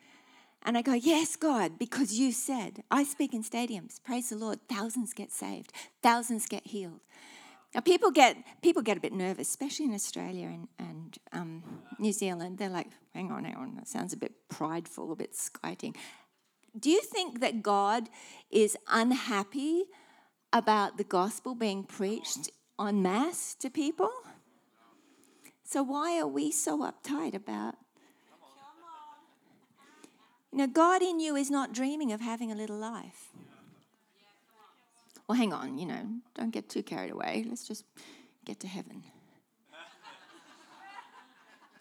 And 0.62 0.78
I 0.78 0.80
go, 0.80 0.94
Yes, 0.94 1.36
God, 1.36 1.78
because 1.78 2.14
you 2.14 2.32
said, 2.32 2.82
I 2.90 3.04
speak 3.04 3.34
in 3.34 3.42
stadiums. 3.42 4.02
Praise 4.02 4.30
the 4.30 4.36
Lord. 4.36 4.58
Thousands 4.70 5.12
get 5.12 5.32
saved, 5.32 5.70
thousands 6.02 6.46
get 6.46 6.66
healed. 6.68 7.00
Now, 7.74 7.82
people 7.82 8.10
get, 8.10 8.38
people 8.62 8.80
get 8.80 8.96
a 8.96 9.00
bit 9.00 9.12
nervous, 9.12 9.50
especially 9.50 9.84
in 9.84 9.92
Australia 9.92 10.46
and, 10.46 10.68
and 10.78 11.18
um, 11.32 11.62
New 11.98 12.12
Zealand. 12.12 12.56
They're 12.56 12.70
like, 12.70 12.88
Hang 13.12 13.30
on, 13.32 13.44
hang 13.44 13.56
on, 13.56 13.76
that 13.76 13.86
sounds 13.86 14.14
a 14.14 14.16
bit 14.16 14.32
prideful, 14.48 15.12
a 15.12 15.16
bit 15.16 15.34
skiting. 15.34 15.94
Do 16.78 16.90
you 16.90 17.02
think 17.02 17.40
that 17.40 17.62
God 17.62 18.08
is 18.50 18.76
unhappy 18.88 19.84
about 20.52 20.96
the 20.96 21.04
gospel 21.04 21.54
being 21.54 21.82
preached 21.84 22.50
en 22.80 23.02
masse 23.02 23.54
to 23.56 23.70
people? 23.70 24.10
So, 25.64 25.82
why 25.82 26.18
are 26.18 26.26
we 26.26 26.50
so 26.50 26.78
uptight 26.80 27.34
about 27.34 27.74
you 30.52 30.58
know, 30.58 30.66
God 30.66 31.02
in 31.02 31.20
you 31.20 31.36
is 31.36 31.50
not 31.50 31.74
dreaming 31.74 32.12
of 32.12 32.20
having 32.20 32.50
a 32.50 32.54
little 32.54 32.78
life. 32.78 33.28
Well, 35.28 35.36
hang 35.36 35.52
on, 35.52 35.76
you 35.76 35.86
know, 35.86 36.06
don't 36.34 36.50
get 36.50 36.70
too 36.70 36.82
carried 36.82 37.10
away. 37.10 37.44
Let's 37.46 37.68
just 37.68 37.84
get 38.46 38.58
to 38.60 38.66
heaven. 38.66 39.02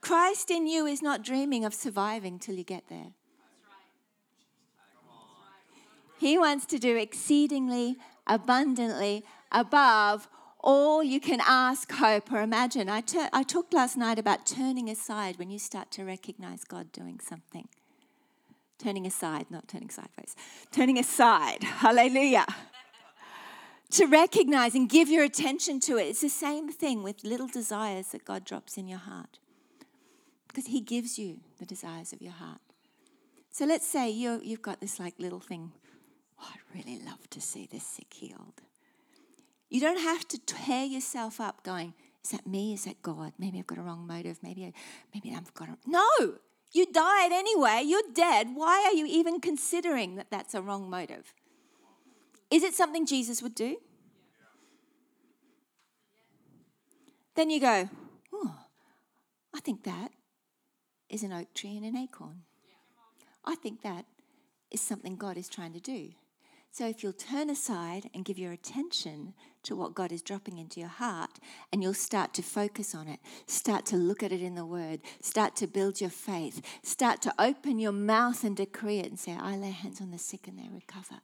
Christ 0.01 0.51
in 0.51 0.67
you 0.67 0.85
is 0.85 1.01
not 1.01 1.23
dreaming 1.23 1.63
of 1.63 1.73
surviving 1.73 2.39
till 2.39 2.55
you 2.55 2.63
get 2.63 2.89
there. 2.89 3.13
He 6.17 6.37
wants 6.37 6.65
to 6.67 6.79
do 6.79 6.95
exceedingly 6.95 7.97
abundantly 8.25 9.23
above 9.51 10.27
all 10.59 11.03
you 11.03 11.19
can 11.19 11.39
ask, 11.47 11.91
hope, 11.91 12.31
or 12.31 12.41
imagine. 12.41 12.89
I, 12.89 13.01
ter- 13.01 13.29
I 13.31 13.43
talked 13.43 13.73
last 13.73 13.95
night 13.95 14.19
about 14.19 14.45
turning 14.45 14.89
aside 14.89 15.37
when 15.37 15.49
you 15.49 15.59
start 15.59 15.91
to 15.91 16.03
recognize 16.03 16.63
God 16.63 16.91
doing 16.91 17.19
something 17.19 17.69
turning 18.77 19.05
aside, 19.05 19.47
not 19.49 19.67
turning 19.67 19.89
sideways, 19.89 20.35
turning 20.71 20.97
aside. 20.97 21.63
Hallelujah. 21.63 22.45
to 23.91 24.05
recognize 24.05 24.75
and 24.75 24.89
give 24.89 25.09
your 25.09 25.23
attention 25.23 25.79
to 25.81 25.97
it. 25.97 26.03
It's 26.03 26.21
the 26.21 26.29
same 26.29 26.69
thing 26.71 27.03
with 27.03 27.23
little 27.23 27.47
desires 27.47 28.09
that 28.09 28.25
God 28.25 28.45
drops 28.45 28.77
in 28.77 28.87
your 28.87 28.99
heart 28.99 29.39
because 30.47 30.67
He 30.67 30.81
gives 30.81 31.17
you 31.17 31.39
the 31.59 31.65
desires 31.65 32.13
of 32.13 32.21
your 32.21 32.33
heart. 32.33 32.61
So 33.51 33.65
let's 33.65 33.87
say 33.87 34.09
you 34.09 34.39
you've 34.43 34.61
got 34.61 34.81
this 34.81 34.99
like 34.99 35.15
little 35.17 35.39
thing. 35.39 35.71
Oh, 36.39 36.47
I'd 36.53 36.77
really 36.77 36.99
love 37.03 37.29
to 37.31 37.41
see 37.41 37.67
this 37.71 37.83
sick 37.83 38.13
healed. 38.13 38.61
You 39.69 39.81
don't 39.81 39.99
have 39.99 40.27
to 40.29 40.39
tear 40.39 40.85
yourself 40.85 41.41
up 41.41 41.63
going, 41.63 41.93
is 42.23 42.31
that 42.31 42.47
me? 42.47 42.73
Is 42.73 42.85
that 42.85 43.01
God? 43.01 43.33
Maybe 43.37 43.59
I've 43.59 43.67
got 43.67 43.77
a 43.77 43.81
wrong 43.81 44.05
motive. 44.05 44.39
Maybe, 44.41 44.65
I, 44.65 44.73
maybe 45.13 45.33
I've 45.35 45.53
got 45.53 45.69
a. 45.69 45.77
No! 45.85 46.35
You 46.73 46.91
died 46.91 47.31
anyway, 47.31 47.83
you're 47.85 48.01
dead. 48.13 48.49
Why 48.53 48.83
are 48.85 48.93
you 48.93 49.05
even 49.05 49.39
considering 49.39 50.15
that 50.15 50.29
that's 50.29 50.53
a 50.53 50.61
wrong 50.61 50.89
motive? 50.89 51.33
Is 52.51 52.63
it 52.63 52.73
something 52.73 53.05
Jesus 53.05 53.41
would 53.41 53.55
do? 53.55 53.77
Then 57.35 57.49
you 57.49 57.59
go, 57.59 57.89
oh, 58.33 58.55
I 59.55 59.59
think 59.59 59.83
that 59.83 60.11
is 61.09 61.23
an 61.23 61.31
oak 61.31 61.53
tree 61.53 61.77
and 61.77 61.85
an 61.85 61.95
acorn. 61.95 62.41
I 63.45 63.55
think 63.55 63.81
that 63.83 64.05
is 64.71 64.81
something 64.81 65.15
God 65.15 65.37
is 65.37 65.47
trying 65.47 65.73
to 65.73 65.79
do. 65.79 66.09
So 66.77 66.85
if 66.85 67.01
you'll 67.01 67.11
turn 67.13 67.49
aside 67.49 68.07
and 68.13 68.23
give 68.23 68.37
your 68.37 68.51
attention 68.51 69.33
to 69.63 69.75
what 69.75 69.95
God 69.95 70.11
is 70.11 70.21
dropping 70.21 70.59
into 70.59 70.79
your 70.79 70.89
heart, 70.89 71.39
and 71.73 71.81
you'll 71.81 71.95
start 71.95 72.35
to 72.35 72.43
focus 72.43 72.93
on 72.93 73.07
it, 73.07 73.19
start 73.47 73.83
to 73.87 73.95
look 73.95 74.21
at 74.21 74.31
it 74.31 74.43
in 74.43 74.53
the 74.53 74.63
Word, 74.63 75.01
start 75.19 75.55
to 75.55 75.65
build 75.65 75.99
your 75.99 76.11
faith, 76.11 76.61
start 76.83 77.19
to 77.23 77.33
open 77.39 77.79
your 77.79 77.91
mouth 77.91 78.43
and 78.43 78.55
decree 78.55 78.99
it 78.99 79.07
and 79.07 79.19
say, 79.19 79.35
I 79.35 79.55
lay 79.55 79.71
hands 79.71 80.01
on 80.01 80.11
the 80.11 80.19
sick 80.19 80.47
and 80.47 80.59
they 80.59 80.69
recover. 80.71 81.21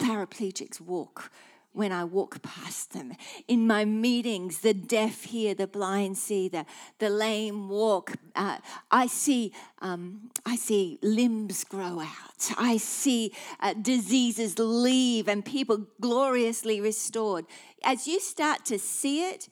Paraplegics 0.00 0.80
walk 0.80 1.30
when 1.72 1.90
I 1.90 2.04
walk 2.04 2.42
past 2.42 2.92
them. 2.92 3.12
In 3.48 3.66
my 3.66 3.84
meetings, 3.84 4.60
the 4.60 4.74
deaf 4.74 5.24
hear, 5.24 5.54
the 5.54 5.66
blind 5.66 6.18
see, 6.18 6.48
the, 6.48 6.66
the 6.98 7.08
lame 7.08 7.68
walk. 7.68 8.12
Uh, 8.36 8.58
I 8.90 9.06
see 9.06 9.52
um, 9.80 10.30
I 10.44 10.56
see 10.56 10.98
limbs 11.02 11.64
grow 11.64 12.00
out. 12.00 12.52
I 12.58 12.76
see 12.76 13.32
uh, 13.60 13.74
diseases 13.74 14.58
leave 14.58 15.28
and 15.28 15.44
people 15.44 15.86
gloriously 16.00 16.80
restored. 16.80 17.46
As 17.84 18.06
you 18.06 18.20
start 18.20 18.64
to 18.66 18.78
see 18.78 19.28
it 19.28 19.48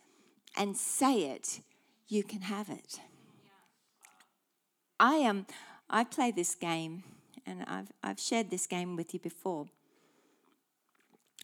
and 0.57 0.77
say 0.77 1.23
it, 1.31 1.61
you 2.09 2.23
can 2.23 2.43
have 2.43 2.69
it. 2.69 3.01
I 4.99 5.15
am. 5.15 5.39
Um, 5.39 5.47
I 5.93 6.05
play 6.05 6.31
this 6.31 6.55
game, 6.55 7.03
and 7.45 7.65
I've 7.67 7.91
I've 8.03 8.21
shared 8.21 8.51
this 8.51 8.67
game 8.67 8.95
with 8.95 9.13
you 9.13 9.19
before. 9.19 9.67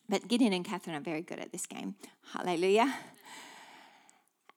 But 0.09 0.29
Gideon 0.29 0.53
and 0.53 0.65
Catherine 0.65 0.97
are 0.97 1.01
very 1.01 1.23
good 1.23 1.41
at 1.41 1.53
this 1.53 1.67
game. 1.67 1.97
Hallelujah. 2.33 2.95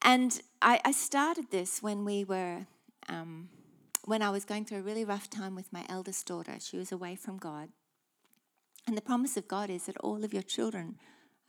And 0.02 0.40
I, 0.62 0.80
I 0.84 0.92
started 0.92 1.50
this 1.50 1.82
when 1.82 2.04
we 2.04 2.24
were, 2.24 2.66
um, 3.08 3.48
when 4.04 4.22
I 4.22 4.30
was 4.30 4.44
going 4.44 4.64
through 4.64 4.78
a 4.78 4.82
really 4.82 5.04
rough 5.04 5.28
time 5.28 5.54
with 5.54 5.72
my 5.72 5.84
eldest 5.88 6.26
daughter. 6.26 6.54
She 6.60 6.78
was 6.78 6.92
away 6.92 7.16
from 7.16 7.36
God. 7.36 7.68
And 8.86 8.96
the 8.96 9.02
promise 9.02 9.36
of 9.36 9.46
God 9.48 9.70
is 9.70 9.86
that 9.86 9.98
all 9.98 10.24
of 10.24 10.32
your 10.32 10.42
children 10.42 10.96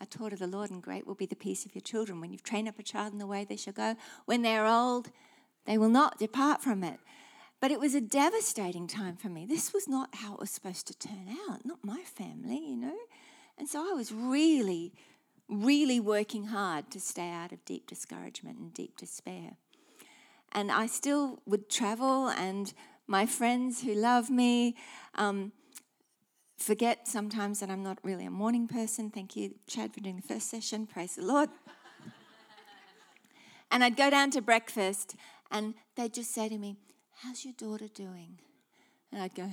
are 0.01 0.07
taught 0.07 0.33
of 0.33 0.39
the 0.39 0.47
Lord, 0.47 0.71
and 0.71 0.81
great 0.81 1.05
will 1.05 1.15
be 1.15 1.27
the 1.27 1.35
peace 1.35 1.65
of 1.65 1.75
your 1.75 1.81
children. 1.81 2.19
When 2.19 2.31
you've 2.31 2.43
trained 2.43 2.67
up 2.67 2.79
a 2.79 2.83
child 2.83 3.13
in 3.13 3.19
the 3.19 3.27
way 3.27 3.45
they 3.45 3.55
shall 3.55 3.73
go, 3.73 3.95
when 4.25 4.41
they 4.41 4.57
are 4.57 4.65
old, 4.65 5.11
they 5.65 5.77
will 5.77 5.89
not 5.89 6.17
depart 6.17 6.63
from 6.63 6.83
it. 6.83 6.99
But 7.61 7.71
it 7.71 7.79
was 7.79 7.93
a 7.93 8.01
devastating 8.01 8.87
time 8.87 9.15
for 9.15 9.29
me. 9.29 9.45
This 9.45 9.71
was 9.71 9.87
not 9.87 10.15
how 10.15 10.33
it 10.33 10.39
was 10.39 10.49
supposed 10.49 10.87
to 10.87 10.97
turn 10.97 11.27
out, 11.47 11.63
not 11.63 11.77
my 11.83 12.01
family, 12.01 12.57
you 12.57 12.75
know. 12.75 12.97
And 13.57 13.67
so 13.67 13.79
I 13.79 13.93
was 13.93 14.11
really, 14.11 14.93
really 15.47 15.99
working 15.99 16.47
hard 16.47 16.89
to 16.91 16.99
stay 16.99 17.29
out 17.29 17.51
of 17.51 17.63
deep 17.65 17.87
discouragement 17.87 18.57
and 18.57 18.73
deep 18.73 18.97
despair. 18.97 19.57
And 20.51 20.71
I 20.71 20.87
still 20.87 21.39
would 21.45 21.69
travel, 21.69 22.27
and 22.27 22.73
my 23.07 23.25
friends 23.25 23.81
who 23.81 23.93
love 23.93 24.29
me 24.29 24.75
um, 25.15 25.51
forget 26.57 27.07
sometimes 27.07 27.59
that 27.59 27.69
I'm 27.69 27.83
not 27.83 27.99
really 28.03 28.25
a 28.25 28.31
morning 28.31 28.67
person. 28.67 29.09
Thank 29.09 29.35
you, 29.35 29.55
Chad, 29.67 29.93
for 29.93 30.01
doing 30.01 30.17
the 30.17 30.21
first 30.21 30.49
session. 30.49 30.87
Praise 30.87 31.15
the 31.15 31.23
Lord. 31.23 31.49
and 33.71 33.83
I'd 33.83 33.95
go 33.95 34.09
down 34.09 34.31
to 34.31 34.41
breakfast, 34.41 35.15
and 35.49 35.73
they'd 35.95 36.13
just 36.13 36.33
say 36.33 36.49
to 36.49 36.57
me, 36.57 36.77
How's 37.23 37.45
your 37.45 37.53
daughter 37.53 37.87
doing? 37.87 38.39
And 39.11 39.21
I'd 39.21 39.35
go, 39.35 39.47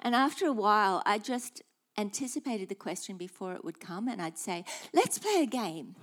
And 0.00 0.14
after 0.14 0.46
a 0.46 0.52
while, 0.52 1.02
I 1.06 1.18
just 1.18 1.62
anticipated 1.98 2.68
the 2.68 2.74
question 2.74 3.16
before 3.16 3.54
it 3.54 3.64
would 3.64 3.80
come, 3.80 4.08
and 4.08 4.20
I'd 4.20 4.38
say, 4.38 4.64
Let's 4.92 5.18
play 5.18 5.42
a 5.42 5.46
game. 5.46 5.96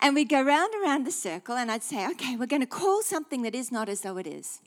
and 0.00 0.14
we'd 0.14 0.28
go 0.28 0.42
round 0.42 0.72
and 0.74 0.82
round 0.82 1.06
the 1.06 1.12
circle, 1.12 1.56
and 1.56 1.70
I'd 1.70 1.82
say, 1.82 2.08
Okay, 2.10 2.36
we're 2.36 2.46
going 2.46 2.62
to 2.62 2.66
call 2.66 3.02
something 3.02 3.42
that 3.42 3.54
is 3.54 3.70
not 3.70 3.88
as 3.88 4.00
though 4.00 4.16
it 4.16 4.26
is. 4.26 4.60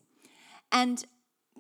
And 0.72 1.04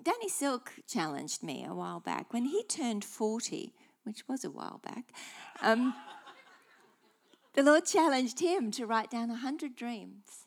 Danny 0.01 0.29
Silk 0.29 0.73
challenged 0.87 1.43
me 1.43 1.65
a 1.67 1.73
while 1.73 1.99
back 1.99 2.33
when 2.33 2.45
he 2.45 2.63
turned 2.63 3.03
40, 3.03 3.73
which 4.03 4.27
was 4.27 4.43
a 4.43 4.49
while 4.49 4.79
back. 4.83 5.11
Um, 5.61 5.93
the 7.53 7.63
Lord 7.63 7.85
challenged 7.85 8.39
him 8.39 8.71
to 8.71 8.85
write 8.85 9.11
down 9.11 9.29
100 9.29 9.75
dreams. 9.75 10.45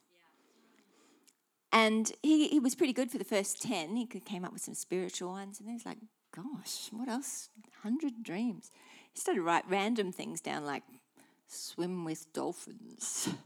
And 1.75 2.13
he, 2.23 2.47
he 2.49 2.61
was 2.61 2.77
pretty 2.77 2.93
good 2.93 3.11
for 3.11 3.19
the 3.19 3.25
first 3.25 3.61
10. 3.61 3.97
He 3.97 4.07
came 4.07 4.45
up 4.45 4.53
with 4.53 4.63
some 4.63 4.75
spiritual 4.75 5.33
ones. 5.33 5.59
And 5.59 5.69
he 5.69 5.75
was 5.75 5.85
like, 5.85 5.99
gosh, 6.35 6.89
what 6.93 7.09
else? 7.09 7.49
100 7.83 8.23
dreams. 8.23 8.71
He 9.13 9.19
started 9.19 9.41
to 9.41 9.43
write 9.43 9.65
random 9.69 10.13
things 10.13 10.41
down 10.41 10.65
like 10.65 10.85
swim 11.49 12.05
with 12.05 12.33
dolphins. 12.33 13.29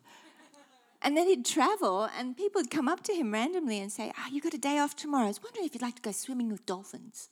And 1.01 1.17
then 1.17 1.29
he'd 1.29 1.45
travel, 1.45 2.09
and 2.19 2.37
people 2.37 2.61
would 2.61 2.73
come 2.73 2.89
up 2.89 3.05
to 3.05 3.15
him 3.15 3.33
randomly 3.33 3.81
and 3.81 3.91
say, 3.91 4.13
Oh, 4.19 4.29
you 4.33 4.41
got 4.41 4.53
a 4.53 4.59
day 4.59 4.79
off 4.79 4.97
tomorrow. 4.97 5.27
I 5.27 5.29
was 5.29 5.41
wondering 5.41 5.65
if 5.65 5.73
you'd 5.73 5.81
like 5.81 5.95
to 5.95 6.03
go 6.03 6.11
swimming 6.11 6.51
with 6.51 6.67
dolphins. 6.67 7.29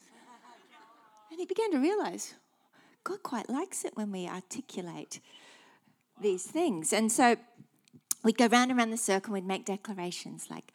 And 1.33 1.41
he 1.41 1.47
began 1.47 1.73
to 1.73 1.79
realize 1.79 2.35
God 3.03 3.25
quite 3.25 3.51
likes 3.51 3.85
it 3.85 3.97
when 3.97 4.13
we 4.13 4.29
articulate 4.29 5.19
these 6.21 6.45
things. 6.45 6.93
And 6.93 7.11
so 7.11 7.37
we'd 8.27 8.37
go 8.37 8.47
round 8.49 8.71
and 8.71 8.79
round 8.79 8.93
the 8.93 8.97
circle 8.97 9.35
and 9.35 9.43
we'd 9.43 9.49
make 9.49 9.65
declarations 9.65 10.49
like, 10.51 10.73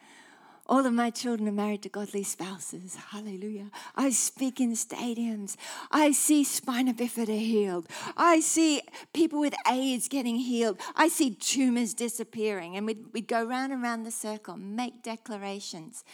all 0.68 0.86
of 0.86 0.94
my 0.94 1.10
children 1.10 1.50
are 1.50 1.52
married 1.52 1.82
to 1.82 1.90
godly 1.90 2.24
spouses. 2.24 2.96
Hallelujah. 2.96 3.72
I 3.94 4.12
speak 4.12 4.62
in 4.62 4.72
stadiums. 4.72 5.58
I 5.92 6.12
see 6.14 6.46
spina 6.46 6.94
bifida 6.94 7.38
healed. 7.38 7.88
I 8.16 8.40
see 8.40 8.82
people 9.14 9.42
with 9.42 9.54
AIDS 9.70 10.08
getting 10.08 10.38
healed. 10.38 10.80
I 10.96 11.10
see 11.10 11.32
tumors 11.32 11.94
disappearing. 11.94 12.78
And 12.78 12.86
we'd, 12.86 13.12
we'd 13.12 13.28
go 13.28 13.44
round 13.44 13.74
and 13.74 13.84
round 13.84 14.06
the 14.06 14.12
circle, 14.12 14.56
make 14.56 15.04
declarations. 15.04 16.06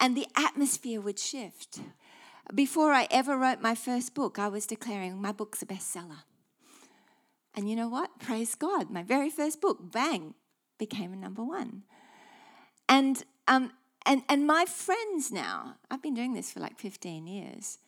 And 0.00 0.16
the 0.16 0.26
atmosphere 0.36 1.02
would 1.02 1.18
shift. 1.18 1.80
Before 2.54 2.92
I 2.92 3.08
ever 3.10 3.36
wrote 3.36 3.60
my 3.60 3.74
first 3.74 4.14
book, 4.14 4.38
I 4.38 4.48
was 4.48 4.64
declaring 4.64 5.20
my 5.20 5.32
book's 5.32 5.60
a 5.60 5.66
bestseller. 5.66 6.22
And 7.54 7.68
you 7.68 7.76
know 7.76 7.88
what? 7.88 8.18
Praise 8.20 8.54
God. 8.54 8.90
My 8.90 9.02
very 9.02 9.28
first 9.28 9.60
book, 9.60 9.92
bang, 9.92 10.34
became 10.86 11.12
a 11.12 11.16
number 11.16 11.44
one. 11.44 11.82
And 12.88 13.22
um, 13.46 13.70
and, 14.04 14.22
and 14.28 14.46
my 14.46 14.64
friends 14.64 15.30
now, 15.30 15.76
I've 15.90 16.02
been 16.02 16.14
doing 16.14 16.34
this 16.34 16.50
for 16.50 16.60
like 16.60 16.78
15 16.78 17.26
years, 17.26 17.78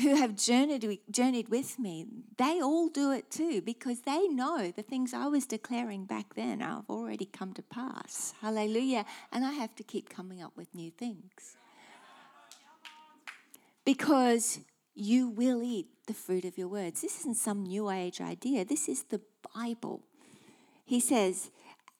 who 0.00 0.14
have 0.14 0.36
journeyed, 0.36 1.00
journeyed 1.10 1.48
with 1.48 1.78
me, 1.78 2.06
they 2.36 2.60
all 2.60 2.88
do 2.88 3.10
it 3.12 3.30
too 3.30 3.60
because 3.60 4.02
they 4.02 4.28
know 4.28 4.70
the 4.70 4.82
things 4.82 5.14
I 5.14 5.26
was 5.26 5.46
declaring 5.46 6.04
back 6.04 6.34
then 6.34 6.60
have 6.60 6.88
already 6.88 7.24
come 7.24 7.54
to 7.54 7.62
pass. 7.62 8.34
Hallelujah. 8.40 9.04
And 9.32 9.44
I 9.44 9.52
have 9.52 9.74
to 9.76 9.82
keep 9.82 10.08
coming 10.08 10.42
up 10.42 10.52
with 10.56 10.74
new 10.74 10.90
things. 10.90 11.56
Because 13.84 14.60
you 14.94 15.28
will 15.28 15.62
eat 15.62 15.88
the 16.06 16.14
fruit 16.14 16.44
of 16.44 16.58
your 16.58 16.68
words. 16.68 17.02
This 17.02 17.20
isn't 17.20 17.36
some 17.36 17.64
new 17.64 17.90
age 17.90 18.20
idea, 18.20 18.64
this 18.64 18.88
is 18.88 19.04
the 19.04 19.20
Bible. 19.54 20.02
He 20.84 21.00
says, 21.00 21.50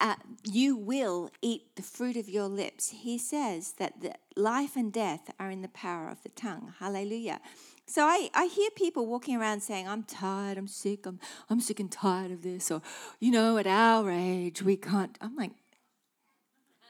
uh, 0.01 0.17
you 0.45 0.77
will 0.77 1.31
eat 1.41 1.75
the 1.77 1.83
fruit 1.83 2.17
of 2.17 2.29
your 2.29 2.49
lips. 2.49 2.91
He 2.91 3.19
says 3.19 3.73
that 3.79 4.01
the 4.01 4.15
life 4.37 4.77
and 4.77 4.93
death 4.93 5.31
are 5.39 5.51
in 5.51 5.63
the 5.63 5.69
power 5.69 6.09
of 6.09 6.23
the 6.23 6.29
tongue. 6.31 6.75
Hallelujah. 6.79 7.41
So 7.87 8.05
I, 8.05 8.31
I 8.35 8.47
hear 8.47 8.71
people 8.71 9.07
walking 9.07 9.37
around 9.37 9.63
saying, 9.63 9.89
I'm 9.89 10.03
tired, 10.03 10.59
I'm 10.59 10.67
sick, 10.67 11.07
I'm, 11.07 11.21
I'm 11.49 11.61
sick 11.61 11.81
and 11.81 11.91
tired 11.91 12.33
of 12.33 12.43
this, 12.43 12.71
or, 12.71 12.83
you 13.21 13.31
know, 13.31 13.59
at 13.59 13.67
our 13.67 14.11
age, 14.11 14.61
we 14.61 14.77
can't. 14.77 15.17
I'm 15.21 15.37
like, 15.37 15.53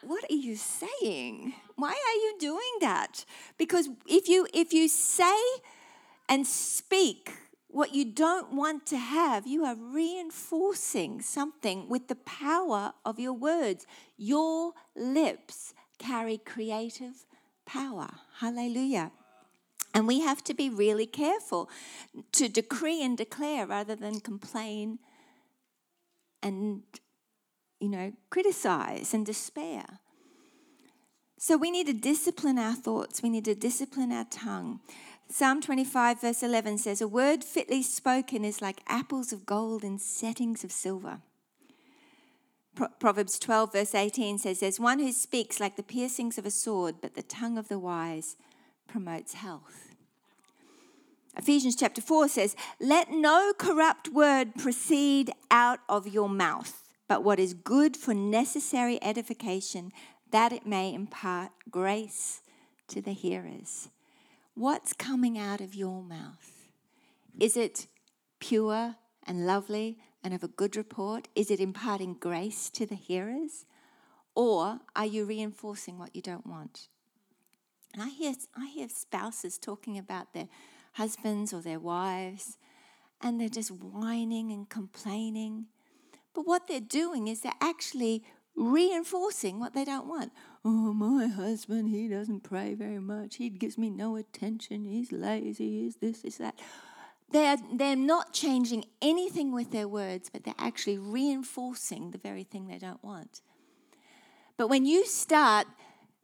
what 0.01 0.25
are 0.31 0.35
you 0.35 0.57
saying? 0.57 1.55
Why 1.75 1.91
are 1.91 2.19
you 2.21 2.37
doing 2.39 2.79
that? 2.81 3.25
Because 3.59 3.89
if 4.07 4.29
you 4.29 4.47
if 4.55 4.73
you 4.73 4.89
say 4.89 5.37
and 6.29 6.47
speak 6.47 7.33
what 7.77 7.95
you 7.95 8.07
don't 8.07 8.55
want 8.55 8.87
to 8.87 8.97
have, 8.97 9.47
you 9.47 9.63
are 9.63 9.75
reinforcing 9.75 11.21
something 11.21 11.87
with 11.91 12.09
the 12.09 12.15
power 12.15 12.95
of 13.05 13.21
your 13.21 13.35
words. 13.35 13.87
Your 14.17 14.73
lips 14.97 15.75
carry 15.99 16.39
creative 16.39 17.27
power. 17.67 18.09
Hallelujah. 18.39 19.13
And 19.93 20.07
we 20.07 20.21
have 20.21 20.43
to 20.45 20.55
be 20.55 20.71
really 20.71 21.05
careful 21.05 21.69
to 22.33 22.49
decree 22.49 23.03
and 23.03 23.15
declare 23.15 23.67
rather 23.67 23.95
than 23.95 24.21
complain 24.21 24.99
and, 26.43 26.83
you 27.79 27.91
know, 27.91 28.11
criticize 28.31 29.13
and 29.13 29.27
despair. 29.27 29.85
So 31.39 31.59
we 31.59 31.71
need 31.71 31.89
to 31.89 31.93
discipline 31.93 32.59
our 32.59 32.75
thoughts, 32.75 33.23
we 33.23 33.29
need 33.29 33.45
to 33.45 33.55
discipline 33.55 34.13
our 34.13 34.25
tongue. 34.25 34.81
Psalm 35.29 35.61
25, 35.61 36.21
verse 36.21 36.43
11 36.43 36.79
says, 36.79 37.01
A 37.01 37.09
word 37.09 37.43
fitly 37.43 37.83
spoken 37.83 38.45
is 38.45 38.63
like 38.63 38.81
apples 38.87 39.33
of 39.33 39.45
gold 39.45 39.83
in 39.83 39.99
settings 39.99 40.63
of 40.63 40.71
silver. 40.71 41.21
Pro- 42.77 42.89
Proverbs 43.01 43.39
12, 43.39 43.73
verse 43.73 43.95
18 43.95 44.39
says, 44.39 44.61
There's 44.61 44.79
one 44.79 45.01
who 45.01 45.11
speaks 45.13 45.59
like 45.59 45.77
the 45.77 45.83
piercings 45.83 46.39
of 46.39 46.47
a 46.47 46.51
sword, 46.51 46.97
but 47.03 47.15
the 47.15 47.23
tongue 47.23 47.59
of 47.59 47.69
the 47.69 47.79
wise 47.79 48.37
promotes 48.87 49.35
health. 49.35 49.95
Ephesians 51.37 51.77
chapter 51.77 52.01
4 52.01 52.29
says, 52.29 52.57
Let 52.81 53.11
no 53.11 53.53
corrupt 53.59 54.09
word 54.09 54.55
proceed 54.55 55.33
out 55.51 55.81
of 55.89 56.07
your 56.07 56.29
mouth, 56.29 56.85
but 57.09 57.25
what 57.25 57.41
is 57.41 57.53
good 57.53 57.97
for 57.97 58.15
necessary 58.15 59.03
edification, 59.03 59.91
that 60.31 60.53
it 60.53 60.67
may 60.67 60.95
impart 60.95 61.51
grace 61.69 62.43
to 62.89 63.03
the 63.03 63.13
hearers. 63.13 63.89
What's 64.59 64.95
coming 64.95 65.37
out 65.37 65.61
of 65.61 65.75
your 65.75 66.03
mouth? 66.03 66.71
Is 67.39 67.59
it 67.59 67.89
pure 68.41 68.97
and 69.27 69.47
lovely 69.47 69.99
and 70.25 70.33
of 70.33 70.43
a 70.43 70.49
good 70.49 70.77
report? 70.77 71.29
Is 71.35 71.51
it 71.51 71.61
imparting 71.61 72.15
grace 72.15 72.71
to 72.71 72.87
the 72.87 72.95
hearers? 72.95 73.67
Or 74.35 74.81
are 74.97 75.05
you 75.05 75.27
reinforcing 75.27 75.99
what 75.99 76.17
you 76.17 76.23
don't 76.23 76.47
want? 76.47 76.89
And 77.93 78.03
I 78.03 78.09
hear, 78.09 78.33
I 78.57 78.69
hear 78.69 78.89
spouses 78.89 79.59
talking 79.59 79.99
about 79.99 80.33
their 80.33 80.49
husbands 80.93 81.53
or 81.53 81.61
their 81.61 81.79
wives, 81.79 82.57
and 83.21 83.39
they're 83.39 83.51
just 83.51 83.71
whining 83.71 84.51
and 84.53 84.67
complaining. 84.71 85.67
But 86.33 86.47
what 86.47 86.67
they're 86.67 86.81
doing 86.81 87.29
is 87.29 87.43
they're 87.43 87.53
actually 87.61 88.25
reinforcing 88.57 89.61
what 89.61 89.75
they 89.75 89.85
don't 89.85 90.07
want. 90.07 90.33
Oh, 90.69 90.93
my 90.93 91.29
husband, 91.29 91.91
he 91.91 92.09
doesn't 92.09 92.41
pray 92.41 92.75
very 92.75 92.99
much. 92.99 93.37
He 93.37 93.51
gives 93.51 93.79
me 93.79 93.89
no 93.89 94.17
attention. 94.17 94.85
He's 94.85 95.13
lazy. 95.13 95.83
He's 95.83 95.95
this, 95.95 96.23
he's 96.23 96.39
that. 96.39 96.59
They're, 97.31 97.57
they're 97.73 97.95
not 97.95 98.33
changing 98.33 98.85
anything 99.01 99.53
with 99.53 99.71
their 99.71 99.87
words, 99.87 100.29
but 100.29 100.43
they're 100.43 100.55
actually 100.59 100.99
reinforcing 100.99 102.11
the 102.11 102.19
very 102.19 102.43
thing 102.43 102.67
they 102.67 102.79
don't 102.79 103.03
want. 103.05 103.43
But 104.57 104.67
when 104.67 104.87
you 104.87 105.07
start 105.07 105.69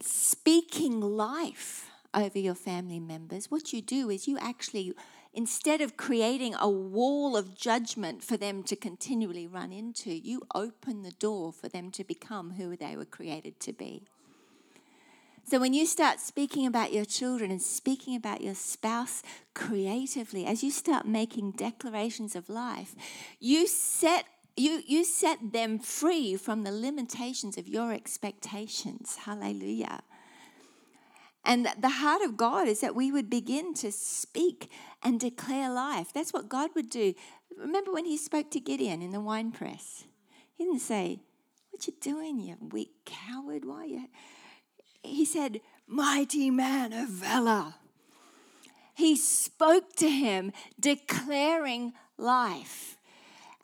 speaking 0.01 1.01
life 1.01 1.89
over 2.13 2.41
your 2.41 2.57
family 2.57 2.99
members, 2.99 3.49
what 3.49 3.73
you 3.73 3.81
do 3.81 4.11
is 4.11 4.27
you 4.27 4.39
actually 4.39 4.93
instead 5.33 5.81
of 5.81 5.97
creating 5.97 6.57
a 6.59 6.69
wall 6.69 7.37
of 7.37 7.57
judgment 7.57 8.25
for 8.25 8.37
them 8.37 8.65
to 8.65 8.75
continually 8.75 9.47
run 9.47 9.73
into, 9.73 10.11
you 10.11 10.43
open 10.53 11.03
the 11.03 11.13
door 11.13 11.53
for 11.53 11.69
them 11.69 11.93
to 11.93 12.03
become 12.03 12.55
who 12.55 12.77
they 12.77 12.97
were 12.97 13.05
created 13.05 13.61
to 13.61 13.73
be. 13.73 14.03
So, 15.45 15.59
when 15.59 15.75
you 15.75 15.87
start 15.87 16.21
speaking 16.21 16.67
about 16.67 16.93
your 16.93 17.05
children 17.05 17.51
and 17.51 17.61
speaking 17.61 18.17
about 18.17 18.41
your 18.41 18.55
spouse 18.55 19.23
creatively, 19.55 20.47
as 20.47 20.63
you 20.63 20.71
start 20.71 21.07
making 21.07 21.53
declarations 21.53 22.35
of 22.37 22.49
life, 22.49 22.95
you 23.39 23.67
set 23.67 24.25
you, 24.57 24.83
you 24.87 25.05
set 25.05 25.53
them 25.53 25.79
free 25.79 26.37
from 26.37 26.63
the 26.63 26.73
limitations 26.73 27.57
of 27.57 27.69
your 27.69 27.93
expectations. 27.93 29.17
Hallelujah. 29.25 30.03
And 31.45 31.69
the 31.79 31.89
heart 31.89 32.23
of 32.23 32.37
God 32.37 32.69
is 32.69 32.81
that 32.81 32.95
we 32.95 33.11
would 33.11 33.29
begin 33.29 33.75
to 33.75 33.91
speak 33.91 34.71
and 35.03 35.19
declare 35.19 35.71
life. 35.71 36.13
That's 36.15 36.33
what 36.33 36.49
God 36.49 36.71
would 36.75 36.89
do. 36.89 37.15
Remember 37.59 37.93
when 37.93 38.05
he 38.05 38.17
spoke 38.17 38.51
to 38.53 38.61
Gideon 38.61 39.03
in 39.03 39.11
the 39.11 39.21
wine 39.21 39.51
press? 39.51 40.05
He 40.55 40.65
didn't 40.65 40.81
say, 40.81 41.21
What 41.71 41.87
you 41.87 41.95
doing, 42.01 42.41
you 42.41 42.57
weak 42.61 42.93
coward? 43.05 43.65
Why 43.65 43.87
you? 43.87 44.09
He 45.03 45.25
said, 45.25 45.61
Mighty 45.87 46.51
man 46.51 46.93
of 46.93 47.09
valor. 47.09 47.75
He 48.95 49.17
spoke 49.17 49.97
to 49.97 50.09
him, 50.09 50.53
declaring 50.79 51.93
life. 52.19 52.97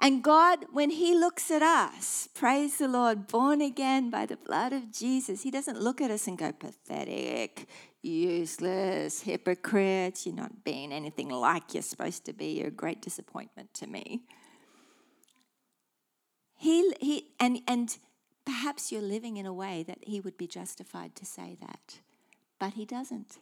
And 0.00 0.22
God, 0.22 0.66
when 0.72 0.90
He 0.90 1.14
looks 1.14 1.50
at 1.50 1.62
us, 1.62 2.28
praise 2.32 2.78
the 2.78 2.86
Lord, 2.86 3.26
born 3.26 3.60
again 3.60 4.10
by 4.10 4.26
the 4.26 4.36
blood 4.36 4.72
of 4.72 4.92
Jesus, 4.92 5.42
He 5.42 5.50
doesn't 5.50 5.80
look 5.80 6.00
at 6.00 6.10
us 6.10 6.26
and 6.26 6.38
go, 6.38 6.52
pathetic. 6.52 7.66
useless, 8.00 9.22
hypocrite, 9.22 10.24
you're 10.24 10.34
not 10.34 10.62
being 10.62 10.92
anything 10.92 11.28
like 11.28 11.74
you're 11.74 11.82
supposed 11.82 12.24
to 12.26 12.32
be, 12.32 12.58
you're 12.58 12.68
a 12.68 12.70
great 12.70 13.02
disappointment 13.02 13.74
to 13.74 13.88
me. 13.88 14.22
He, 16.56 16.92
he, 17.00 17.32
and, 17.40 17.60
and 17.66 17.96
perhaps 18.48 18.90
you're 18.90 19.02
living 19.02 19.36
in 19.36 19.44
a 19.44 19.52
way 19.52 19.84
that 19.86 19.98
he 20.00 20.20
would 20.20 20.38
be 20.38 20.46
justified 20.46 21.14
to 21.14 21.26
say 21.26 21.58
that, 21.60 21.98
but 22.58 22.72
he 22.72 22.86
doesn't. 22.86 23.40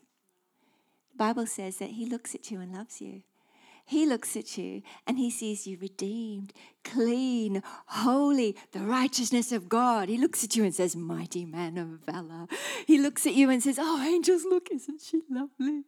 The 1.13 1.17
Bible 1.17 1.47
says 1.47 1.77
that 1.77 1.91
he 1.91 2.07
looks 2.07 2.35
at 2.35 2.51
you 2.51 2.61
and 2.61 2.73
loves 2.75 3.01
you. 3.01 3.23
He 3.85 4.05
looks 4.05 4.37
at 4.37 4.59
you 4.59 4.83
and 5.07 5.17
he 5.17 5.31
sees 5.31 5.65
you 5.65 5.79
redeemed, 5.81 6.53
clean, 6.83 7.63
holy, 7.87 8.57
the 8.73 8.81
righteousness 8.81 9.53
of 9.53 9.69
God. 9.69 10.09
He 10.09 10.19
looks 10.19 10.43
at 10.43 10.57
you 10.57 10.65
and 10.65 10.75
says, 10.75 10.97
Mighty 10.97 11.45
man 11.45 11.79
of 11.79 12.01
valor. 12.13 12.49
He 12.85 12.99
looks 12.99 13.29
at 13.29 13.35
you 13.35 13.49
and 13.49 13.63
says, 13.63 13.79
Oh, 13.81 14.03
angels, 14.03 14.45
look, 14.45 14.67
isn't 14.73 15.03
she 15.03 15.21
lovely? 15.31 15.85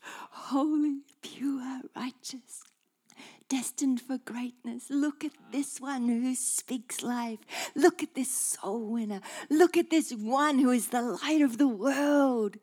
Holy, 0.00 1.00
pure, 1.20 1.82
righteous, 1.94 2.62
destined 3.48 4.00
for 4.00 4.18
greatness. 4.18 4.90
Look 4.90 5.24
at 5.24 5.32
this 5.52 5.80
one 5.80 6.08
who 6.08 6.34
speaks 6.34 7.02
life. 7.02 7.40
Look 7.74 8.02
at 8.02 8.14
this 8.14 8.30
soul 8.30 8.90
winner. 8.92 9.20
Look 9.50 9.76
at 9.76 9.90
this 9.90 10.12
one 10.12 10.58
who 10.58 10.70
is 10.70 10.88
the 10.88 11.02
light 11.02 11.42
of 11.42 11.58
the 11.58 11.68
world. 11.68 12.56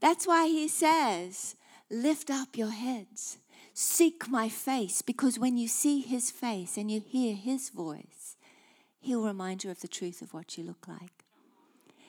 That's 0.00 0.26
why 0.26 0.46
he 0.46 0.68
says, 0.68 1.56
Lift 1.90 2.30
up 2.30 2.56
your 2.56 2.70
heads. 2.70 3.38
Seek 3.72 4.28
my 4.28 4.48
face, 4.48 5.02
because 5.02 5.38
when 5.38 5.58
you 5.58 5.68
see 5.68 6.00
his 6.00 6.30
face 6.30 6.76
and 6.76 6.90
you 6.90 7.00
hear 7.00 7.34
his 7.34 7.68
voice, 7.68 8.36
he'll 9.00 9.22
remind 9.22 9.64
you 9.64 9.70
of 9.70 9.80
the 9.80 9.88
truth 9.88 10.22
of 10.22 10.32
what 10.32 10.56
you 10.56 10.64
look 10.64 10.88
like. 10.88 11.24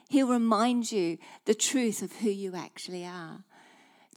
He'll 0.09 0.27
remind 0.27 0.91
you 0.91 1.17
the 1.45 1.53
truth 1.53 2.01
of 2.01 2.13
who 2.13 2.29
you 2.29 2.55
actually 2.55 3.05
are. 3.05 3.43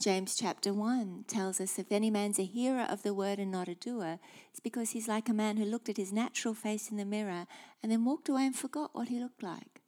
James 0.01 0.35
chapter 0.35 0.73
1 0.73 1.25
tells 1.27 1.61
us 1.61 1.77
if 1.77 1.91
any 1.91 2.09
man's 2.09 2.39
a 2.39 2.43
hearer 2.43 2.87
of 2.89 3.03
the 3.03 3.13
word 3.13 3.37
and 3.37 3.51
not 3.51 3.67
a 3.67 3.75
doer, 3.75 4.17
it's 4.49 4.59
because 4.59 4.89
he's 4.89 5.07
like 5.07 5.29
a 5.29 5.33
man 5.33 5.57
who 5.57 5.63
looked 5.63 5.89
at 5.89 5.97
his 5.97 6.11
natural 6.11 6.55
face 6.55 6.89
in 6.89 6.97
the 6.97 7.05
mirror 7.05 7.45
and 7.83 7.91
then 7.91 8.03
walked 8.03 8.27
away 8.27 8.47
and 8.47 8.55
forgot 8.55 8.95
what 8.95 9.09
he 9.09 9.19
looked 9.19 9.43
like. 9.43 9.81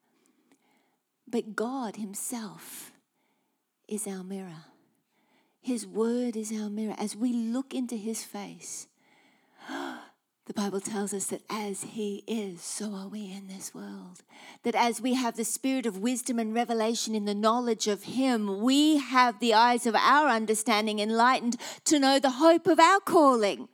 But 1.28 1.56
God 1.56 1.96
Himself 1.96 2.92
is 3.88 4.06
our 4.06 4.24
mirror. 4.24 4.66
His 5.60 5.88
word 5.88 6.36
is 6.36 6.52
our 6.52 6.70
mirror. 6.70 6.96
As 7.00 7.16
we 7.16 7.34
look 7.34 7.74
into 7.74 7.96
his 7.96 8.24
face, 8.24 8.86
the 10.46 10.54
Bible 10.54 10.82
tells 10.82 11.14
us 11.14 11.28
that 11.28 11.42
as 11.50 11.84
he 11.84 12.22
is, 12.28 12.62
so 12.62 12.94
are 12.94 13.08
we 13.08 13.32
in 13.32 13.48
this 13.48 13.74
world. 13.74 14.24
That 14.64 14.76
as 14.76 15.00
we 15.00 15.14
have 15.14 15.38
the 15.38 15.46
spirit 15.46 15.86
of 15.86 16.00
wisdom 16.00 16.38
and 16.38 16.54
revelation 16.54 17.16
in 17.16 17.24
the 17.24 17.34
knowledge 17.34 17.88
of 17.88 18.04
him, 18.04 18.60
we 18.60 18.98
have 18.98 19.40
the 19.40 19.54
eyes 19.54 19.86
of 19.86 19.96
our 19.96 20.28
understanding 20.28 21.00
enlightened 21.00 21.56
to 21.86 21.98
know 21.98 22.20
the 22.20 22.32
hope 22.32 22.68
of 22.68 22.78
our 22.78 23.00
calling. 23.00 23.70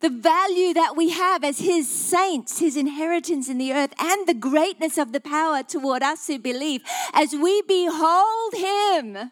The 0.00 0.08
value 0.08 0.72
that 0.72 0.96
we 0.96 1.10
have 1.10 1.44
as 1.44 1.58
his 1.58 1.88
saints, 1.88 2.60
his 2.60 2.76
inheritance 2.78 3.46
in 3.46 3.58
the 3.58 3.74
earth, 3.74 3.92
and 3.98 4.26
the 4.26 4.34
greatness 4.34 4.96
of 4.96 5.12
the 5.12 5.20
power 5.20 5.62
toward 5.62 6.02
us 6.02 6.26
who 6.26 6.38
believe. 6.38 6.82
As 7.12 7.34
we 7.34 7.60
behold 7.62 8.54
him, 8.54 9.30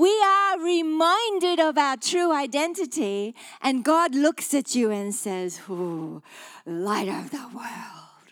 we 0.00 0.18
are 0.24 0.58
reminded 0.58 1.60
of 1.60 1.76
our 1.76 1.94
true 1.94 2.32
identity, 2.32 3.34
and 3.60 3.84
God 3.84 4.14
looks 4.14 4.54
at 4.54 4.74
you 4.74 4.90
and 4.90 5.14
says, 5.14 5.60
Ooh, 5.68 6.22
light 6.64 7.08
of 7.08 7.30
the 7.30 7.46
world. 7.54 8.28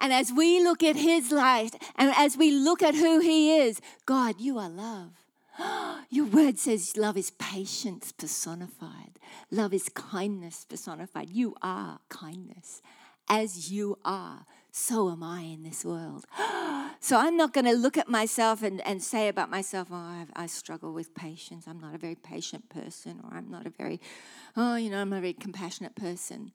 And 0.00 0.14
as 0.14 0.32
we 0.32 0.62
look 0.62 0.82
at 0.82 0.96
His 0.96 1.30
light, 1.30 1.72
and 1.96 2.10
as 2.16 2.38
we 2.38 2.52
look 2.52 2.82
at 2.82 2.94
who 2.94 3.20
He 3.20 3.54
is, 3.54 3.82
God, 4.06 4.40
you 4.40 4.58
are 4.58 4.70
love. 4.70 5.12
Your 6.08 6.24
word 6.24 6.58
says 6.58 6.96
love 6.96 7.18
is 7.18 7.30
patience 7.32 8.12
personified, 8.12 9.18
love 9.50 9.74
is 9.74 9.90
kindness 9.90 10.64
personified. 10.66 11.28
You 11.28 11.54
are 11.60 11.98
kindness 12.08 12.80
as 13.28 13.70
you 13.70 13.98
are 14.06 14.46
so 14.72 15.10
am 15.10 15.22
I 15.22 15.42
in 15.42 15.64
this 15.64 15.84
world. 15.84 16.24
so 17.04 17.18
I'm 17.18 17.36
not 17.36 17.52
going 17.52 17.66
to 17.66 17.74
look 17.74 17.98
at 17.98 18.08
myself 18.08 18.62
and, 18.62 18.80
and 18.80 19.02
say 19.02 19.28
about 19.28 19.50
myself, 19.50 19.88
oh, 19.90 19.94
I, 19.94 20.24
I, 20.34 20.46
struggle 20.46 20.94
with 20.94 21.14
patience. 21.14 21.66
I'm 21.68 21.78
not 21.78 21.94
a 21.94 21.98
very 21.98 22.14
patient 22.14 22.70
person, 22.70 23.20
or 23.22 23.36
I'm 23.36 23.50
not 23.50 23.66
a 23.66 23.70
very, 23.70 24.00
oh, 24.56 24.76
you 24.76 24.88
know, 24.88 25.02
I'm 25.02 25.12
a 25.12 25.20
very 25.20 25.34
compassionate 25.34 25.94
person. 25.94 26.52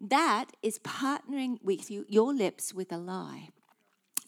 That 0.00 0.46
is 0.62 0.78
partnering 0.78 1.58
with 1.62 1.90
you, 1.90 2.06
your 2.08 2.32
lips 2.32 2.72
with 2.72 2.92
a 2.92 2.96
lie. 2.96 3.50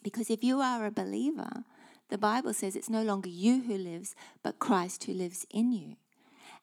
Because 0.03 0.29
if 0.29 0.43
you 0.43 0.61
are 0.61 0.85
a 0.85 0.91
believer, 0.91 1.63
the 2.09 2.19
Bible 2.19 2.53
says 2.53 2.75
it's 2.75 2.87
no 2.87 3.01
longer 3.01 3.29
you 3.29 3.63
who 3.63 3.79
lives, 3.79 4.15
but 4.43 4.59
Christ 4.59 5.05
who 5.05 5.13
lives 5.13 5.47
in 5.49 5.71
you. 5.71 5.95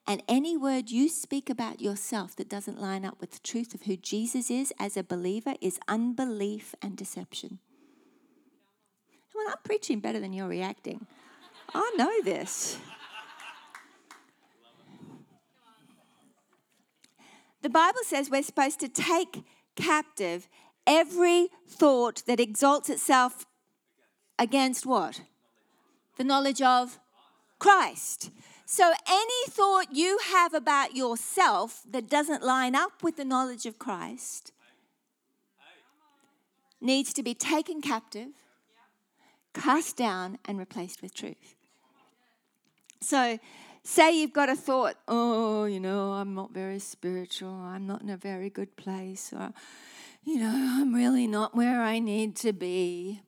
And 0.07 0.23
any 0.29 0.57
word 0.57 0.93
you 0.93 1.09
speak 1.09 1.51
about 1.51 1.81
yourself 1.81 2.37
that 2.37 2.49
doesn't 2.49 2.81
line 2.81 3.05
up 3.05 3.21
with 3.21 3.33
the 3.33 3.41
truth 3.41 3.75
of 3.75 3.83
who 3.83 3.97
Jesus 3.97 4.53
is 4.53 4.73
as 4.79 4.97
a 4.97 5.03
believer 5.03 5.55
is 5.61 5.81
unbelief 5.89 6.77
and 6.81 6.97
deception. 6.97 7.59
I'm 9.49 9.59
preaching 9.65 10.01
better 10.01 10.21
than 10.21 10.33
you're 10.33 10.49
reacting. 10.49 11.07
I 11.75 11.93
know 11.97 12.13
this. 12.23 12.79
The 17.63 17.71
Bible 17.71 18.01
says 18.05 18.31
we're 18.31 18.43
supposed 18.43 18.81
to 18.81 18.89
take 18.89 19.43
captive 19.75 20.49
every 20.87 21.49
thought 21.67 22.23
that 22.27 22.39
exalts 22.39 22.91
itself 22.91 23.47
against 24.39 24.85
what? 24.85 25.23
The 26.17 26.25
knowledge 26.25 26.61
of 26.61 26.99
Christ. 27.59 28.31
So, 28.67 28.93
any 29.09 29.47
thought 29.49 29.87
you 29.93 30.19
have 30.27 30.55
about 30.55 30.95
yourself 30.95 31.83
that 31.91 32.09
doesn't 32.09 32.43
line 32.43 32.75
up 32.75 33.03
with 33.03 33.17
the 33.17 33.25
knowledge 33.25 33.67
of 33.67 33.79
Christ 33.79 34.53
needs 36.81 37.13
to 37.15 37.23
be 37.23 37.35
taken 37.35 37.81
captive, 37.81 38.29
cast 39.55 39.97
down, 39.97 40.39
and 40.45 40.59
replaced 40.59 41.01
with 41.03 41.15
truth. 41.15 41.55
So, 43.01 43.39
say 43.83 44.19
you've 44.19 44.33
got 44.33 44.49
a 44.49 44.57
thought, 44.57 44.97
oh, 45.09 45.65
you 45.65 45.81
know, 45.81 46.13
I'm 46.13 46.35
not 46.35 46.53
very 46.53 46.79
spiritual, 46.79 47.55
I'm 47.55 47.87
not 47.87 48.03
in 48.03 48.11
a 48.11 48.17
very 48.17 48.51
good 48.51 48.77
place, 48.77 49.33
or, 49.33 49.53
you 50.25 50.39
know, 50.39 50.53
I'm 50.81 50.95
really 50.95 51.27
not 51.27 51.55
where 51.55 51.83
I 51.83 51.99
need 51.99 52.37
to 52.37 52.53
be 52.53 53.23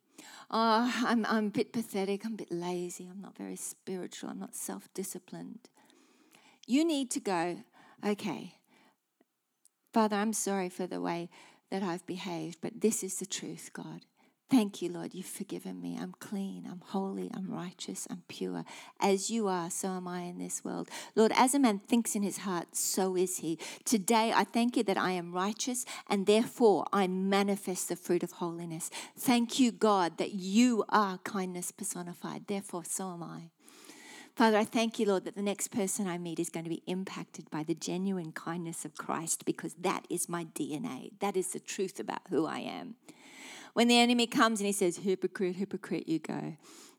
oh, 0.50 0.94
I'm, 1.04 1.26
I'm 1.26 1.46
a 1.46 1.50
bit 1.50 1.72
pathetic, 1.72 2.24
I'm 2.24 2.34
a 2.34 2.36
bit 2.36 2.52
lazy, 2.52 3.08
I'm 3.10 3.20
not 3.20 3.36
very 3.36 3.56
spiritual, 3.56 4.30
I'm 4.30 4.38
not 4.38 4.54
self 4.54 4.88
disciplined. 4.94 5.68
You 6.66 6.84
need 6.84 7.10
to 7.12 7.20
go, 7.20 7.58
okay, 8.04 8.54
Father, 9.92 10.16
I'm 10.16 10.32
sorry 10.32 10.68
for 10.68 10.86
the 10.86 11.00
way 11.00 11.30
that 11.70 11.82
I've 11.82 12.06
behaved, 12.06 12.58
but 12.60 12.80
this 12.80 13.02
is 13.02 13.16
the 13.16 13.26
truth, 13.26 13.70
God. 13.72 14.02
Thank 14.48 14.80
you, 14.80 14.92
Lord. 14.92 15.12
You've 15.12 15.26
forgiven 15.26 15.80
me. 15.80 15.98
I'm 16.00 16.14
clean. 16.20 16.68
I'm 16.70 16.80
holy. 16.86 17.30
I'm 17.34 17.50
righteous. 17.50 18.06
I'm 18.08 18.22
pure. 18.28 18.64
As 19.00 19.28
you 19.28 19.48
are, 19.48 19.70
so 19.70 19.88
am 19.88 20.06
I 20.06 20.20
in 20.20 20.38
this 20.38 20.64
world. 20.64 20.88
Lord, 21.16 21.32
as 21.34 21.52
a 21.52 21.58
man 21.58 21.80
thinks 21.80 22.14
in 22.14 22.22
his 22.22 22.38
heart, 22.38 22.76
so 22.76 23.16
is 23.16 23.38
he. 23.38 23.58
Today, 23.84 24.32
I 24.32 24.44
thank 24.44 24.76
you 24.76 24.84
that 24.84 24.96
I 24.96 25.10
am 25.10 25.32
righteous 25.32 25.84
and 26.08 26.26
therefore 26.26 26.86
I 26.92 27.08
manifest 27.08 27.88
the 27.88 27.96
fruit 27.96 28.22
of 28.22 28.32
holiness. 28.32 28.88
Thank 29.18 29.58
you, 29.58 29.72
God, 29.72 30.16
that 30.18 30.34
you 30.34 30.84
are 30.90 31.18
kindness 31.18 31.72
personified. 31.72 32.46
Therefore, 32.46 32.84
so 32.84 33.10
am 33.10 33.24
I. 33.24 33.50
Father, 34.36 34.58
I 34.58 34.64
thank 34.64 35.00
you, 35.00 35.06
Lord, 35.06 35.24
that 35.24 35.34
the 35.34 35.42
next 35.42 35.68
person 35.68 36.06
I 36.06 36.18
meet 36.18 36.38
is 36.38 36.50
going 36.50 36.64
to 36.64 36.70
be 36.70 36.82
impacted 36.86 37.50
by 37.50 37.64
the 37.64 37.74
genuine 37.74 38.30
kindness 38.30 38.84
of 38.84 38.94
Christ 38.94 39.44
because 39.44 39.74
that 39.80 40.06
is 40.08 40.28
my 40.28 40.44
DNA. 40.44 41.10
That 41.18 41.36
is 41.36 41.48
the 41.48 41.58
truth 41.58 41.98
about 41.98 42.20
who 42.28 42.46
I 42.46 42.58
am. 42.58 42.94
When 43.76 43.88
the 43.88 43.98
enemy 43.98 44.26
comes 44.26 44.60
and 44.60 44.66
he 44.66 44.72
says, 44.72 44.96
Hypocrite, 44.96 45.56
hypocrite, 45.56 46.08
you 46.08 46.18
go, 46.18 46.56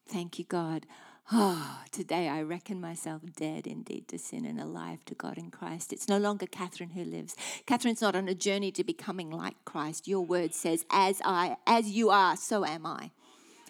Thank 0.08 0.38
you, 0.38 0.46
God. 0.46 0.86
Oh, 1.32 1.80
today 1.92 2.30
I 2.30 2.44
reckon 2.44 2.80
myself 2.80 3.24
dead 3.36 3.66
indeed 3.66 4.08
to 4.10 4.20
sin 4.20 4.46
and 4.46 4.60
alive 4.60 5.04
to 5.06 5.16
God 5.16 5.40
in 5.40 5.50
Christ. 5.50 5.92
It's 5.92 6.08
no 6.08 6.20
longer 6.20 6.46
Catherine 6.46 6.92
who 6.92 7.04
lives. 7.04 7.36
Catherine's 7.66 8.04
not 8.04 8.16
on 8.16 8.28
a 8.28 8.36
journey 8.36 8.72
to 8.74 8.84
becoming 8.84 9.32
like 9.32 9.56
Christ. 9.66 10.08
Your 10.08 10.24
word 10.24 10.54
says, 10.54 10.86
as 10.92 11.20
I, 11.26 11.58
as 11.66 11.90
you 11.90 12.12
are, 12.12 12.38
so 12.38 12.64
am 12.64 12.86
I. 12.86 13.10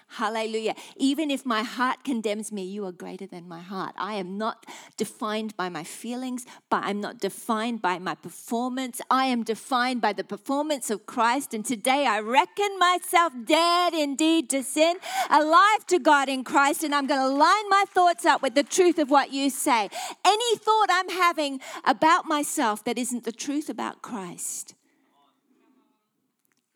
Hallelujah. 0.10 0.74
Even 0.96 1.30
if 1.30 1.46
my 1.46 1.64
heart 1.64 2.04
condemns 2.04 2.52
me, 2.52 2.64
you 2.64 2.86
are 2.86 2.94
greater 2.94 3.28
than 3.28 3.48
my 3.48 3.60
heart. 3.60 3.94
I 3.98 4.14
am 4.16 4.38
not 4.38 4.66
defined 4.96 5.56
by 5.58 5.68
my 5.70 5.84
feelings, 5.84 6.46
but 6.70 6.84
I'm 6.86 7.02
not 7.02 7.20
defined 7.20 7.82
by 7.82 8.00
my 8.00 8.16
performance. 8.16 9.02
I 9.12 9.26
am 9.26 9.44
defined 9.44 10.02
by 10.02 10.14
the 10.14 10.24
performance 10.24 10.90
of 10.90 11.06
Christ. 11.06 11.54
And 11.54 11.66
today 11.66 12.06
I 12.08 12.22
reckon 12.22 12.80
myself 12.80 13.34
dead 13.46 13.94
indeed 13.94 14.50
to 14.52 14.64
sin, 14.64 14.96
alive 15.30 15.86
to 15.88 16.00
God 16.00 16.30
in 16.30 16.44
Christ. 16.44 16.84
And 16.84 16.96
I'm 16.96 17.06
going 17.06 17.22
to 17.22 17.28
line 17.28 17.70
my 17.70 17.84
thoughts 17.94 18.26
up 18.26 18.42
with 18.42 18.56
the 18.56 18.64
truth 18.64 19.00
of 19.00 19.10
what 19.10 19.34
you 19.34 19.50
say. 19.50 19.90
Any 20.26 20.56
thought 20.58 20.88
I'm 20.90 21.10
having 21.10 21.60
about 21.84 22.26
myself 22.26 22.84
that 22.86 22.98
isn't 22.98 23.26
the 23.26 23.34
truth 23.34 23.70
about 23.70 24.02
Christ 24.02 24.74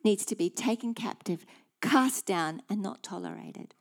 needs 0.03 0.25
to 0.25 0.36
be 0.36 0.49
taken 0.49 0.93
captive 0.93 1.45
cast 1.82 2.25
down, 2.25 2.61
and 2.69 2.82
not 2.82 3.03
tolerated. 3.03 3.73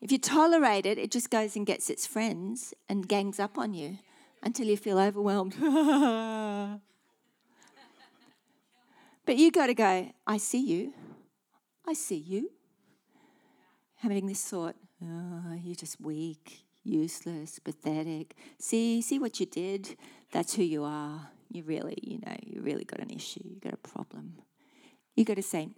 If 0.00 0.10
you 0.10 0.18
tolerate 0.18 0.84
it, 0.84 0.98
it 0.98 1.12
just 1.12 1.30
goes 1.30 1.54
and 1.54 1.64
gets 1.64 1.88
its 1.88 2.06
friends 2.06 2.74
and 2.88 3.06
gangs 3.06 3.38
up 3.38 3.56
on 3.56 3.72
you 3.72 3.98
until 4.42 4.66
you 4.66 4.76
feel 4.76 4.98
overwhelmed. 4.98 5.54
but 9.24 9.36
you 9.36 9.52
got 9.52 9.68
to 9.68 9.74
go, 9.74 10.12
I 10.26 10.38
see 10.38 10.66
you. 10.66 10.92
I 11.86 11.92
see 11.92 12.16
you. 12.16 12.50
Having 13.96 14.26
this 14.26 14.44
thought, 14.44 14.74
oh, 15.04 15.54
you're 15.62 15.76
just 15.76 16.00
weak, 16.00 16.64
useless, 16.82 17.60
pathetic. 17.60 18.34
See, 18.58 19.00
see 19.02 19.20
what 19.20 19.38
you 19.38 19.46
did? 19.46 19.96
That's 20.32 20.54
who 20.54 20.64
you 20.64 20.82
are. 20.82 21.30
You 21.48 21.62
really, 21.62 21.98
you 22.02 22.18
know, 22.26 22.34
you 22.42 22.60
really 22.62 22.84
got 22.84 22.98
an 22.98 23.10
issue. 23.10 23.42
You 23.44 23.60
got 23.60 23.74
a 23.74 23.76
problem. 23.76 24.38
You 25.14 25.24
got 25.24 25.36
to 25.36 25.42
say, 25.42 25.68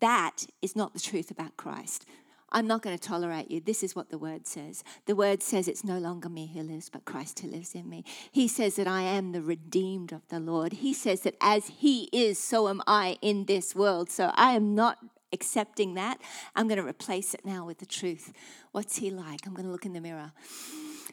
that 0.00 0.46
is 0.62 0.76
not 0.76 0.94
the 0.94 1.00
truth 1.00 1.30
about 1.30 1.56
Christ. 1.56 2.06
I'm 2.52 2.66
not 2.66 2.82
going 2.82 2.96
to 2.96 3.08
tolerate 3.08 3.50
you. 3.50 3.60
This 3.60 3.82
is 3.82 3.96
what 3.96 4.10
the 4.10 4.18
word 4.18 4.46
says. 4.46 4.84
The 5.06 5.16
word 5.16 5.42
says 5.42 5.66
it's 5.66 5.84
no 5.84 5.98
longer 5.98 6.28
me 6.28 6.50
who 6.54 6.62
lives, 6.62 6.88
but 6.88 7.04
Christ 7.04 7.40
who 7.40 7.48
lives 7.48 7.74
in 7.74 7.88
me. 7.88 8.04
He 8.30 8.46
says 8.46 8.76
that 8.76 8.86
I 8.86 9.02
am 9.02 9.32
the 9.32 9.42
redeemed 9.42 10.12
of 10.12 10.26
the 10.28 10.38
Lord. 10.38 10.74
He 10.74 10.94
says 10.94 11.22
that 11.22 11.34
as 11.40 11.66
He 11.66 12.04
is, 12.12 12.38
so 12.38 12.68
am 12.68 12.82
I 12.86 13.18
in 13.20 13.46
this 13.46 13.74
world. 13.74 14.10
So 14.10 14.30
I 14.34 14.52
am 14.52 14.74
not 14.74 14.98
accepting 15.32 15.94
that. 15.94 16.20
I'm 16.54 16.68
going 16.68 16.80
to 16.80 16.86
replace 16.86 17.34
it 17.34 17.44
now 17.44 17.66
with 17.66 17.78
the 17.78 17.86
truth. 17.86 18.32
What's 18.70 18.96
He 18.96 19.10
like? 19.10 19.46
I'm 19.46 19.54
going 19.54 19.66
to 19.66 19.72
look 19.72 19.86
in 19.86 19.92
the 19.92 20.00
mirror 20.00 20.32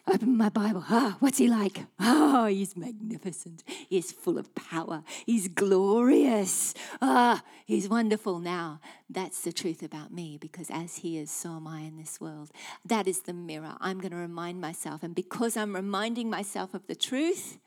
open 0.06 0.36
my 0.36 0.48
Bible. 0.48 0.84
Ah, 0.90 1.16
what's 1.20 1.38
he 1.38 1.48
like? 1.48 1.84
Oh, 2.00 2.46
he's 2.46 2.76
magnificent. 2.76 3.62
He's 3.88 4.12
full 4.12 4.38
of 4.38 4.54
power. 4.54 5.02
He's 5.24 5.48
glorious. 5.48 6.74
Ah, 7.00 7.42
he's 7.64 7.88
wonderful. 7.88 8.38
Now, 8.38 8.80
that's 9.08 9.40
the 9.42 9.52
truth 9.52 9.82
about 9.82 10.12
me 10.12 10.38
because 10.40 10.70
as 10.70 10.96
he 10.96 11.18
is, 11.18 11.30
so 11.30 11.50
am 11.56 11.66
I 11.66 11.80
in 11.80 11.96
this 11.96 12.20
world. 12.20 12.50
That 12.84 13.06
is 13.08 13.20
the 13.20 13.32
mirror. 13.32 13.76
I'm 13.80 13.98
going 13.98 14.12
to 14.12 14.16
remind 14.16 14.60
myself. 14.60 15.02
And 15.02 15.14
because 15.14 15.56
I'm 15.56 15.74
reminding 15.74 16.28
myself 16.30 16.74
of 16.74 16.86
the 16.86 16.94
truth, 16.94 17.58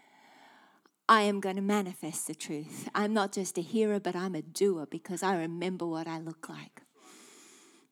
I 1.10 1.22
am 1.22 1.40
going 1.40 1.56
to 1.56 1.62
manifest 1.62 2.28
the 2.28 2.36
truth. 2.36 2.90
I'm 2.94 3.14
not 3.14 3.32
just 3.32 3.58
a 3.58 3.62
hearer, 3.62 4.00
but 4.00 4.16
I'm 4.16 4.36
a 4.36 4.42
doer 4.42 4.86
because 4.90 5.24
I 5.24 5.38
remember 5.38 5.86
what 5.86 6.08
I 6.08 6.20
look 6.20 6.50
like. 6.50 6.82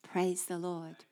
Praise 0.04 0.46
the 0.46 0.58
Lord. 0.58 1.06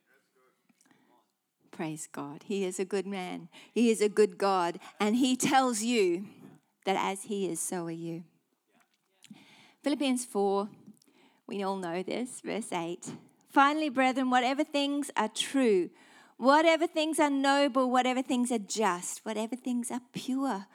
Praise 1.73 2.07
God. 2.11 2.43
He 2.45 2.63
is 2.63 2.79
a 2.79 2.85
good 2.85 3.07
man. 3.07 3.49
He 3.73 3.89
is 3.89 3.99
a 3.99 4.07
good 4.07 4.37
God. 4.37 4.79
And 4.99 5.15
He 5.15 5.35
tells 5.35 5.81
you 5.81 6.25
that 6.85 6.95
as 6.95 7.23
He 7.23 7.49
is, 7.49 7.59
so 7.59 7.85
are 7.85 7.91
you. 7.91 8.23
Philippians 9.83 10.23
4, 10.23 10.69
we 11.47 11.63
all 11.63 11.77
know 11.77 12.03
this, 12.03 12.41
verse 12.45 12.71
8. 12.71 13.11
Finally, 13.49 13.89
brethren, 13.89 14.29
whatever 14.29 14.63
things 14.63 15.09
are 15.17 15.27
true, 15.27 15.89
whatever 16.37 16.85
things 16.85 17.19
are 17.19 17.31
noble, 17.31 17.89
whatever 17.89 18.21
things 18.21 18.51
are 18.51 18.59
just, 18.59 19.25
whatever 19.25 19.55
things 19.55 19.89
are 19.89 20.01
pure, 20.13 20.67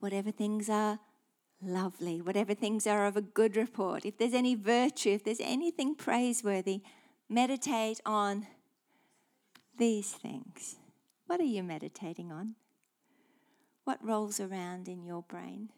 whatever 0.00 0.30
things 0.30 0.70
are 0.70 1.00
lovely, 1.62 2.22
whatever 2.22 2.54
things 2.54 2.86
are 2.86 3.06
of 3.06 3.16
a 3.16 3.22
good 3.22 3.56
report, 3.56 4.06
if 4.06 4.16
there's 4.16 4.34
any 4.34 4.54
virtue, 4.54 5.10
if 5.10 5.22
there's 5.22 5.40
anything 5.40 5.94
praiseworthy, 5.94 6.80
meditate 7.28 8.00
on 8.06 8.46
these 9.78 10.10
things. 10.12 10.76
What 11.26 11.40
are 11.40 11.44
you 11.44 11.62
meditating 11.62 12.32
on? 12.32 12.54
What 13.84 14.04
rolls 14.04 14.40
around 14.40 14.88
in 14.88 15.04
your 15.04 15.22
brain? 15.22 15.70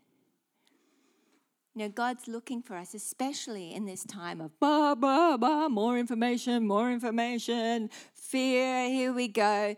You 1.75 1.85
know, 1.85 1.89
God's 1.91 2.27
looking 2.27 2.63
for 2.63 2.75
us, 2.75 2.95
especially 2.95 3.73
in 3.73 3.87
this 3.87 4.03
time 4.05 4.41
of 4.41 4.51
bah, 4.59 4.95
bah, 4.95 5.37
bah, 5.37 5.69
more 5.69 5.97
information, 5.97 6.67
more 6.67 6.91
information, 6.91 7.91
fear, 8.15 8.89
here 8.89 9.13
we 9.13 9.29
go. 9.29 9.77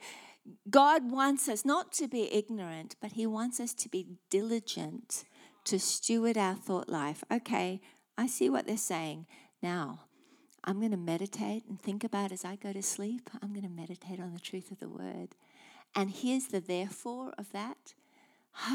God 0.71 1.11
wants 1.11 1.49
us 1.49 1.65
not 1.65 1.93
to 1.95 2.09
be 2.09 2.33
ignorant, 2.33 2.97
but 3.01 3.13
He 3.13 3.27
wants 3.27 3.61
us 3.61 3.75
to 3.75 3.89
be 3.89 4.07
diligent 4.31 5.25
to 5.65 5.79
steward 5.79 6.39
our 6.39 6.55
thought 6.55 6.89
life. 6.89 7.23
Okay, 7.31 7.81
I 8.17 8.27
see 8.27 8.49
what 8.49 8.67
they're 8.67 8.77
saying. 8.77 9.27
Now, 9.63 10.01
I'm 10.65 10.79
going 10.79 10.91
to 10.91 10.97
meditate 10.97 11.65
and 11.69 11.81
think 11.81 12.05
about 12.05 12.33
as 12.33 12.45
I 12.45 12.57
go 12.57 12.73
to 12.73 12.83
sleep. 12.83 13.31
I'm 13.43 13.53
going 13.53 13.65
to 13.65 13.69
meditate 13.69 14.21
on 14.21 14.33
the 14.33 14.41
truth 14.41 14.71
of 14.71 14.79
the 14.79 14.89
word. 14.89 15.31
And 15.95 16.11
here's 16.11 16.47
the 16.47 16.61
therefore 16.61 17.33
of 17.39 17.51
that. 17.53 17.95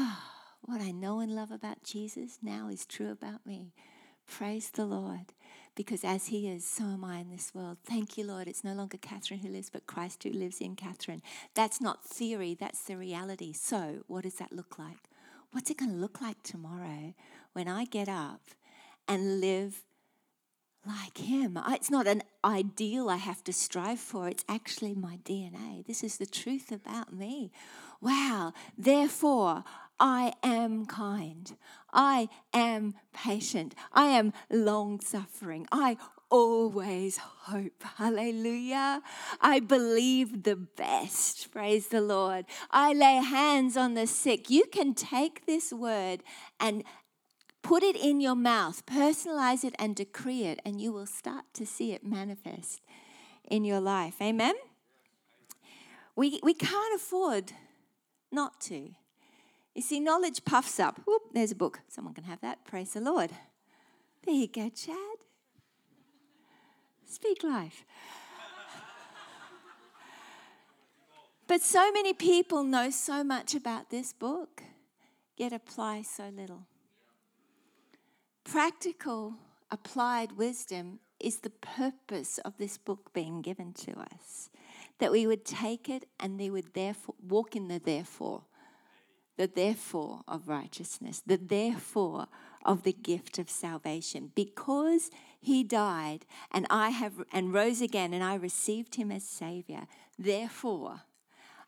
what 0.62 0.80
I 0.80 0.90
know 0.90 1.20
and 1.20 1.34
love 1.34 1.50
about 1.50 1.84
Jesus 1.84 2.38
now 2.42 2.68
is 2.68 2.86
true 2.86 3.10
about 3.10 3.46
me. 3.46 3.72
Praise 4.26 4.70
the 4.70 4.84
Lord. 4.84 5.32
Because 5.76 6.04
as 6.04 6.28
He 6.28 6.48
is, 6.48 6.66
so 6.66 6.84
am 6.84 7.04
I 7.04 7.18
in 7.18 7.30
this 7.30 7.54
world. 7.54 7.76
Thank 7.84 8.18
you, 8.18 8.24
Lord. 8.24 8.48
It's 8.48 8.64
no 8.64 8.72
longer 8.72 8.96
Catherine 8.96 9.40
who 9.40 9.48
lives, 9.50 9.70
but 9.70 9.86
Christ 9.86 10.24
who 10.24 10.30
lives 10.30 10.60
in 10.60 10.74
Catherine. 10.74 11.22
That's 11.54 11.80
not 11.80 12.04
theory, 12.04 12.56
that's 12.58 12.82
the 12.82 12.96
reality. 12.96 13.52
So, 13.52 14.04
what 14.06 14.24
does 14.24 14.36
that 14.36 14.52
look 14.52 14.78
like? 14.78 15.08
What's 15.52 15.70
it 15.70 15.76
going 15.76 15.92
to 15.92 15.98
look 15.98 16.20
like 16.20 16.42
tomorrow 16.42 17.14
when 17.52 17.68
I 17.68 17.84
get 17.84 18.08
up 18.08 18.40
and 19.06 19.40
live 19.40 19.82
like 20.86 21.18
him. 21.18 21.58
It's 21.68 21.90
not 21.90 22.06
an 22.06 22.22
ideal 22.44 23.08
I 23.08 23.16
have 23.16 23.42
to 23.44 23.52
strive 23.52 24.00
for, 24.00 24.28
it's 24.28 24.44
actually 24.48 24.94
my 24.94 25.18
DNA. 25.24 25.86
This 25.86 26.04
is 26.04 26.16
the 26.18 26.26
truth 26.26 26.70
about 26.72 27.12
me. 27.12 27.50
Wow, 28.00 28.52
therefore, 28.76 29.64
I 29.98 30.34
am 30.42 30.86
kind. 30.86 31.56
I 31.92 32.28
am 32.52 32.94
patient. 33.14 33.74
I 33.92 34.06
am 34.08 34.32
long 34.50 35.00
suffering. 35.00 35.66
I 35.72 35.96
always 36.30 37.16
hope. 37.16 37.82
Hallelujah. 37.96 39.00
I 39.40 39.60
believe 39.60 40.42
the 40.42 40.56
best. 40.56 41.50
Praise 41.52 41.88
the 41.88 42.00
Lord. 42.00 42.44
I 42.70 42.92
lay 42.92 43.16
hands 43.16 43.76
on 43.76 43.94
the 43.94 44.06
sick. 44.06 44.50
You 44.50 44.64
can 44.66 44.94
take 44.94 45.46
this 45.46 45.72
word 45.72 46.22
and 46.60 46.84
Put 47.66 47.82
it 47.82 47.96
in 47.96 48.20
your 48.20 48.36
mouth, 48.36 48.86
personalize 48.86 49.64
it, 49.64 49.74
and 49.76 49.96
decree 49.96 50.44
it, 50.44 50.60
and 50.64 50.80
you 50.80 50.92
will 50.92 51.04
start 51.04 51.46
to 51.54 51.66
see 51.66 51.92
it 51.92 52.06
manifest 52.06 52.80
in 53.44 53.64
your 53.64 53.80
life. 53.80 54.22
Amen? 54.22 54.54
We, 56.14 56.38
we 56.44 56.54
can't 56.54 56.94
afford 56.94 57.50
not 58.30 58.60
to. 58.60 58.90
You 59.74 59.82
see, 59.82 59.98
knowledge 59.98 60.44
puffs 60.44 60.78
up. 60.78 61.00
Whoop, 61.06 61.22
there's 61.34 61.50
a 61.50 61.56
book. 61.56 61.80
Someone 61.88 62.14
can 62.14 62.22
have 62.22 62.40
that. 62.40 62.64
Praise 62.64 62.92
the 62.92 63.00
Lord. 63.00 63.32
There 64.24 64.34
you 64.36 64.46
go, 64.46 64.68
Chad. 64.68 65.18
Speak 67.04 67.42
life. 67.42 67.84
But 71.48 71.62
so 71.62 71.90
many 71.90 72.12
people 72.12 72.62
know 72.62 72.90
so 72.90 73.24
much 73.24 73.56
about 73.56 73.90
this 73.90 74.12
book, 74.12 74.62
yet 75.36 75.52
apply 75.52 76.02
so 76.02 76.28
little. 76.28 76.68
Practical, 78.46 79.34
applied 79.72 80.32
wisdom 80.32 81.00
is 81.18 81.38
the 81.38 81.50
purpose 81.50 82.38
of 82.38 82.56
this 82.58 82.78
book 82.78 83.12
being 83.12 83.42
given 83.42 83.72
to 83.72 83.98
us. 83.98 84.50
That 85.00 85.10
we 85.10 85.26
would 85.26 85.44
take 85.44 85.88
it 85.88 86.06
and 86.20 86.38
they 86.38 86.48
would 86.48 86.72
therefore 86.72 87.16
walk 87.20 87.56
in 87.56 87.66
the 87.66 87.80
therefore, 87.80 88.44
the 89.36 89.48
therefore 89.48 90.20
of 90.28 90.48
righteousness, 90.48 91.22
the 91.26 91.36
therefore 91.36 92.28
of 92.64 92.84
the 92.84 92.92
gift 92.92 93.40
of 93.40 93.50
salvation. 93.50 94.30
Because 94.36 95.10
he 95.40 95.64
died 95.64 96.24
and 96.52 96.68
I 96.70 96.90
have 96.90 97.24
and 97.32 97.52
rose 97.52 97.80
again 97.80 98.14
and 98.14 98.22
I 98.22 98.36
received 98.36 98.94
him 98.94 99.10
as 99.10 99.24
Savior, 99.24 99.88
therefore 100.16 101.02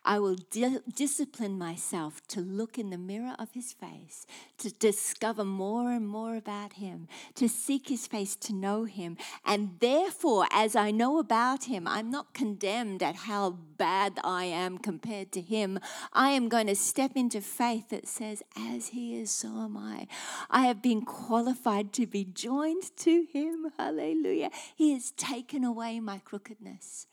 I 0.09 0.19
will 0.21 0.37
di- 0.37 0.79
discipline 0.95 1.59
myself 1.59 2.27
to 2.29 2.41
look 2.41 2.79
in 2.79 2.89
the 2.89 2.97
mirror 2.97 3.35
of 3.39 3.53
his 3.53 3.75
face, 3.75 4.27
to 4.57 4.71
discover 4.71 5.45
more 5.45 5.93
and 5.93 6.09
more 6.09 6.35
about 6.35 6.73
him, 6.73 7.09
to 7.35 7.47
seek 7.47 7.91
his 7.91 8.07
face, 8.07 8.35
to 8.37 8.55
know 8.55 8.85
him. 8.85 9.19
And 9.45 9.77
therefore, 9.81 10.47
as 10.51 10.75
I 10.75 10.93
know 10.93 11.19
about 11.19 11.65
him, 11.65 11.87
I'm 11.87 12.11
not 12.11 12.33
condemned 12.33 13.03
at 13.03 13.17
how 13.17 13.51
bad 13.51 14.19
I 14.25 14.45
am 14.45 14.79
compared 14.79 15.31
to 15.33 15.43
him. 15.43 15.79
I 16.15 16.31
am 16.31 16.49
going 16.49 16.69
to 16.69 16.75
step 16.75 17.13
into 17.15 17.43
faith 17.43 17.91
that 17.91 18.09
says, 18.09 18.43
As 18.57 18.89
he 18.89 19.21
is, 19.21 19.31
so 19.31 19.49
am 19.49 19.77
I. 19.77 20.07
I 20.49 20.63
have 20.63 20.81
been 20.81 21.03
qualified 21.03 21.93
to 21.93 22.07
be 22.07 22.25
joined 22.25 22.97
to 22.97 23.27
him. 23.31 23.73
Hallelujah. 23.79 24.53
He 24.75 24.95
has 24.95 25.11
taken 25.11 25.65
away 25.65 26.01
my 26.01 26.17
crookedness. 26.25 27.07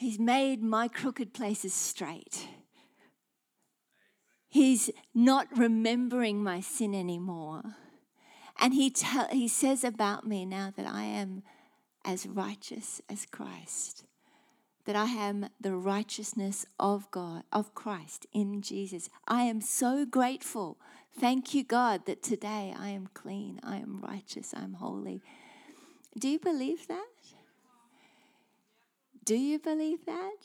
He's 0.00 0.18
made 0.18 0.62
my 0.62 0.88
crooked 0.88 1.34
places 1.34 1.74
straight. 1.74 2.48
He's 4.48 4.88
not 5.14 5.46
remembering 5.54 6.42
my 6.42 6.60
sin 6.60 6.94
anymore. 6.94 7.76
And 8.58 8.72
he, 8.72 8.88
tell, 8.88 9.28
he 9.28 9.46
says 9.46 9.84
about 9.84 10.26
me 10.26 10.46
now 10.46 10.72
that 10.74 10.86
I 10.86 11.02
am 11.02 11.42
as 12.02 12.26
righteous 12.26 13.02
as 13.10 13.26
Christ, 13.26 14.04
that 14.86 14.96
I 14.96 15.04
am 15.04 15.50
the 15.60 15.76
righteousness 15.76 16.64
of 16.78 17.10
God, 17.10 17.42
of 17.52 17.74
Christ 17.74 18.24
in 18.32 18.62
Jesus. 18.62 19.10
I 19.28 19.42
am 19.42 19.60
so 19.60 20.06
grateful. 20.06 20.78
Thank 21.18 21.52
you, 21.52 21.62
God, 21.62 22.06
that 22.06 22.22
today 22.22 22.74
I 22.74 22.88
am 22.88 23.10
clean, 23.12 23.60
I 23.62 23.76
am 23.76 24.00
righteous, 24.00 24.54
I'm 24.56 24.72
holy. 24.72 25.20
Do 26.18 26.26
you 26.26 26.38
believe 26.38 26.88
that? 26.88 27.19
Do 29.30 29.36
you 29.36 29.60
believe 29.60 30.06
that? 30.06 30.38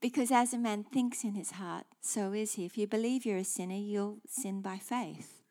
Because 0.00 0.32
as 0.32 0.52
a 0.52 0.58
man 0.58 0.82
thinks 0.82 1.22
in 1.22 1.36
his 1.36 1.52
heart, 1.52 1.84
so 2.00 2.32
is 2.32 2.54
he. 2.54 2.64
If 2.64 2.76
you 2.76 2.88
believe 2.88 3.24
you're 3.24 3.36
a 3.36 3.44
sinner, 3.44 3.76
you'll 3.76 4.18
sin 4.28 4.62
by 4.62 4.78
faith. 4.78 5.42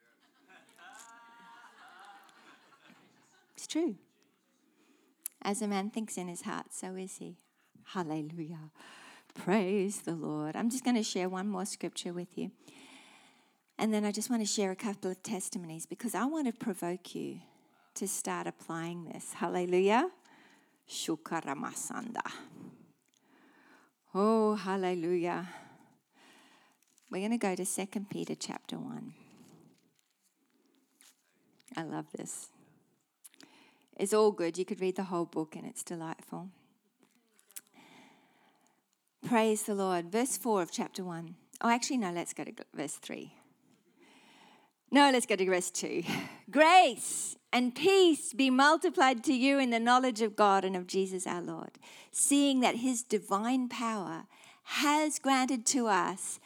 It's 3.55 3.65
true. 3.65 3.95
As 5.41 5.61
a 5.61 5.69
man 5.69 5.89
thinks 5.89 6.17
in 6.17 6.28
his 6.28 6.41
heart, 6.41 6.73
so 6.73 6.95
is 6.95 7.15
he. 7.15 7.38
Hallelujah. 7.93 8.71
Praise 9.34 10.01
the 10.01 10.15
Lord. 10.15 10.57
I'm 10.57 10.69
just 10.69 10.84
going 10.84 10.97
to 10.97 11.03
share 11.03 11.30
one 11.30 11.47
more 11.47 11.65
scripture 11.65 12.11
with 12.11 12.38
you. 12.38 12.51
And 13.80 13.93
then 13.93 14.03
I 14.03 14.11
just 14.11 14.30
want 14.30 14.41
to 14.41 14.45
share 14.45 14.71
a 14.71 14.76
couple 14.76 15.09
of 15.09 15.23
testimonies 15.23 15.86
because 15.86 16.13
I 16.13 16.26
want 16.26 16.47
to 16.47 16.51
provoke 16.51 17.15
you 17.15 17.39
to 17.93 18.05
start 18.05 18.47
applying 18.47 19.05
this. 19.05 19.32
Hallelujah. 19.32 20.09
Shukaramasanda. 20.89 22.55
Oh, 24.18 24.55
hallelujah. 24.55 25.49
We're 27.11 27.20
going 27.20 27.32
to 27.32 27.38
go 27.38 27.53
to 27.53 27.66
2 27.66 28.05
Peter 28.09 28.34
chapter 28.34 28.78
1. 28.78 29.13
I 31.76 31.84
love 31.84 32.05
this. 32.18 32.47
It's 33.97 34.13
all 34.13 34.32
good. 34.32 34.57
You 34.57 34.63
could 34.63 34.80
read 34.80 34.95
the 34.95 35.03
whole 35.03 35.26
book 35.26 35.57
and 35.57 35.66
it's 35.66 35.84
delightful. 35.84 36.47
Praise 39.28 39.63
the 39.63 39.76
Lord. 39.76 40.13
Verse 40.13 40.38
4 40.38 40.61
of 40.61 40.72
chapter 40.72 41.03
1. 41.03 41.36
Oh, 41.59 41.70
actually, 41.70 41.97
no, 41.97 42.11
let's 42.11 42.34
go 42.34 42.45
to 42.45 42.53
verse 42.74 42.95
3. 42.95 43.34
No, 44.96 45.12
let's 45.12 45.26
go 45.26 45.36
to 45.36 45.46
verse 45.46 45.72
2. 45.72 46.04
Grace 46.50 47.36
and 47.52 47.76
peace 47.76 48.32
be 48.32 48.50
multiplied 48.50 49.26
to 49.26 49.34
you 49.34 49.60
in 49.60 49.70
the 49.70 49.78
knowledge 49.78 50.22
of 50.22 50.38
God 50.38 50.64
and 50.64 50.74
of 50.74 50.88
Jesus 50.88 51.28
our 51.28 51.41
Lord, 51.41 51.72
seeing 52.14 52.62
that 52.62 52.78
his 52.78 53.04
divine 53.04 53.68
power 53.68 54.24
has 54.64 55.20
granted 55.20 55.66
to 55.66 55.88
us 55.88 56.39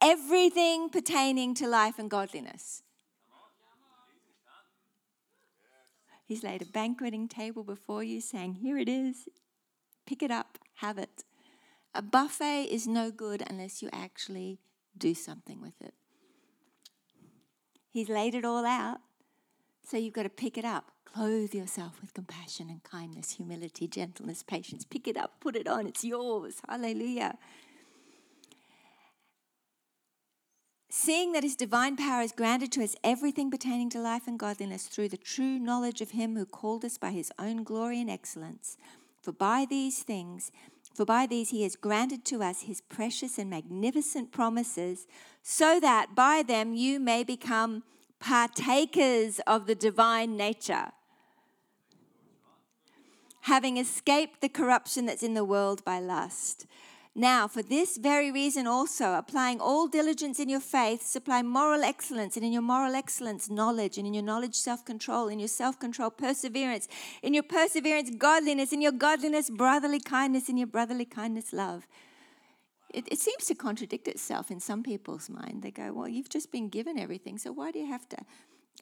everything 0.00 0.88
pertaining 0.88 1.54
to 1.54 1.68
life 1.68 1.96
and 1.96 2.10
godliness. 2.10 2.82
He's 6.26 6.42
laid 6.42 6.62
a 6.62 6.66
banqueting 6.66 7.28
table 7.28 7.62
before 7.62 8.02
you, 8.02 8.20
saying, 8.20 8.54
Here 8.54 8.76
it 8.76 8.88
is, 8.88 9.28
pick 10.04 10.20
it 10.20 10.32
up, 10.32 10.58
have 10.78 10.98
it. 10.98 11.22
A 11.94 12.02
buffet 12.02 12.64
is 12.64 12.88
no 12.88 13.12
good 13.12 13.44
unless 13.48 13.82
you 13.82 13.88
actually 13.92 14.58
do 14.98 15.14
something 15.14 15.60
with 15.60 15.80
it. 15.80 15.94
He's 17.94 18.08
laid 18.08 18.34
it 18.34 18.44
all 18.44 18.66
out. 18.66 18.98
So 19.86 19.96
you've 19.96 20.14
got 20.14 20.24
to 20.24 20.28
pick 20.28 20.58
it 20.58 20.64
up. 20.64 20.90
Clothe 21.04 21.54
yourself 21.54 22.00
with 22.00 22.12
compassion 22.12 22.68
and 22.68 22.82
kindness, 22.82 23.36
humility, 23.36 23.86
gentleness, 23.86 24.42
patience. 24.42 24.84
Pick 24.84 25.06
it 25.06 25.16
up, 25.16 25.38
put 25.38 25.54
it 25.54 25.68
on. 25.68 25.86
It's 25.86 26.02
yours. 26.02 26.56
Hallelujah. 26.68 27.38
Seeing 30.90 31.30
that 31.32 31.44
his 31.44 31.54
divine 31.54 31.96
power 31.96 32.22
has 32.22 32.32
granted 32.32 32.72
to 32.72 32.82
us 32.82 32.96
everything 33.04 33.48
pertaining 33.48 33.90
to 33.90 34.00
life 34.00 34.26
and 34.26 34.40
godliness 34.40 34.88
through 34.88 35.10
the 35.10 35.16
true 35.16 35.60
knowledge 35.60 36.00
of 36.00 36.10
him 36.10 36.34
who 36.34 36.46
called 36.46 36.84
us 36.84 36.98
by 36.98 37.12
his 37.12 37.30
own 37.38 37.62
glory 37.62 38.00
and 38.00 38.10
excellence. 38.10 38.76
For 39.22 39.30
by 39.30 39.66
these 39.70 40.02
things, 40.02 40.50
for 40.94 41.04
by 41.04 41.26
these 41.26 41.50
he 41.50 41.64
has 41.64 41.76
granted 41.76 42.24
to 42.26 42.42
us 42.42 42.62
his 42.62 42.80
precious 42.80 43.36
and 43.36 43.50
magnificent 43.50 44.30
promises, 44.32 45.06
so 45.42 45.80
that 45.80 46.14
by 46.14 46.42
them 46.46 46.72
you 46.72 47.00
may 47.00 47.24
become 47.24 47.82
partakers 48.20 49.40
of 49.46 49.66
the 49.66 49.74
divine 49.74 50.36
nature, 50.36 50.92
having 53.42 53.76
escaped 53.76 54.40
the 54.40 54.48
corruption 54.48 55.04
that's 55.04 55.22
in 55.22 55.34
the 55.34 55.44
world 55.44 55.84
by 55.84 55.98
lust. 55.98 56.64
Now, 57.16 57.46
for 57.46 57.62
this 57.62 57.96
very 57.96 58.32
reason 58.32 58.66
also, 58.66 59.14
applying 59.14 59.60
all 59.60 59.86
diligence 59.86 60.40
in 60.40 60.48
your 60.48 60.58
faith, 60.58 61.06
supply 61.06 61.42
moral 61.42 61.84
excellence, 61.84 62.36
and 62.36 62.44
in 62.44 62.52
your 62.52 62.62
moral 62.62 62.96
excellence, 62.96 63.48
knowledge, 63.48 63.98
and 63.98 64.06
in 64.06 64.14
your 64.14 64.24
knowledge, 64.24 64.56
self 64.56 64.84
control, 64.84 65.28
in 65.28 65.38
your 65.38 65.46
self 65.48 65.78
control, 65.78 66.10
perseverance, 66.10 66.88
in 67.22 67.32
your 67.32 67.44
perseverance, 67.44 68.10
godliness, 68.18 68.72
in 68.72 68.82
your 68.82 68.90
godliness, 68.90 69.48
brotherly 69.48 70.00
kindness, 70.00 70.48
in 70.48 70.56
your 70.56 70.66
brotherly 70.66 71.04
kindness, 71.04 71.52
love. 71.52 71.86
It, 72.92 73.06
it 73.12 73.20
seems 73.20 73.44
to 73.44 73.54
contradict 73.54 74.08
itself 74.08 74.50
in 74.50 74.58
some 74.58 74.82
people's 74.82 75.30
mind. 75.30 75.62
They 75.62 75.70
go, 75.70 75.92
Well, 75.92 76.08
you've 76.08 76.28
just 76.28 76.50
been 76.50 76.68
given 76.68 76.98
everything, 76.98 77.38
so 77.38 77.52
why 77.52 77.70
do 77.70 77.78
you 77.78 77.86
have 77.86 78.08
to 78.08 78.18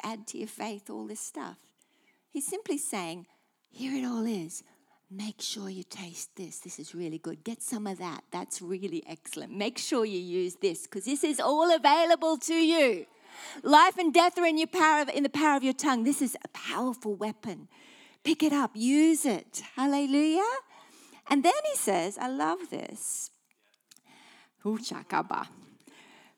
add 0.03 0.27
to 0.29 0.39
your 0.39 0.49
faith 0.49 0.89
all 0.89 1.07
this 1.07 1.21
stuff? 1.21 1.59
He's 2.31 2.47
simply 2.47 2.79
saying, 2.79 3.27
Here 3.69 3.95
it 3.95 4.07
all 4.07 4.25
is 4.25 4.65
make 5.15 5.41
sure 5.41 5.69
you 5.69 5.83
taste 5.83 6.31
this. 6.37 6.59
This 6.61 6.79
is 6.79 6.95
really 6.95 7.19
good. 7.19 7.45
Get 7.45 7.63
some 7.63 7.87
of 7.87 7.99
that. 7.99 8.25
That's 8.31 8.63
really 8.63 9.05
excellent. 9.07 9.57
Make 9.57 9.79
sure 9.79 10.05
you 10.05 10.19
use 10.19 10.57
this 10.57 10.83
because 10.83 11.05
this 11.05 11.23
is 11.23 11.41
all 11.41 11.75
available 11.75 12.39
to 12.39 12.55
you. 12.55 13.07
Life 13.63 13.99
and 13.99 14.13
death 14.13 14.39
are 14.39 14.47
in 14.47 14.59
your 14.59 14.67
power 14.69 15.07
in 15.13 15.23
the 15.23 15.29
power 15.29 15.57
of 15.57 15.63
your 15.63 15.75
tongue. 15.75 16.05
This 16.05 16.23
is 16.23 16.37
a 16.45 16.49
powerful 16.49 17.15
weapon. 17.15 17.69
Pick 18.25 18.43
it 18.43 18.53
up, 18.53 18.71
use 18.75 19.25
it. 19.27 19.63
Hallelujah. 19.75 20.51
And 21.29 21.45
then 21.45 21.53
he 21.71 21.77
says, 21.77 22.19
I 22.19 22.29
love 22.29 22.71
this. 22.71 23.31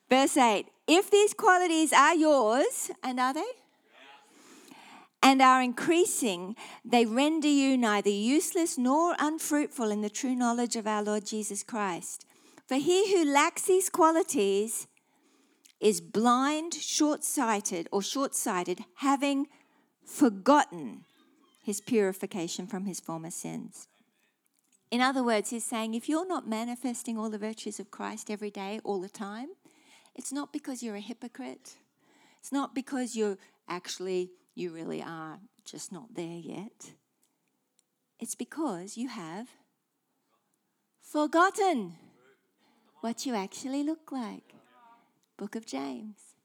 Verse 0.09 0.37
8 0.37 0.65
If 0.87 1.11
these 1.11 1.33
qualities 1.33 1.93
are 1.93 2.15
yours, 2.15 2.91
and 3.03 3.19
are 3.19 3.33
they? 3.33 3.64
And 5.25 5.41
are 5.41 5.59
increasing, 5.59 6.55
they 6.85 7.03
render 7.03 7.47
you 7.47 7.75
neither 7.75 8.11
useless 8.11 8.77
nor 8.77 9.15
unfruitful 9.17 9.89
in 9.89 10.01
the 10.01 10.09
true 10.09 10.35
knowledge 10.35 10.75
of 10.75 10.85
our 10.85 11.01
Lord 11.01 11.25
Jesus 11.25 11.63
Christ. 11.63 12.27
For 12.67 12.75
he 12.75 13.11
who 13.11 13.25
lacks 13.33 13.63
these 13.63 13.89
qualities 13.89 14.85
is 15.79 15.99
blind, 15.99 16.75
short 16.75 17.23
sighted, 17.23 17.87
or 17.91 18.03
short 18.03 18.35
sighted, 18.35 18.81
having 18.97 19.47
forgotten 20.05 21.05
his 21.63 21.81
purification 21.81 22.67
from 22.67 22.85
his 22.85 22.99
former 22.99 23.31
sins. 23.31 23.87
In 24.91 25.01
other 25.01 25.23
words, 25.23 25.49
he's 25.49 25.65
saying 25.65 25.95
if 25.95 26.07
you're 26.07 26.27
not 26.27 26.47
manifesting 26.47 27.17
all 27.17 27.31
the 27.31 27.39
virtues 27.39 27.79
of 27.79 27.89
Christ 27.89 28.29
every 28.29 28.51
day, 28.51 28.79
all 28.83 29.01
the 29.01 29.09
time, 29.09 29.47
it's 30.13 30.31
not 30.31 30.53
because 30.53 30.83
you're 30.83 30.95
a 30.95 30.99
hypocrite. 30.99 31.77
It's 32.39 32.51
not 32.51 32.75
because 32.75 33.15
you're 33.15 33.39
actually 33.67 34.29
you 34.55 34.71
really 34.71 35.01
are 35.01 35.39
just 35.65 35.91
not 35.91 36.15
there 36.15 36.39
yet. 36.39 36.93
It's 38.19 38.35
because 38.35 38.95
you 38.97 39.09
have 39.09 39.49
forgotten 41.01 41.95
what 43.01 43.25
you 43.25 43.35
actually 43.35 43.83
look 43.83 44.11
like. 44.11 44.55
Book 45.37 45.55
of 45.55 45.65
James. 45.65 46.35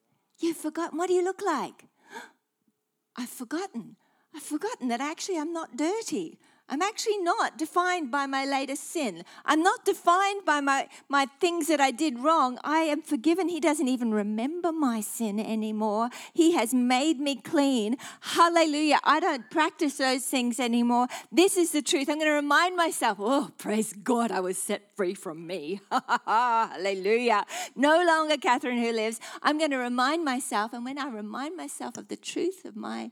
You've 0.40 0.56
forgotten. 0.56 0.98
What 0.98 1.06
do 1.08 1.14
you 1.14 1.24
look 1.24 1.40
like? 1.40 1.86
I've 3.16 3.28
forgotten. 3.28 3.96
I've 4.34 4.42
forgotten 4.42 4.88
that 4.88 5.00
actually 5.00 5.38
I'm 5.38 5.52
not 5.52 5.76
dirty. 5.76 6.38
I'm 6.70 6.82
actually 6.82 7.18
not 7.18 7.58
defined 7.58 8.12
by 8.12 8.26
my 8.26 8.44
latest 8.44 8.92
sin. 8.92 9.24
I'm 9.44 9.60
not 9.60 9.84
defined 9.84 10.44
by 10.44 10.60
my, 10.60 10.88
my 11.08 11.26
things 11.40 11.66
that 11.66 11.80
I 11.80 11.90
did 11.90 12.20
wrong. 12.20 12.60
I 12.62 12.82
am 12.82 13.02
forgiven. 13.02 13.48
He 13.48 13.58
doesn't 13.58 13.88
even 13.88 14.14
remember 14.14 14.70
my 14.70 15.00
sin 15.00 15.40
anymore. 15.40 16.10
He 16.32 16.52
has 16.52 16.72
made 16.72 17.18
me 17.18 17.34
clean. 17.34 17.96
Hallelujah. 18.20 19.00
I 19.02 19.18
don't 19.18 19.50
practice 19.50 19.96
those 19.96 20.24
things 20.24 20.60
anymore. 20.60 21.08
This 21.32 21.56
is 21.56 21.72
the 21.72 21.82
truth. 21.82 22.08
I'm 22.08 22.18
going 22.18 22.28
to 22.28 22.34
remind 22.34 22.76
myself, 22.76 23.18
oh, 23.20 23.50
praise 23.58 23.92
God, 23.92 24.30
I 24.30 24.38
was 24.38 24.56
set 24.56 24.94
free 24.94 25.14
from 25.14 25.48
me. 25.48 25.80
Hallelujah. 26.24 27.46
No 27.74 28.04
longer 28.04 28.36
Catherine 28.36 28.78
who 28.78 28.92
lives. 28.92 29.18
I'm 29.42 29.58
going 29.58 29.72
to 29.72 29.76
remind 29.76 30.24
myself. 30.24 30.72
And 30.72 30.84
when 30.84 30.98
I 30.98 31.08
remind 31.08 31.56
myself 31.56 31.96
of 31.96 32.06
the 32.06 32.16
truth 32.16 32.64
of 32.64 32.76
my 32.76 33.10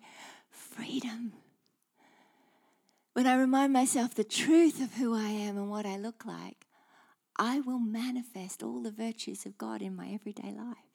freedom, 0.49 1.33
when 3.19 3.27
I 3.27 3.35
remind 3.35 3.73
myself 3.73 4.15
the 4.15 4.23
truth 4.23 4.81
of 4.81 4.95
who 4.95 5.13
I 5.13 5.27
am 5.27 5.57
and 5.57 5.69
what 5.69 5.85
I 5.85 5.97
look 5.97 6.25
like, 6.25 6.69
I 7.37 7.59
will 7.59 7.81
manifest 7.81 8.63
all 8.63 8.81
the 8.81 8.93
virtues 8.93 9.45
of 9.45 9.59
God 9.59 9.83
in 9.83 9.97
my 9.97 10.11
everyday 10.11 10.53
life. 10.53 10.87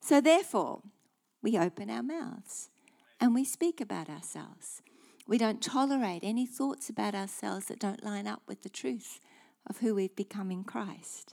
So, 0.00 0.20
therefore, 0.20 0.82
we 1.40 1.56
open 1.56 1.88
our 1.88 2.02
mouths 2.02 2.70
and 3.20 3.32
we 3.32 3.44
speak 3.44 3.80
about 3.80 4.10
ourselves. 4.10 4.82
We 5.28 5.38
don't 5.38 5.62
tolerate 5.62 6.24
any 6.24 6.46
thoughts 6.46 6.90
about 6.90 7.14
ourselves 7.14 7.66
that 7.66 7.78
don't 7.78 8.02
line 8.02 8.26
up 8.26 8.42
with 8.48 8.62
the 8.62 8.68
truth 8.68 9.20
of 9.68 9.78
who 9.78 9.94
we've 9.94 10.16
become 10.16 10.50
in 10.50 10.64
Christ. 10.64 11.32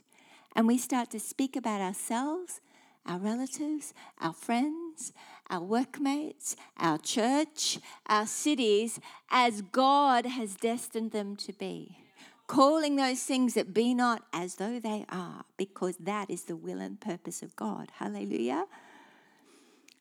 And 0.54 0.68
we 0.68 0.78
start 0.78 1.10
to 1.10 1.18
speak 1.18 1.56
about 1.56 1.80
ourselves 1.80 2.60
our 3.06 3.18
relatives, 3.18 3.94
our 4.20 4.32
friends, 4.32 5.12
our 5.50 5.62
workmates, 5.62 6.56
our 6.78 6.98
church, 6.98 7.78
our 8.06 8.26
cities, 8.26 9.00
as 9.30 9.62
God 9.62 10.26
has 10.26 10.56
destined 10.56 11.12
them 11.12 11.36
to 11.36 11.52
be. 11.52 11.98
Calling 12.46 12.96
those 12.96 13.22
things 13.22 13.54
that 13.54 13.74
be 13.74 13.92
not 13.92 14.22
as 14.32 14.56
though 14.56 14.78
they 14.78 15.04
are, 15.08 15.44
because 15.56 15.96
that 15.98 16.30
is 16.30 16.44
the 16.44 16.56
will 16.56 16.80
and 16.80 17.00
purpose 17.00 17.42
of 17.42 17.56
God. 17.56 17.90
Hallelujah. 17.94 18.66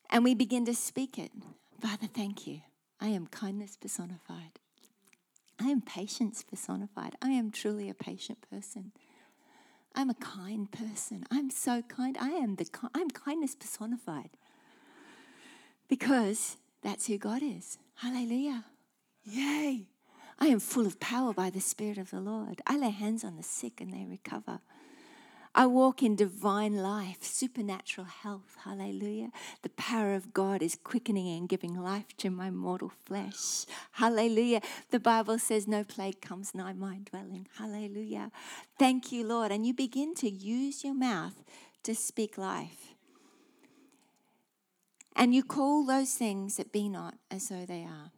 And 0.09 0.23
we 0.23 0.35
begin 0.35 0.65
to 0.65 0.75
speak 0.75 1.17
it. 1.17 1.31
Father, 1.81 2.07
thank 2.07 2.45
you. 2.45 2.61
I 3.01 3.07
am 3.07 3.27
kindness 3.27 3.77
personified. 3.79 4.59
I 5.59 5.69
am 5.69 5.81
patience 5.81 6.43
personified. 6.43 7.15
I 7.21 7.29
am 7.29 7.51
truly 7.51 7.89
a 7.89 7.93
patient 7.93 8.39
person. 8.49 8.91
I'm 9.95 10.09
a 10.09 10.15
kind 10.15 10.71
person. 10.71 11.25
I'm 11.31 11.49
so 11.49 11.81
kind. 11.81 12.17
I 12.19 12.29
am 12.29 12.55
the 12.55 12.67
I'm 12.93 13.09
kindness 13.09 13.55
personified. 13.55 14.29
Because 15.87 16.57
that's 16.81 17.07
who 17.07 17.17
God 17.17 17.41
is. 17.43 17.77
Hallelujah. 17.95 18.65
Yay. 19.23 19.87
I 20.37 20.47
am 20.47 20.59
full 20.59 20.85
of 20.85 20.99
power 20.99 21.33
by 21.33 21.49
the 21.49 21.61
Spirit 21.61 21.97
of 21.97 22.11
the 22.11 22.19
Lord. 22.19 22.61
I 22.67 22.77
lay 22.77 22.89
hands 22.89 23.23
on 23.23 23.37
the 23.37 23.43
sick 23.43 23.79
and 23.79 23.93
they 23.93 24.05
recover. 24.05 24.59
I 25.57 25.67
walk 25.67 26.03
in 26.03 26.17
divine 26.17 26.75
life, 26.75 27.23
supernatural 27.23 28.07
health. 28.07 28.57
Hallelujah. 28.65 29.29
The 29.61 29.69
power 29.69 30.13
of 30.13 30.33
God 30.33 30.61
is 30.61 30.77
quickening 30.83 31.29
and 31.37 31.47
giving 31.47 31.81
life 31.81 32.17
to 32.17 32.29
my 32.29 32.49
mortal 32.49 32.91
flesh. 33.05 33.65
Hallelujah. 33.93 34.59
The 34.91 34.99
Bible 34.99 35.39
says 35.39 35.65
no 35.65 35.85
plague 35.85 36.19
comes 36.19 36.53
nigh 36.53 36.73
my 36.73 36.99
dwelling. 37.09 37.47
Hallelujah. 37.57 38.31
Thank 38.77 39.13
you, 39.13 39.25
Lord. 39.25 39.53
And 39.53 39.65
you 39.65 39.73
begin 39.73 40.13
to 40.15 40.29
use 40.29 40.83
your 40.83 40.93
mouth 40.93 41.41
to 41.83 41.95
speak 41.95 42.37
life. 42.37 42.94
And 45.15 45.33
you 45.33 45.43
call 45.43 45.85
those 45.85 46.13
things 46.13 46.57
that 46.57 46.71
be 46.71 46.89
not 46.89 47.15
as 47.31 47.47
though 47.47 47.65
they 47.65 47.83
are. 47.83 48.11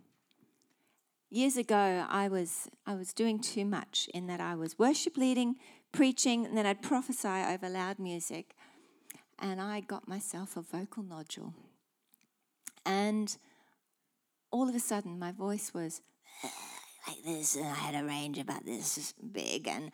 Years 1.29 1.57
ago, 1.57 2.05
I 2.09 2.27
was, 2.27 2.69
I 2.85 2.95
was 2.95 3.13
doing 3.13 3.39
too 3.39 3.65
much 3.65 4.09
in 4.13 4.27
that 4.27 4.39
I 4.39 4.55
was 4.55 4.79
worship 4.79 5.17
leading, 5.17 5.57
preaching, 5.91 6.45
and 6.45 6.57
then 6.57 6.65
I'd 6.65 6.81
prophesy 6.81 7.27
over 7.27 7.69
loud 7.69 7.99
music. 7.99 8.55
And 9.37 9.61
I 9.61 9.81
got 9.81 10.07
myself 10.07 10.57
a 10.57 10.61
vocal 10.61 11.03
nodule. 11.03 11.53
And 12.85 13.35
all 14.49 14.67
of 14.67 14.73
a 14.73 14.79
sudden, 14.79 15.19
my 15.19 15.31
voice 15.31 15.73
was 15.73 16.01
like 17.07 17.23
this, 17.23 17.55
and 17.55 17.67
I 17.67 17.73
had 17.73 18.03
a 18.03 18.07
range 18.07 18.39
about 18.39 18.65
this 18.65 19.13
big, 19.31 19.67
and 19.67 19.91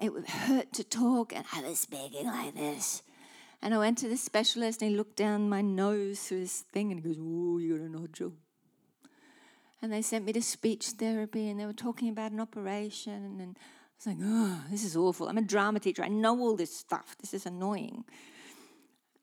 it 0.00 0.12
would 0.12 0.28
hurt 0.28 0.72
to 0.74 0.84
talk, 0.84 1.32
and 1.34 1.44
I 1.54 1.62
was 1.62 1.78
speaking 1.78 2.26
like 2.26 2.54
this. 2.54 3.02
And 3.62 3.72
I 3.72 3.78
went 3.78 3.98
to 3.98 4.08
the 4.08 4.16
specialist, 4.16 4.82
and 4.82 4.90
he 4.90 4.96
looked 4.96 5.16
down 5.16 5.48
my 5.48 5.60
nose 5.60 6.20
through 6.20 6.40
this 6.40 6.62
thing, 6.72 6.90
and 6.90 7.00
he 7.00 7.08
goes, 7.08 7.18
Oh, 7.18 7.58
you 7.58 7.78
got 7.78 7.86
a 7.86 7.88
nodule. 7.88 8.32
And 9.80 9.92
they 9.92 10.02
sent 10.02 10.24
me 10.24 10.32
to 10.32 10.42
speech 10.42 10.86
therapy, 10.98 11.48
and 11.48 11.58
they 11.58 11.66
were 11.66 11.72
talking 11.72 12.08
about 12.08 12.32
an 12.32 12.40
operation, 12.40 13.40
and 13.40 13.56
I 13.58 14.10
was 14.10 14.18
like, 14.18 14.26
oh, 14.28 14.60
this 14.70 14.84
is 14.84 14.96
awful. 14.96 15.28
I'm 15.28 15.38
a 15.38 15.42
drama 15.42 15.78
teacher. 15.78 16.02
I 16.02 16.08
know 16.08 16.38
all 16.40 16.56
this 16.56 16.76
stuff. 16.76 17.16
This 17.20 17.34
is 17.34 17.46
annoying. 17.46 18.04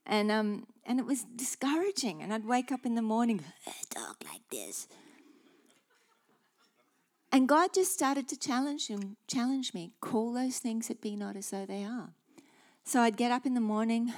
And, 0.05 0.31
um, 0.31 0.67
and 0.85 0.99
it 0.99 1.05
was 1.05 1.23
discouraging. 1.35 2.21
And 2.21 2.33
I'd 2.33 2.45
wake 2.45 2.71
up 2.71 2.85
in 2.85 2.95
the 2.95 3.01
morning, 3.01 3.43
talk 3.89 4.23
like 4.23 4.41
this. 4.51 4.87
And 7.31 7.47
God 7.47 7.73
just 7.73 7.93
started 7.93 8.27
to 8.29 8.39
challenge 8.39 8.87
him, 8.87 9.17
challenge 9.27 9.73
me, 9.73 9.91
call 10.01 10.33
those 10.33 10.59
things 10.59 10.87
that 10.87 11.01
be 11.01 11.15
not 11.15 11.35
as 11.35 11.49
though 11.49 11.65
they 11.65 11.83
are. 11.83 12.13
So 12.83 13.01
I'd 13.01 13.17
get 13.17 13.31
up 13.31 13.45
in 13.45 13.53
the 13.53 13.61
morning 13.61 14.13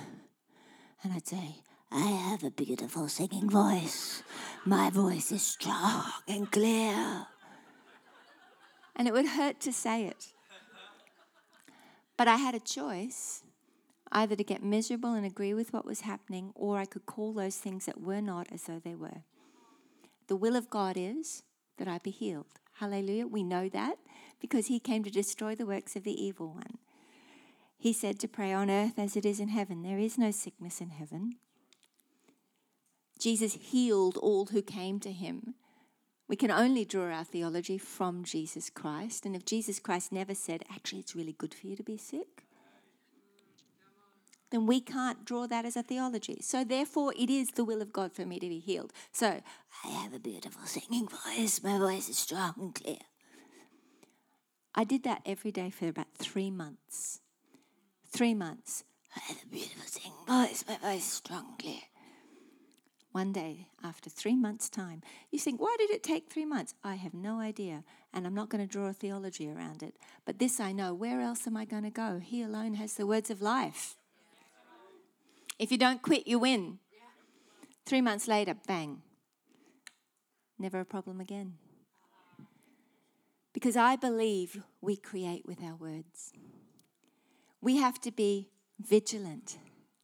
and 1.04 1.14
I'd 1.14 1.28
say, 1.28 1.56
I 1.92 2.08
have 2.08 2.44
a 2.44 2.52
beautiful 2.52 3.10
singing 3.10 3.50
voice. 3.50 4.24
My 4.66 4.90
voice 4.90 5.32
is 5.32 5.42
strong 5.42 6.06
and 6.28 6.50
clear. 6.50 7.28
And 8.96 9.08
it 9.08 9.14
would 9.14 9.26
hurt 9.26 9.60
to 9.62 9.74
say 9.74 10.06
it. 10.06 10.28
But 12.18 12.28
I 12.28 12.38
had 12.38 12.56
a 12.56 12.60
choice 12.60 13.44
either 14.12 14.36
to 14.36 14.44
get 14.44 14.64
miserable 14.64 15.14
and 15.14 15.26
agree 15.26 15.54
with 15.54 15.74
what 15.74 15.86
was 15.86 16.02
happening, 16.02 16.52
or 16.56 16.78
I 16.78 16.86
could 16.86 17.06
call 17.06 17.34
those 17.34 17.58
things 17.58 17.86
that 17.86 18.02
were 18.02 18.22
not 18.22 18.48
as 18.52 18.64
though 18.64 18.80
they 18.84 18.96
were. 18.96 19.24
The 20.28 20.36
will 20.36 20.56
of 20.56 20.70
God 20.70 20.96
is 20.98 21.44
that 21.78 21.88
I 21.88 21.98
be 21.98 22.12
healed. 22.12 22.46
Hallelujah. 22.76 23.28
We 23.28 23.44
know 23.44 23.70
that 23.70 23.98
because 24.40 24.68
He 24.68 24.80
came 24.80 25.04
to 25.04 25.10
destroy 25.10 25.56
the 25.56 25.66
works 25.66 25.96
of 25.96 26.04
the 26.04 26.24
evil 26.24 26.54
one. 26.54 26.78
He 27.82 27.94
said 27.94 28.20
to 28.20 28.28
pray 28.28 28.54
on 28.54 28.70
earth 28.70 29.00
as 29.00 29.18
it 29.18 29.26
is 29.26 29.40
in 29.40 29.48
heaven. 29.48 29.82
There 29.82 29.98
is 29.98 30.16
no 30.16 30.30
sickness 30.30 30.82
in 30.82 30.92
heaven. 30.92 31.38
Jesus 33.18 33.54
healed 33.54 34.18
all 34.18 34.46
who 34.46 34.62
came 34.62 35.00
to 35.00 35.12
him. 35.12 35.56
We 36.28 36.36
can 36.36 36.52
only 36.52 36.86
draw 36.86 37.12
our 37.12 37.24
theology 37.24 37.80
from 37.80 38.24
Jesus 38.24 38.70
Christ. 38.70 39.26
And 39.26 39.36
if 39.36 39.46
Jesus 39.46 39.80
Christ 39.80 40.12
never 40.12 40.36
said, 40.36 40.64
actually, 40.72 41.00
it's 41.00 41.16
really 41.16 41.34
good 41.34 41.56
for 41.56 41.66
you 41.66 41.76
to 41.76 41.82
be 41.82 41.98
sick, 41.98 42.44
then 44.52 44.68
we 44.68 44.80
can't 44.80 45.26
draw 45.26 45.48
that 45.48 45.66
as 45.66 45.76
a 45.76 45.82
theology. 45.82 46.38
So, 46.42 46.64
therefore, 46.64 47.16
it 47.18 47.32
is 47.32 47.50
the 47.50 47.66
will 47.66 47.82
of 47.82 47.92
God 47.92 48.14
for 48.14 48.28
me 48.28 48.40
to 48.40 48.48
be 48.48 48.60
healed. 48.60 48.94
So, 49.12 49.42
I 49.84 49.88
have 49.88 50.14
a 50.14 50.20
beautiful 50.20 50.68
singing 50.68 51.08
voice. 51.08 51.64
My 51.64 51.80
voice 51.80 52.10
is 52.10 52.20
strong 52.20 52.54
and 52.60 52.76
clear. 52.76 53.00
I 54.76 54.84
did 54.84 55.02
that 55.06 55.24
every 55.26 55.52
day 55.52 55.72
for 55.72 55.88
about 55.88 56.14
three 56.16 56.52
months. 56.52 57.22
Three 58.12 58.34
months. 58.34 58.84
I 59.16 59.20
have 59.28 59.44
a 59.44 59.48
beautiful 59.48 59.84
singing 59.88 60.12
voice. 60.28 60.66
My 60.68 60.78
voice 60.78 61.06
strong 61.06 61.56
clear 61.58 61.80
one 63.12 63.32
day 63.32 63.68
after 63.84 64.10
three 64.10 64.36
months' 64.36 64.70
time. 64.70 65.02
You 65.32 65.40
think, 65.40 65.62
why 65.62 65.76
did 65.78 65.90
it 65.90 66.04
take 66.04 66.30
three 66.30 66.46
months? 66.46 66.74
I 66.84 66.96
have 66.96 67.14
no 67.14 67.40
idea, 67.40 67.84
and 68.14 68.26
I'm 68.26 68.34
not 68.34 68.50
going 68.50 68.66
to 68.66 68.72
draw 68.72 68.88
a 68.88 68.94
theology 68.94 69.50
around 69.50 69.84
it. 69.84 69.96
But 70.26 70.40
this 70.40 70.60
I 70.60 70.72
know 70.72 70.94
where 70.94 71.22
else 71.22 71.48
am 71.48 71.58
I 71.58 71.66
going 71.66 71.84
to 71.84 71.90
go? 71.90 72.20
He 72.24 72.42
alone 72.42 72.76
has 72.76 72.94
the 72.94 73.08
words 73.08 73.30
of 73.30 73.42
life. 73.42 73.96
If 75.60 75.72
you 75.72 75.78
don't 75.78 76.02
quit, 76.02 76.28
you 76.28 76.40
win. 76.40 76.80
Three 77.86 78.02
months 78.02 78.28
later, 78.28 78.56
bang. 78.68 79.02
Never 80.58 80.80
a 80.80 80.86
problem 80.86 81.20
again. 81.20 81.56
Because 83.54 83.76
I 83.76 83.96
believe 83.96 84.64
we 84.80 84.96
create 84.96 85.46
with 85.46 85.62
our 85.62 85.76
words. 85.76 86.34
We 87.62 87.78
have 87.78 88.02
to 88.02 88.12
be 88.12 88.50
vigilant 88.80 89.58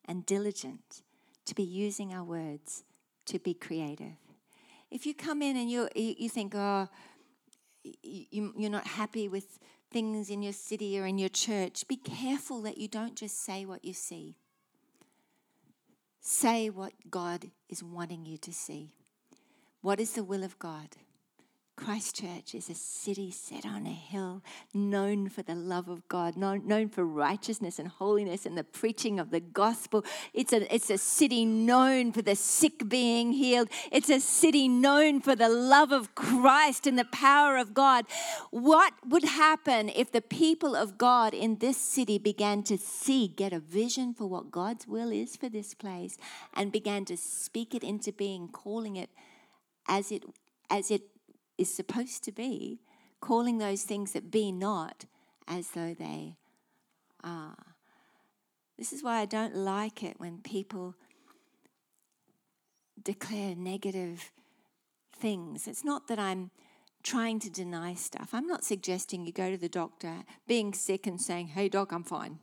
and 0.06 0.26
diligent 0.26 1.02
to 1.46 1.56
be 1.56 1.64
using 1.64 2.14
our 2.14 2.24
words 2.24 2.84
to 3.26 3.40
be 3.40 3.54
creative. 3.54 4.18
If 4.92 5.06
you 5.06 5.14
come 5.14 5.42
in 5.42 5.58
and 5.58 5.70
you 5.70 5.90
you 5.96 6.30
think, 6.30 6.54
oh, 6.56 6.88
you, 8.04 8.54
you're 8.56 8.70
not 8.70 8.88
happy 8.88 9.28
with 9.28 9.60
things 9.92 10.30
in 10.30 10.42
your 10.42 10.54
city 10.54 11.00
or 11.00 11.06
in 11.06 11.18
your 11.18 11.30
church, 11.30 11.88
be 11.88 11.98
careful 11.98 12.62
that 12.62 12.78
you 12.78 12.88
don't 12.88 13.16
just 13.16 13.44
say 13.44 13.66
what 13.66 13.84
you 13.84 13.94
see. 13.94 14.38
Say 16.20 16.70
what 16.70 16.94
God 17.10 17.52
is 17.70 17.82
wanting 17.82 18.26
you 18.26 18.38
to 18.40 18.52
see. 18.52 18.94
What 19.82 20.00
is 20.00 20.14
the 20.14 20.24
will 20.24 20.44
of 20.44 20.60
God? 20.60 20.90
Christchurch 21.78 22.56
is 22.56 22.70
a 22.72 22.74
city 22.74 23.30
set 23.30 23.64
on 23.64 23.86
a 23.86 23.94
hill, 23.94 24.42
known 24.74 25.30
for 25.30 25.44
the 25.44 25.54
love 25.54 25.88
of 25.88 26.08
God, 26.08 26.36
known, 26.36 26.90
for 26.90 27.06
righteousness 27.06 27.78
and 27.78 27.88
holiness 27.88 28.48
and 28.48 28.58
the 28.58 28.64
preaching 28.64 29.20
of 29.20 29.30
the 29.30 29.40
gospel. 29.40 30.04
It's 30.34 30.52
a, 30.52 30.74
it's 30.74 30.90
a 30.90 30.98
city 30.98 31.46
known 31.46 32.12
for 32.12 32.24
the 32.24 32.36
sick 32.36 32.90
being 32.90 33.32
healed. 33.32 33.70
It's 33.92 34.10
a 34.10 34.20
city 34.20 34.68
known 34.68 35.22
for 35.22 35.36
the 35.36 35.50
love 35.50 35.92
of 35.92 36.16
Christ 36.16 36.88
and 36.88 36.98
the 36.98 37.06
power 37.06 37.58
of 37.58 37.76
God. 37.76 38.06
What 38.50 38.94
would 39.08 39.24
happen 39.24 39.90
if 39.90 40.12
the 40.12 40.22
people 40.22 40.76
of 40.76 40.98
God 40.98 41.36
in 41.36 41.60
this 41.60 41.78
city 41.78 42.18
began 42.18 42.64
to 42.64 42.78
see, 42.78 43.28
get 43.28 43.54
a 43.54 43.60
vision 43.60 44.16
for 44.16 44.26
what 44.26 44.50
God's 44.50 44.88
will 44.88 45.12
is 45.12 45.36
for 45.36 45.48
this 45.48 45.76
place, 45.76 46.18
and 46.56 46.72
began 46.72 47.06
to 47.06 47.16
speak 47.16 47.76
it 47.76 47.84
into 47.84 48.12
being, 48.12 48.48
calling 48.48 48.96
it 48.96 49.12
as 49.88 50.12
it 50.12 50.24
as 50.70 50.92
it 50.92 51.04
is 51.58 51.74
supposed 51.74 52.24
to 52.24 52.32
be, 52.32 52.82
calling 53.20 53.58
those 53.58 53.84
things 53.84 54.12
that 54.12 54.32
be 54.32 54.52
not 54.52 55.06
as 55.48 55.70
though 55.70 55.94
they 55.94 56.36
are. 57.24 57.76
This 58.78 58.94
is 58.94 59.04
why 59.04 59.20
I 59.20 59.26
don't 59.26 59.56
like 59.56 60.04
it 60.04 60.20
when 60.20 60.40
people 60.40 60.96
declare 63.02 63.56
negative 63.56 64.32
things. 65.12 65.68
It's 65.68 65.84
not 65.84 66.08
that 66.08 66.20
I'm 66.20 66.52
trying 67.02 67.40
to 67.40 67.50
deny 67.50 67.94
stuff. 67.94 68.30
I'm 68.34 68.48
not 68.48 68.64
suggesting 68.64 69.26
you 69.26 69.32
go 69.32 69.50
to 69.50 69.58
the 69.58 69.70
doctor 69.70 70.24
being 70.46 70.74
sick 70.74 71.08
and 71.08 71.22
saying, 71.22 71.48
"Hey 71.48 71.70
doc, 71.70 71.92
I'm 71.92 72.04
fine." 72.04 72.40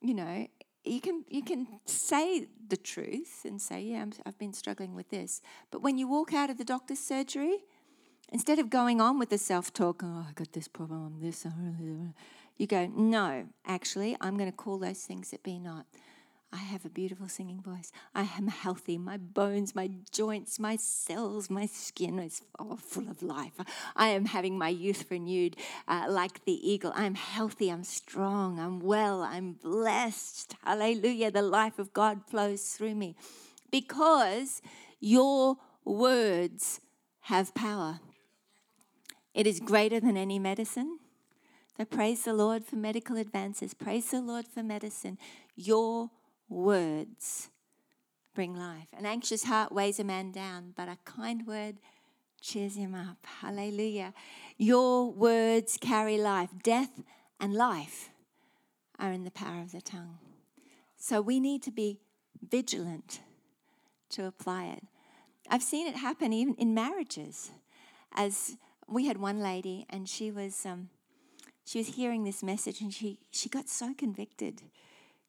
You 0.00 0.14
know, 0.14 0.46
you 0.86 1.00
can 1.00 1.24
you 1.28 1.42
can 1.42 1.66
say 1.84 2.48
the 2.68 2.76
truth 2.76 3.44
and 3.44 3.60
say, 3.60 3.82
"Yeah, 3.82 4.04
i 4.04 4.28
have 4.28 4.38
been 4.38 4.52
struggling 4.52 4.94
with 4.94 5.10
this." 5.10 5.42
But 5.70 5.82
when 5.82 5.98
you 5.98 6.08
walk 6.08 6.32
out 6.32 6.50
of 6.50 6.58
the 6.58 6.64
doctor's 6.64 6.98
surgery, 6.98 7.58
instead 8.32 8.58
of 8.58 8.70
going 8.70 9.00
on 9.00 9.18
with 9.18 9.30
the 9.30 9.38
self-talk, 9.38 10.02
"Oh, 10.02 10.26
I 10.28 10.32
got 10.32 10.52
this 10.52 10.68
problem, 10.68 11.06
I'm 11.06 11.20
this," 11.20 11.46
you 12.56 12.66
go, 12.66 12.86
"No, 12.86 13.46
actually, 13.66 14.16
I'm 14.20 14.36
going 14.36 14.50
to 14.50 14.56
call 14.56 14.78
those 14.78 15.02
things 15.04 15.30
that 15.30 15.42
be 15.42 15.58
not." 15.58 15.86
I 16.52 16.58
have 16.58 16.84
a 16.84 16.88
beautiful 16.88 17.28
singing 17.28 17.60
voice. 17.60 17.92
I 18.14 18.28
am 18.38 18.48
healthy. 18.48 18.98
My 18.98 19.16
bones, 19.16 19.74
my 19.74 19.90
joints, 20.10 20.58
my 20.58 20.76
cells, 20.76 21.50
my 21.50 21.66
skin 21.66 22.18
is 22.18 22.42
full 22.78 23.10
of 23.10 23.22
life. 23.22 23.52
I 23.94 24.08
am 24.08 24.26
having 24.26 24.56
my 24.56 24.68
youth 24.68 25.06
renewed 25.10 25.56
uh, 25.88 26.06
like 26.08 26.44
the 26.44 26.52
eagle. 26.52 26.92
I'm 26.94 27.16
healthy. 27.16 27.68
I'm 27.68 27.84
strong. 27.84 28.58
I'm 28.60 28.80
well. 28.80 29.22
I'm 29.22 29.54
blessed. 29.54 30.54
Hallelujah. 30.64 31.30
The 31.30 31.42
life 31.42 31.78
of 31.78 31.92
God 31.92 32.20
flows 32.26 32.62
through 32.62 32.94
me 32.94 33.16
because 33.70 34.62
your 35.00 35.56
words 35.84 36.80
have 37.22 37.54
power. 37.54 38.00
It 39.34 39.46
is 39.46 39.60
greater 39.60 40.00
than 40.00 40.16
any 40.16 40.38
medicine. 40.38 41.00
So 41.76 41.84
praise 41.84 42.24
the 42.24 42.32
Lord 42.32 42.64
for 42.64 42.76
medical 42.76 43.18
advances. 43.18 43.74
Praise 43.74 44.10
the 44.10 44.22
Lord 44.22 44.46
for 44.48 44.62
medicine. 44.62 45.18
Your 45.54 46.10
words 46.48 47.50
bring 48.34 48.54
life. 48.54 48.88
An 48.96 49.06
anxious 49.06 49.44
heart 49.44 49.72
weighs 49.72 49.98
a 49.98 50.04
man 50.04 50.30
down, 50.30 50.72
but 50.76 50.88
a 50.88 50.98
kind 51.04 51.46
word 51.46 51.76
cheers 52.40 52.76
him 52.76 52.94
up. 52.94 53.18
Hallelujah. 53.40 54.12
Your 54.58 55.10
words 55.10 55.78
carry 55.80 56.18
life. 56.18 56.50
Death 56.62 57.02
and 57.40 57.54
life 57.54 58.10
are 58.98 59.10
in 59.10 59.24
the 59.24 59.30
power 59.30 59.62
of 59.62 59.72
the 59.72 59.80
tongue. 59.80 60.18
So 60.96 61.20
we 61.20 61.40
need 61.40 61.62
to 61.64 61.70
be 61.70 61.98
vigilant 62.48 63.20
to 64.10 64.26
apply 64.26 64.66
it. 64.66 64.84
I've 65.48 65.62
seen 65.62 65.86
it 65.86 65.96
happen 65.96 66.32
even 66.32 66.54
in 66.54 66.74
marriages. 66.74 67.50
As 68.12 68.56
we 68.88 69.06
had 69.06 69.18
one 69.18 69.40
lady, 69.40 69.86
and 69.90 70.08
she 70.08 70.30
was 70.30 70.64
um, 70.64 70.88
she 71.64 71.78
was 71.78 71.88
hearing 71.88 72.24
this 72.24 72.42
message, 72.42 72.80
and 72.80 72.92
she 72.92 73.18
she 73.30 73.48
got 73.48 73.68
so 73.68 73.92
convicted 73.94 74.62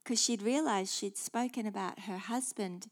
because 0.07 0.23
she'd 0.23 0.41
realized 0.41 0.93
she'd 0.93 1.17
spoken 1.17 1.67
about 1.67 1.99
her 1.99 2.17
husband 2.17 2.87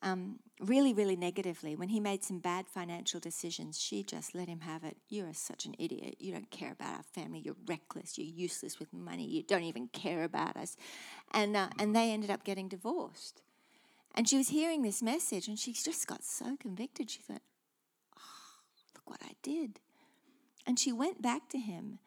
um, 0.00 0.38
really, 0.58 0.94
really 0.94 1.14
negatively. 1.14 1.76
When 1.76 1.90
he 1.90 2.00
made 2.00 2.24
some 2.24 2.38
bad 2.38 2.66
financial 2.66 3.20
decisions, 3.20 3.78
she 3.78 4.02
just 4.02 4.34
let 4.34 4.48
him 4.48 4.60
have 4.60 4.82
it. 4.82 4.96
You're 5.10 5.34
such 5.34 5.66
an 5.66 5.74
idiot. 5.78 6.16
You 6.18 6.32
don't 6.32 6.50
care 6.50 6.72
about 6.72 6.96
our 6.96 7.02
family. 7.02 7.40
You're 7.40 7.56
reckless. 7.66 8.16
You're 8.16 8.26
useless 8.26 8.78
with 8.78 8.90
money. 8.90 9.26
You 9.26 9.42
don't 9.42 9.64
even 9.64 9.88
care 9.88 10.24
about 10.24 10.56
us. 10.56 10.78
And, 11.34 11.54
uh, 11.54 11.68
and 11.78 11.94
they 11.94 12.10
ended 12.10 12.30
up 12.30 12.42
getting 12.42 12.68
divorced. 12.68 13.42
And 14.14 14.26
she 14.26 14.38
was 14.38 14.48
hearing 14.48 14.80
this 14.80 15.02
message 15.02 15.46
and 15.46 15.58
she 15.58 15.74
just 15.74 16.06
got 16.06 16.24
so 16.24 16.56
convicted. 16.58 17.10
She 17.10 17.20
thought, 17.20 17.42
oh, 18.16 18.22
look 18.94 19.10
what 19.10 19.20
I 19.22 19.32
did. 19.42 19.78
And 20.66 20.78
she 20.78 20.90
went 20.90 21.20
back 21.20 21.50
to 21.50 21.58
him 21.58 21.98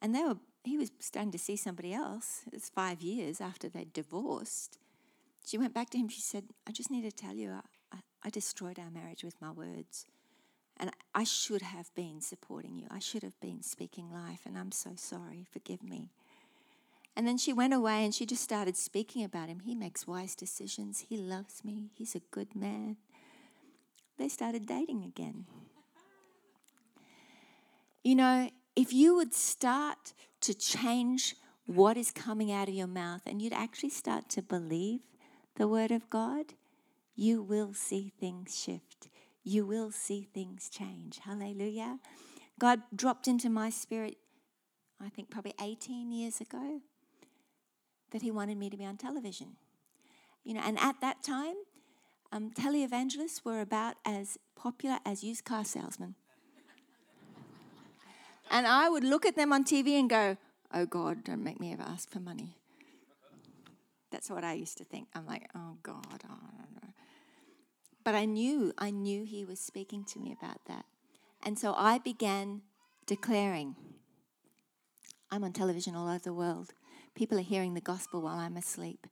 and 0.00 0.14
they 0.14 0.22
were, 0.22 0.36
he 0.68 0.78
was 0.78 0.90
starting 1.00 1.32
to 1.32 1.38
see 1.38 1.56
somebody 1.56 1.92
else. 1.92 2.42
It's 2.52 2.68
five 2.68 3.00
years 3.02 3.40
after 3.40 3.68
they'd 3.68 3.92
divorced. 3.92 4.78
She 5.46 5.58
went 5.58 5.74
back 5.74 5.90
to 5.90 5.98
him. 5.98 6.08
She 6.08 6.20
said, 6.20 6.44
I 6.66 6.72
just 6.72 6.90
need 6.90 7.02
to 7.02 7.10
tell 7.10 7.34
you, 7.34 7.52
I, 7.92 7.98
I 8.22 8.30
destroyed 8.30 8.78
our 8.78 8.90
marriage 8.90 9.24
with 9.24 9.40
my 9.40 9.50
words. 9.50 10.06
And 10.76 10.90
I 11.14 11.24
should 11.24 11.62
have 11.62 11.92
been 11.94 12.20
supporting 12.20 12.76
you. 12.76 12.86
I 12.90 12.98
should 13.00 13.22
have 13.22 13.38
been 13.40 13.62
speaking 13.62 14.12
life. 14.12 14.40
And 14.46 14.56
I'm 14.56 14.72
so 14.72 14.90
sorry. 14.96 15.46
Forgive 15.50 15.82
me. 15.82 16.10
And 17.16 17.26
then 17.26 17.36
she 17.36 17.52
went 17.52 17.74
away 17.74 18.04
and 18.04 18.14
she 18.14 18.26
just 18.26 18.44
started 18.44 18.76
speaking 18.76 19.24
about 19.24 19.48
him. 19.48 19.60
He 19.60 19.74
makes 19.74 20.06
wise 20.06 20.36
decisions. 20.36 21.06
He 21.08 21.16
loves 21.16 21.64
me. 21.64 21.90
He's 21.94 22.14
a 22.14 22.20
good 22.30 22.54
man. 22.54 22.96
They 24.18 24.28
started 24.28 24.66
dating 24.66 25.02
again. 25.02 25.46
You 28.04 28.14
know, 28.14 28.50
if 28.78 28.92
you 28.92 29.16
would 29.16 29.34
start 29.34 30.12
to 30.40 30.54
change 30.54 31.34
what 31.66 31.96
is 31.96 32.12
coming 32.12 32.52
out 32.52 32.68
of 32.68 32.74
your 32.74 32.86
mouth 32.86 33.22
and 33.26 33.42
you'd 33.42 33.52
actually 33.52 33.90
start 33.90 34.28
to 34.28 34.40
believe 34.40 35.00
the 35.56 35.66
Word 35.66 35.90
of 35.90 36.08
God, 36.08 36.54
you 37.16 37.42
will 37.42 37.74
see 37.74 38.12
things 38.20 38.56
shift. 38.56 39.08
You 39.42 39.66
will 39.66 39.90
see 39.90 40.28
things 40.32 40.70
change. 40.70 41.18
Hallelujah. 41.24 41.98
God 42.60 42.82
dropped 42.94 43.26
into 43.26 43.50
my 43.50 43.68
spirit, 43.68 44.16
I 45.04 45.08
think 45.08 45.28
probably 45.28 45.54
18 45.60 46.12
years 46.12 46.40
ago 46.40 46.80
that 48.12 48.22
he 48.22 48.30
wanted 48.30 48.58
me 48.58 48.70
to 48.70 48.76
be 48.76 48.84
on 48.84 48.96
television. 48.96 49.56
You 50.44 50.54
know, 50.54 50.62
and 50.64 50.78
at 50.78 51.00
that 51.00 51.24
time, 51.24 51.56
um, 52.30 52.52
televangelists 52.52 53.44
were 53.44 53.60
about 53.60 53.96
as 54.04 54.38
popular 54.54 54.98
as 55.04 55.24
used 55.24 55.44
car 55.44 55.64
salesmen. 55.64 56.14
And 58.50 58.66
I 58.66 58.88
would 58.88 59.04
look 59.04 59.26
at 59.26 59.36
them 59.36 59.52
on 59.52 59.64
TV 59.64 59.98
and 59.98 60.08
go, 60.08 60.36
"Oh 60.72 60.86
God, 60.86 61.24
don't 61.24 61.44
make 61.44 61.60
me 61.60 61.72
ever 61.72 61.82
ask 61.82 62.10
for 62.10 62.20
money." 62.20 62.56
That's 64.10 64.30
what 64.30 64.44
I 64.44 64.54
used 64.54 64.78
to 64.78 64.84
think. 64.84 65.08
I'm 65.14 65.26
like, 65.26 65.48
"Oh 65.54 65.76
God, 65.82 66.22
oh, 66.30 66.88
But 68.04 68.14
I 68.14 68.24
knew, 68.24 68.72
I 68.78 68.90
knew 68.90 69.24
He 69.24 69.44
was 69.44 69.60
speaking 69.60 70.04
to 70.04 70.18
me 70.18 70.32
about 70.32 70.64
that, 70.66 70.86
and 71.42 71.58
so 71.58 71.74
I 71.76 71.98
began 71.98 72.62
declaring. 73.06 73.76
I'm 75.30 75.44
on 75.44 75.52
television 75.52 75.94
all 75.94 76.08
over 76.08 76.18
the 76.18 76.32
world. 76.32 76.72
People 77.14 77.38
are 77.38 77.42
hearing 77.42 77.74
the 77.74 77.82
gospel 77.82 78.22
while 78.22 78.38
I'm 78.38 78.56
asleep. 78.56 79.06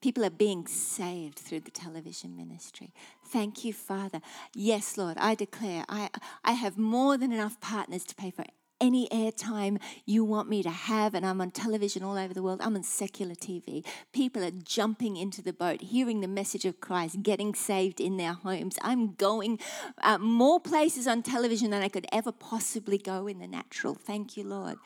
People 0.00 0.24
are 0.24 0.30
being 0.30 0.66
saved 0.66 1.38
through 1.38 1.60
the 1.60 1.70
television 1.70 2.34
ministry. 2.34 2.94
Thank 3.26 3.64
you, 3.64 3.74
Father. 3.74 4.22
Yes, 4.54 4.96
Lord, 4.96 5.18
I 5.18 5.34
declare 5.34 5.84
I, 5.88 6.08
I 6.42 6.52
have 6.52 6.78
more 6.78 7.18
than 7.18 7.32
enough 7.32 7.60
partners 7.60 8.04
to 8.04 8.14
pay 8.14 8.30
for 8.30 8.44
any 8.80 9.08
airtime 9.08 9.80
you 10.06 10.24
want 10.24 10.48
me 10.48 10.62
to 10.62 10.70
have, 10.70 11.14
and 11.14 11.24
I'm 11.24 11.40
on 11.40 11.50
television 11.50 12.02
all 12.02 12.16
over 12.16 12.32
the 12.32 12.42
world. 12.42 12.60
I'm 12.62 12.76
on 12.76 12.82
secular 12.82 13.34
TV. 13.34 13.84
People 14.12 14.42
are 14.42 14.50
jumping 14.50 15.16
into 15.16 15.42
the 15.42 15.52
boat, 15.52 15.82
hearing 15.82 16.20
the 16.20 16.28
message 16.28 16.64
of 16.64 16.80
Christ, 16.80 17.22
getting 17.22 17.54
saved 17.54 18.00
in 18.00 18.16
their 18.16 18.32
homes. 18.32 18.78
I'm 18.82 19.14
going 19.14 19.58
uh, 20.02 20.18
more 20.18 20.60
places 20.60 21.06
on 21.06 21.22
television 21.22 21.70
than 21.70 21.82
I 21.82 21.88
could 21.88 22.06
ever 22.12 22.32
possibly 22.32 22.98
go 22.98 23.26
in 23.26 23.38
the 23.38 23.46
natural. 23.46 23.94
Thank 23.94 24.36
you, 24.36 24.44
Lord. 24.44 24.76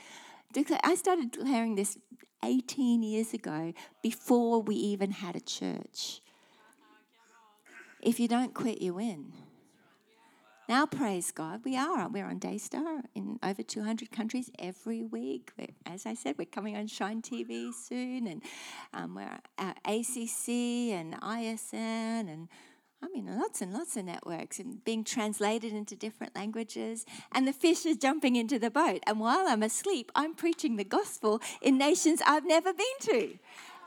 I 0.82 0.94
started 0.94 1.32
declaring 1.32 1.74
this 1.74 1.98
18 2.44 3.02
years 3.02 3.32
ago 3.32 3.72
before 4.02 4.62
we 4.62 4.76
even 4.76 5.10
had 5.10 5.34
a 5.34 5.40
church. 5.40 6.20
If 8.00 8.20
you 8.20 8.28
don't 8.28 8.52
quit, 8.52 8.82
you 8.82 8.94
win. 8.94 9.32
Now, 10.66 10.86
praise 10.86 11.30
God, 11.30 11.60
we 11.62 11.76
are. 11.76 12.08
We're 12.08 12.24
on 12.24 12.38
Daystar 12.38 13.02
in 13.14 13.38
over 13.42 13.62
200 13.62 14.10
countries 14.10 14.50
every 14.58 15.02
week. 15.02 15.52
We're, 15.58 15.74
as 15.84 16.06
I 16.06 16.14
said, 16.14 16.36
we're 16.38 16.46
coming 16.46 16.74
on 16.74 16.86
Shine 16.86 17.20
TV 17.20 17.74
soon, 17.74 18.26
and 18.26 18.42
um, 18.94 19.14
we're 19.14 19.38
at 19.58 19.78
ACC 19.84 20.48
and 20.94 21.16
ISN 21.22 22.28
and 22.28 22.48
I 23.02 23.08
mean, 23.08 23.26
lots 23.38 23.60
and 23.60 23.74
lots 23.74 23.98
of 23.98 24.06
networks 24.06 24.58
and 24.58 24.82
being 24.82 25.04
translated 25.04 25.74
into 25.74 25.94
different 25.94 26.34
languages. 26.34 27.04
And 27.32 27.46
the 27.46 27.52
fish 27.52 27.84
is 27.84 27.98
jumping 27.98 28.34
into 28.34 28.58
the 28.58 28.70
boat. 28.70 29.00
And 29.06 29.20
while 29.20 29.46
I'm 29.46 29.62
asleep, 29.62 30.10
I'm 30.14 30.34
preaching 30.34 30.76
the 30.76 30.84
gospel 30.84 31.42
in 31.60 31.76
nations 31.76 32.22
I've 32.26 32.46
never 32.46 32.72
been 32.72 32.86
to 33.00 33.38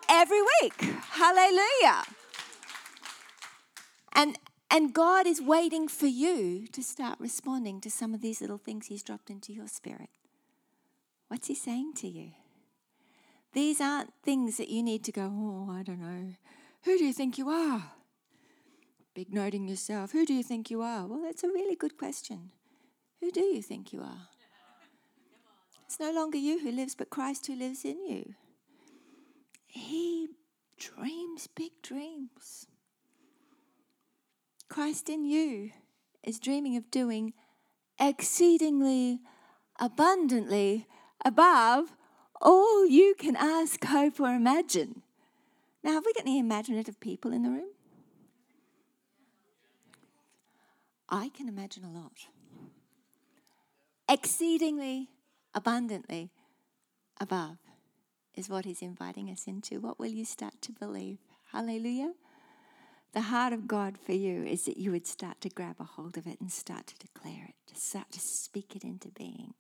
every 0.08 0.42
week. 0.62 0.80
Hallelujah. 1.10 2.04
And, 4.14 4.38
and 4.70 4.94
God 4.94 5.28
is 5.28 5.42
waiting 5.42 5.88
for 5.88 6.08
you 6.08 6.68
to 6.68 6.84
start 6.84 7.20
responding 7.20 7.82
to 7.82 7.90
some 7.90 8.14
of 8.14 8.22
these 8.22 8.42
little 8.42 8.58
things 8.58 8.88
He's 8.88 9.04
dropped 9.04 9.30
into 9.30 9.54
your 9.54 9.68
spirit. 9.68 10.10
What's 11.28 11.48
He 11.48 11.56
saying 11.56 11.94
to 11.98 12.08
you? 12.08 12.32
These 13.54 13.82
aren't 13.82 14.14
things 14.24 14.58
that 14.58 14.70
you 14.70 14.84
need 14.84 15.04
to 15.06 15.12
go, 15.12 15.24
oh, 15.24 15.72
I 15.72 15.84
don't 15.84 16.02
know. 16.02 16.34
Who 16.84 16.98
do 16.98 17.06
you 17.06 17.14
think 17.14 17.38
you 17.38 17.50
are? 17.50 17.92
big 19.18 19.34
noting 19.34 19.68
yourself. 19.68 20.12
Who 20.12 20.28
do 20.28 20.34
you 20.36 20.44
think 20.44 20.70
you 20.70 20.84
are? 20.84 21.08
Well, 21.08 21.24
that's 21.24 21.44
a 21.44 21.48
really 21.48 21.76
good 21.76 21.98
question. 21.98 22.52
Who 23.20 23.32
do 23.32 23.40
you 23.40 23.64
think 23.64 23.92
you 23.92 24.02
are? 24.02 24.28
It's 25.88 26.00
no 26.00 26.12
longer 26.12 26.38
you 26.38 26.60
who 26.60 26.72
lives, 26.72 26.94
but 26.94 27.10
Christ 27.10 27.48
who 27.48 27.56
lives 27.56 27.84
in 27.84 27.98
you. 28.06 28.36
He 29.66 30.28
dreams 30.78 31.48
big 31.48 31.72
dreams. 31.82 32.68
Christ 34.70 35.10
in 35.10 35.26
you 35.26 35.72
is 36.24 36.40
dreaming 36.40 36.76
of 36.76 36.92
doing 36.92 37.34
exceedingly 38.00 39.22
abundantly 39.80 40.88
above 41.26 41.96
all 42.42 42.86
you 42.86 43.16
can 43.18 43.36
ask, 43.36 43.84
hope, 43.84 44.20
or 44.20 44.34
imagine. 44.34 45.02
Now, 45.84 45.94
have 45.94 46.06
we 46.06 46.14
got 46.14 46.24
any 46.24 46.40
imaginative 46.40 47.00
people 47.00 47.32
in 47.32 47.44
the 47.44 47.50
room? 47.50 47.70
I 51.10 51.30
can 51.30 51.48
imagine 51.48 51.84
a 51.84 51.92
lot. 51.92 52.28
Exceedingly 54.10 55.10
abundantly 55.54 56.32
above 57.20 57.58
is 58.36 58.50
what 58.50 58.66
he's 58.66 58.82
inviting 58.82 59.30
us 59.30 59.48
into. 59.48 59.80
What 59.80 60.00
will 60.00 60.08
you 60.08 60.26
start 60.26 60.62
to 60.62 60.72
believe? 60.72 61.18
Hallelujah. 61.52 62.14
The 63.18 63.34
heart 63.34 63.52
of 63.52 63.68
God 63.68 63.98
for 63.98 64.12
you 64.12 64.44
is 64.44 64.66
that 64.66 64.78
you 64.78 64.92
would 64.92 65.08
start 65.08 65.42
to 65.42 65.50
grab 65.50 65.78
a 65.80 65.84
hold 65.84 66.20
of 66.20 66.28
it 66.28 66.40
and 66.40 66.52
start 66.52 66.86
to 66.86 66.96
declare 67.00 67.46
it, 67.50 67.56
to 67.74 67.76
start 67.76 68.12
to 68.12 68.20
speak 68.20 68.76
it 68.76 68.84
into 68.84 69.08
being. 69.08 69.56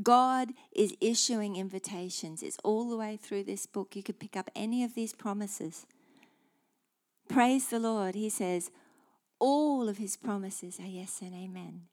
God 0.00 0.50
is 0.70 0.94
issuing 1.00 1.56
invitations. 1.56 2.44
It's 2.44 2.58
all 2.62 2.88
the 2.88 2.96
way 2.96 3.16
through 3.16 3.42
this 3.42 3.66
book. 3.66 3.96
You 3.96 4.04
could 4.04 4.20
pick 4.20 4.36
up 4.36 4.52
any 4.54 4.84
of 4.84 4.94
these 4.94 5.12
promises. 5.12 5.84
Praise 7.28 7.66
the 7.66 7.80
Lord. 7.80 8.14
He 8.14 8.28
says, 8.30 8.70
all 9.40 9.88
of 9.88 9.98
his 9.98 10.16
promises 10.16 10.78
are 10.78 10.86
yes 10.86 11.18
and 11.22 11.34
amen 11.34 11.86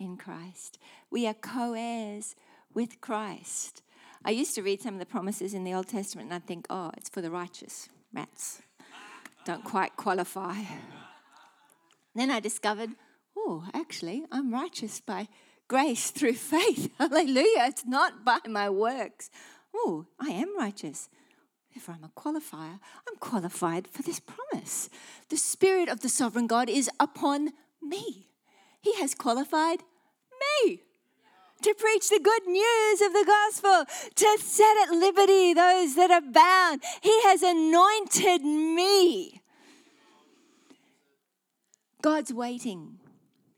in 0.00 0.16
Christ. 0.16 0.80
We 1.12 1.28
are 1.28 1.34
co 1.34 1.74
heirs 1.74 2.34
with 2.74 3.00
Christ. 3.00 3.82
I 4.24 4.32
used 4.32 4.56
to 4.56 4.62
read 4.64 4.82
some 4.82 4.94
of 4.94 5.00
the 5.00 5.06
promises 5.06 5.54
in 5.54 5.62
the 5.62 5.74
Old 5.74 5.86
Testament 5.86 6.32
and 6.32 6.34
I'd 6.34 6.48
think, 6.48 6.66
oh, 6.70 6.90
it's 6.96 7.08
for 7.08 7.20
the 7.20 7.30
righteous. 7.30 7.88
Rats 8.12 8.62
don't 9.44 9.64
quite 9.64 9.96
qualify. 9.96 10.62
Then 12.14 12.30
I 12.30 12.40
discovered, 12.40 12.90
oh, 13.36 13.64
actually, 13.74 14.24
I'm 14.30 14.52
righteous 14.52 15.00
by 15.00 15.28
grace 15.68 16.10
through 16.10 16.34
faith. 16.34 16.90
Hallelujah. 16.98 17.66
It's 17.66 17.84
not 17.84 18.24
by 18.24 18.38
my 18.48 18.70
works. 18.70 19.30
Oh, 19.74 20.06
I 20.20 20.28
am 20.30 20.56
righteous. 20.56 21.08
Therefore, 21.74 21.96
I'm 21.98 22.04
a 22.04 22.20
qualifier. 22.20 22.78
I'm 23.08 23.16
qualified 23.18 23.88
for 23.88 24.02
this 24.02 24.20
promise. 24.20 24.88
The 25.28 25.36
Spirit 25.36 25.88
of 25.88 26.00
the 26.00 26.08
sovereign 26.08 26.46
God 26.46 26.68
is 26.68 26.88
upon 27.00 27.50
me. 27.82 28.28
He 28.80 28.94
has 29.00 29.14
qualified 29.14 29.80
me 30.62 30.83
to 31.64 31.74
preach 31.74 32.10
the 32.10 32.20
good 32.22 32.46
news 32.46 33.00
of 33.00 33.12
the 33.12 33.24
gospel, 33.26 33.84
to 34.14 34.38
set 34.38 34.76
at 34.86 34.90
liberty 34.90 35.54
those 35.54 35.94
that 35.96 36.10
are 36.10 36.20
bound. 36.20 36.82
He 37.02 37.22
has 37.22 37.42
anointed 37.42 38.42
me. 38.42 39.40
God's 42.02 42.34
waiting 42.34 42.98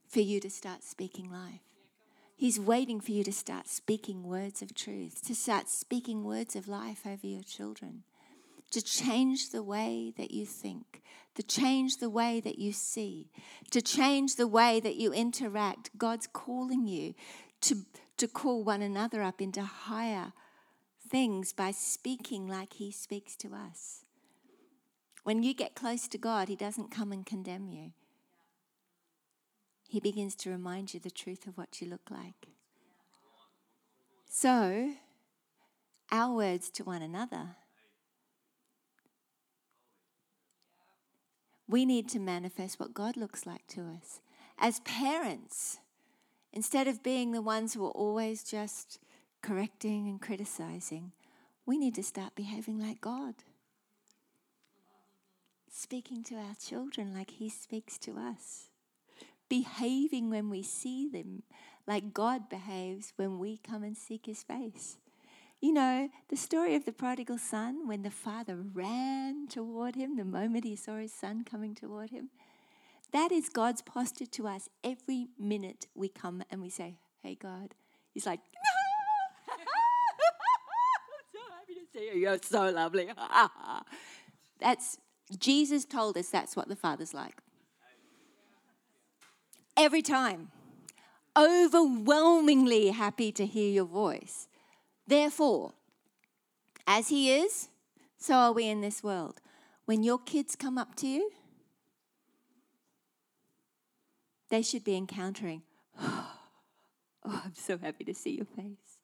for 0.09 0.21
you 0.21 0.39
to 0.39 0.49
start 0.49 0.85
speaking 0.85 1.31
life. 1.31 1.61
He's 2.37 2.61
waiting 2.61 3.01
for 3.01 3.11
you 3.11 3.25
to 3.25 3.33
start 3.33 3.67
speaking 3.67 4.23
words 4.23 4.63
of 4.63 4.75
truth, 4.75 5.27
to 5.27 5.35
start 5.35 5.69
speaking 5.69 6.23
words 6.23 6.55
of 6.55 6.69
life 6.69 7.07
over 7.07 7.27
your 7.27 7.43
children, 7.43 8.05
to 8.71 8.83
change 8.83 9.51
the 9.51 9.63
way 9.63 10.13
that 10.17 10.31
you 10.31 10.47
think, 10.47 11.03
to 11.35 11.43
change 11.43 11.97
the 11.97 12.11
way 12.11 12.41
that 12.41 12.59
you 12.59 12.73
see, 12.73 13.31
to 13.71 13.83
change 13.83 14.37
the 14.37 14.47
way 14.47 14.81
that 14.81 14.97
you 14.97 15.13
interact. 15.13 15.91
God's 15.99 16.29
calling 16.33 16.87
you 16.87 17.15
to, 17.67 17.85
to 18.17 18.29
call 18.29 18.63
one 18.63 18.83
another 18.83 19.23
up 19.23 19.41
into 19.41 19.63
higher 19.63 20.33
things 21.09 21.53
by 21.53 21.71
speaking 21.71 22.47
like 22.47 22.75
He 22.75 22.91
speaks 22.91 23.37
to 23.37 23.55
us. 23.55 24.05
When 25.25 25.43
you 25.43 25.55
get 25.55 25.75
close 25.75 26.07
to 26.09 26.19
God, 26.19 26.49
He 26.49 26.57
doesn't 26.57 26.91
come 26.91 27.13
and 27.13 27.27
condemn 27.27 27.69
you. 27.69 27.93
He 29.89 30.01
begins 30.01 30.35
to 30.37 30.51
remind 30.51 30.95
you 30.95 31.01
the 31.01 31.11
truth 31.11 31.47
of 31.47 31.57
what 31.57 31.81
you 31.81 31.89
look 31.89 32.11
like. 32.11 32.49
So, 34.29 34.93
our 36.11 36.35
words 36.35 36.71
to 36.71 36.85
one 36.85 37.03
another. 37.03 37.57
We 41.69 41.85
need 41.85 42.09
to 42.11 42.21
manifest 42.21 42.79
what 42.79 42.95
God 42.95 43.17
looks 43.17 43.47
like 43.47 43.67
to 43.69 43.81
us. 43.83 44.21
As 44.59 44.81
parents, 44.81 45.79
instead 46.53 46.89
of 46.89 47.03
being 47.03 47.33
the 47.33 47.43
ones 47.43 47.75
who 47.75 47.85
are 47.85 47.91
always 47.91 48.43
just 48.43 48.99
correcting 49.43 50.09
and 50.09 50.21
criticizing, 50.21 51.13
we 51.65 51.79
need 51.79 51.95
to 51.95 52.03
start 52.03 52.35
behaving 52.35 52.79
like 52.79 53.01
God. 53.01 53.35
Speaking 55.71 56.25
to 56.25 56.37
our 56.37 56.55
children 56.55 57.15
like 57.15 57.31
He 57.33 57.49
speaks 57.49 57.99
to 57.99 58.17
us 58.17 58.71
behaving 59.49 60.31
when 60.31 60.51
we 60.51 60.63
see 60.63 61.09
them 61.09 61.43
like 61.87 62.13
God 62.13 62.49
behaves 62.49 63.13
when 63.17 63.39
we 63.39 63.59
come 63.59 63.83
and 63.83 63.97
seek 63.97 64.27
his 64.27 64.43
face. 64.43 64.99
You 65.61 65.73
know, 65.73 66.11
the 66.29 66.37
story 66.37 66.75
of 66.75 66.85
the 66.85 66.93
prodigal 66.93 67.39
son, 67.39 67.87
when 67.87 68.03
the 68.03 68.11
father 68.11 68.57
ran 68.57 69.47
toward 69.49 69.95
him 69.95 70.17
the 70.17 70.25
moment 70.25 70.65
he 70.65 70.77
saw 70.77 70.97
his 70.97 71.13
son 71.13 71.45
coming 71.45 71.75
toward 71.75 72.11
him, 72.11 72.31
that 73.13 73.33
is 73.33 73.49
God's 73.49 73.83
posture 73.83 74.27
to 74.27 74.47
us 74.47 74.69
every 74.85 75.29
minute 75.39 75.87
we 75.95 76.09
come 76.09 76.43
and 76.51 76.61
we 76.61 76.71
say, 76.71 76.99
Hey, 77.23 77.35
God. 77.35 77.75
He's 78.13 78.25
like, 78.25 78.41
no! 78.55 79.55
I'm 79.55 81.27
so 81.33 81.39
happy 81.59 81.75
to 81.75 81.87
see 81.93 82.15
you. 82.15 82.21
You're 82.21 82.39
so 82.43 82.71
lovely. 82.71 83.09
that's 84.61 84.99
Jesus 85.39 85.85
told 85.85 86.17
us 86.17 86.31
that's 86.31 86.57
what 86.57 86.69
the 86.69 86.77
Father's 86.77 87.13
like 87.13 87.43
every 89.77 90.03
time. 90.03 90.51
Overwhelmingly 91.37 92.89
happy 92.89 93.31
to 93.33 93.45
hear 93.45 93.71
your 93.71 93.85
voice. 93.85 94.49
Therefore, 95.07 95.73
as 96.87 97.09
He 97.09 97.33
is, 97.33 97.69
so 98.17 98.35
are 98.35 98.53
we 98.53 98.67
in 98.67 98.81
this 98.81 99.03
world. 99.03 99.41
When 99.85 100.03
your 100.03 100.19
kids 100.19 100.57
come 100.57 100.79
up 100.79 100.95
to 100.97 101.07
you, 101.07 101.31
they 104.49 104.63
should 104.63 104.85
be 104.85 104.97
encountering, 104.97 105.63
oh, 106.01 106.31
I'm 107.25 107.55
so 107.55 107.79
happy 107.79 108.05
to 108.05 108.15
see 108.15 108.37
your 108.37 108.47
face. 108.47 108.99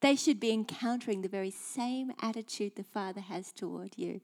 They 0.00 0.16
should 0.16 0.38
be 0.38 0.52
encountering 0.52 1.22
the 1.22 1.28
very 1.28 1.50
same 1.50 2.12
attitude 2.20 2.76
the 2.76 2.84
Father 2.84 3.22
has 3.22 3.52
toward 3.52 3.96
you. 3.96 4.20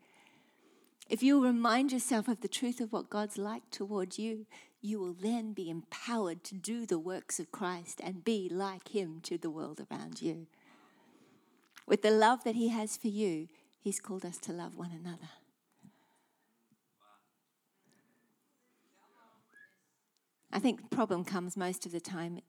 If 1.09 1.23
you 1.23 1.43
remind 1.43 1.91
yourself 1.91 2.29
of 2.29 2.41
the 2.41 2.49
truth 2.49 2.81
of 2.81 2.93
what 2.93 3.11
God's 3.11 3.39
like 3.39 3.69
toward 3.71 4.19
you, 4.19 4.47
you 4.81 5.01
will 5.01 5.13
then 5.13 5.53
be 5.53 5.69
empowered 5.69 6.45
to 6.45 6.55
do 6.55 6.87
the 6.87 6.99
works 6.99 7.41
of 7.41 7.51
Christ 7.51 8.01
and 8.03 8.25
be 8.25 8.49
like 8.51 8.89
Him 8.89 9.21
to 9.25 9.37
the 9.37 9.51
world 9.51 9.81
around 9.91 10.23
you. 10.23 10.47
With 11.87 12.03
the 12.03 12.11
love 12.11 12.45
that 12.45 12.55
He 12.55 12.69
has 12.69 12.97
for 12.97 13.09
you, 13.09 13.49
He's 13.81 14.01
called 14.01 14.25
us 14.25 14.39
to 14.39 14.53
love 14.53 14.77
one 14.77 14.93
another. 14.93 15.31
I 20.53 20.59
think 20.59 20.83
the 20.83 20.97
problem 20.97 21.25
comes 21.25 21.57
most 21.57 21.87
of 21.87 21.93
the 21.93 22.01
time 22.01 22.41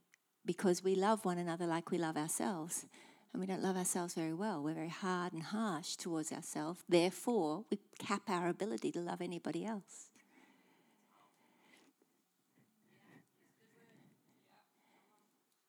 because 0.45 0.83
we 0.83 0.95
love 0.95 1.23
one 1.23 1.37
another 1.37 1.67
like 1.67 1.91
we 1.91 1.97
love 1.97 2.17
ourselves. 2.17 2.85
And 3.33 3.39
we 3.39 3.47
don't 3.47 3.61
love 3.61 3.77
ourselves 3.77 4.13
very 4.13 4.33
well. 4.33 4.61
We're 4.61 4.73
very 4.73 4.89
hard 4.89 5.31
and 5.31 5.43
harsh 5.43 5.95
towards 5.95 6.33
ourselves. 6.33 6.83
Therefore, 6.89 7.63
we 7.69 7.79
cap 7.97 8.23
our 8.27 8.49
ability 8.49 8.91
to 8.91 8.99
love 8.99 9.21
anybody 9.21 9.65
else. 9.65 10.09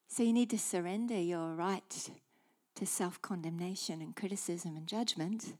So 0.08 0.22
you 0.22 0.32
need 0.32 0.50
to 0.50 0.58
surrender 0.58 1.18
your 1.18 1.54
right 1.54 2.10
to 2.74 2.86
self 2.86 3.22
condemnation 3.22 4.02
and 4.02 4.14
criticism 4.16 4.76
and 4.76 4.86
judgment. 4.86 5.54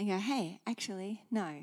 And 0.00 0.08
go, 0.08 0.16
hey, 0.16 0.60
actually, 0.66 1.24
no. 1.30 1.56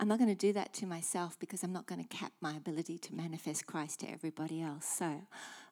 I'm 0.00 0.08
not 0.08 0.18
going 0.18 0.28
to 0.28 0.34
do 0.34 0.52
that 0.54 0.72
to 0.72 0.86
myself 0.86 1.38
because 1.38 1.62
I'm 1.62 1.72
not 1.72 1.86
going 1.86 2.02
to 2.02 2.08
cap 2.08 2.32
my 2.40 2.56
ability 2.56 2.98
to 2.98 3.14
manifest 3.14 3.64
Christ 3.64 4.00
to 4.00 4.10
everybody 4.10 4.60
else. 4.60 4.86
So 4.86 5.22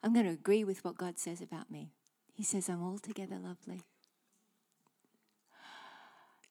I'm 0.01 0.13
going 0.13 0.27
to 0.27 0.31
agree 0.31 0.63
with 0.63 0.85
what 0.85 0.97
God 0.97 1.19
says 1.19 1.41
about 1.41 1.73
me. 1.73 1.91
He 2.33 2.45
says, 2.45 2.69
I'm 2.69 2.85
altogether 2.85 3.35
lovely. 3.35 3.83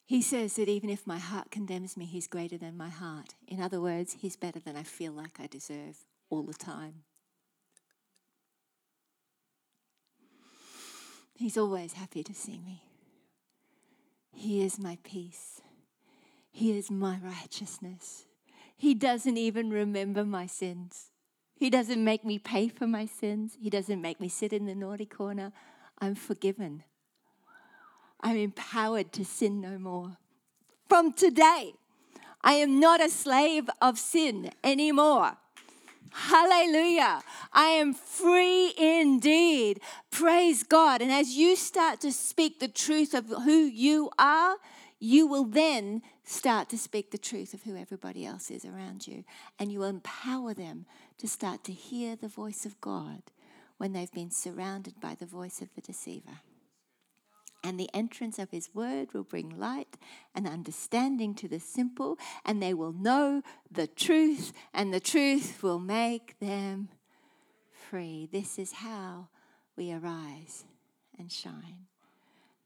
He 0.06 0.22
says 0.22 0.58
that 0.58 0.68
even 0.68 0.90
if 0.90 1.08
my 1.08 1.18
heart 1.18 1.50
condemns 1.50 1.96
me, 1.96 2.04
He's 2.04 2.28
greater 2.28 2.58
than 2.58 2.76
my 2.76 2.90
heart. 2.90 3.36
In 3.48 3.62
other 3.62 3.80
words, 3.80 4.18
He's 4.20 4.36
better 4.36 4.60
than 4.60 4.76
I 4.76 4.84
feel 4.84 5.14
like 5.14 5.40
I 5.40 5.48
deserve 5.48 5.96
all 6.30 6.44
the 6.44 6.54
time. 6.54 7.04
He's 11.36 11.58
always 11.58 11.94
happy 11.94 12.22
to 12.22 12.34
see 12.34 12.60
me. 12.60 12.84
He 14.34 14.64
is 14.64 14.80
my 14.80 14.98
peace. 15.04 15.62
He 16.52 16.78
is 16.78 16.92
my 16.92 17.20
righteousness. 17.24 18.26
He 18.76 18.94
doesn't 18.94 19.38
even 19.38 19.70
remember 19.70 20.26
my 20.26 20.46
sins. 20.46 21.12
He 21.56 21.70
doesn't 21.70 22.04
make 22.04 22.26
me 22.26 22.40
pay 22.40 22.68
for 22.68 22.88
my 22.88 23.06
sins. 23.06 23.58
He 23.60 23.70
doesn't 23.70 24.02
make 24.02 24.20
me 24.20 24.28
sit 24.28 24.52
in 24.52 24.66
the 24.66 24.76
naughty 24.76 25.06
corner. 25.06 25.52
I'm 26.00 26.16
forgiven. 26.16 26.84
I'm 28.22 28.38
empowered 28.38 29.12
to 29.14 29.24
sin 29.24 29.62
no 29.62 29.78
more. 29.78 30.18
From 30.90 31.14
today, 31.14 31.74
I 32.42 32.54
am 32.54 32.80
not 32.80 33.02
a 33.02 33.10
slave 33.10 33.70
of 33.82 33.98
sin 33.98 34.52
anymore. 34.64 35.38
Hallelujah. 36.14 37.24
I 37.52 37.66
am 37.70 37.94
free 37.94 38.74
indeed. 38.78 39.82
Praise 40.12 40.64
God. 40.64 41.02
And 41.02 41.12
as 41.12 41.32
you 41.32 41.56
start 41.56 42.00
to 42.02 42.12
speak 42.12 42.60
the 42.60 42.68
truth 42.68 43.14
of 43.14 43.28
who 43.28 43.52
you 43.52 44.12
are, 44.20 44.58
you 45.00 45.26
will 45.26 45.44
then 45.44 46.02
start 46.24 46.70
to 46.70 46.78
speak 46.78 47.12
the 47.12 47.18
truth 47.18 47.54
of 47.54 47.64
who 47.64 47.76
everybody 47.76 48.26
else 48.26 48.52
is 48.52 48.64
around 48.64 49.08
you. 49.08 49.24
And 49.58 49.72
you 49.72 49.80
will 49.80 49.88
empower 49.88 50.54
them 50.54 50.86
to 51.18 51.28
start 51.28 51.64
to 51.66 51.74
hear 51.74 52.16
the 52.16 52.28
voice 52.28 52.66
of 52.66 52.80
God 52.80 53.24
when 53.78 53.94
they've 53.94 54.12
been 54.12 54.32
surrounded 54.32 55.02
by 55.02 55.16
the 55.16 55.26
voice 55.26 55.62
of 55.62 55.74
the 55.74 55.82
deceiver 55.82 56.40
and 57.64 57.80
the 57.80 57.90
entrance 57.94 58.38
of 58.38 58.52
his 58.52 58.70
word 58.74 59.14
will 59.14 59.24
bring 59.24 59.58
light 59.58 59.98
and 60.36 60.48
understanding 60.48 61.34
to 61.36 61.48
the 61.48 61.60
simple, 61.60 62.18
and 62.46 62.62
they 62.62 62.74
will 62.74 62.92
know 62.94 63.42
the 63.72 63.88
truth, 63.88 64.52
and 64.74 64.94
the 64.94 65.00
truth 65.00 65.64
will 65.64 65.80
make 65.80 66.38
them 66.40 66.90
free. 67.72 68.28
This 68.32 68.60
is 68.60 68.74
how 68.74 69.30
we 69.78 69.94
arise 69.94 70.66
and 71.18 71.32
shine. 71.32 71.88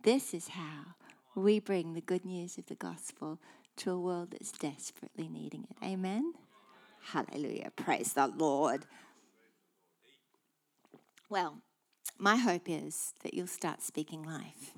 This 0.03 0.33
is 0.33 0.49
how 0.49 0.95
we 1.35 1.59
bring 1.59 1.93
the 1.93 2.01
good 2.01 2.25
news 2.25 2.57
of 2.57 2.65
the 2.65 2.75
gospel 2.75 3.39
to 3.77 3.91
a 3.91 3.99
world 3.99 4.31
that's 4.31 4.51
desperately 4.51 5.27
needing 5.27 5.67
it. 5.69 5.85
Amen. 5.85 6.33
Hallelujah. 7.11 7.71
Praise 7.75 8.13
the 8.13 8.27
Lord. 8.27 8.85
Well, 11.29 11.57
my 12.17 12.37
hope 12.37 12.63
is 12.67 13.13
that 13.23 13.33
you'll 13.33 13.47
start 13.47 13.81
speaking 13.81 14.23
life. 14.23 14.73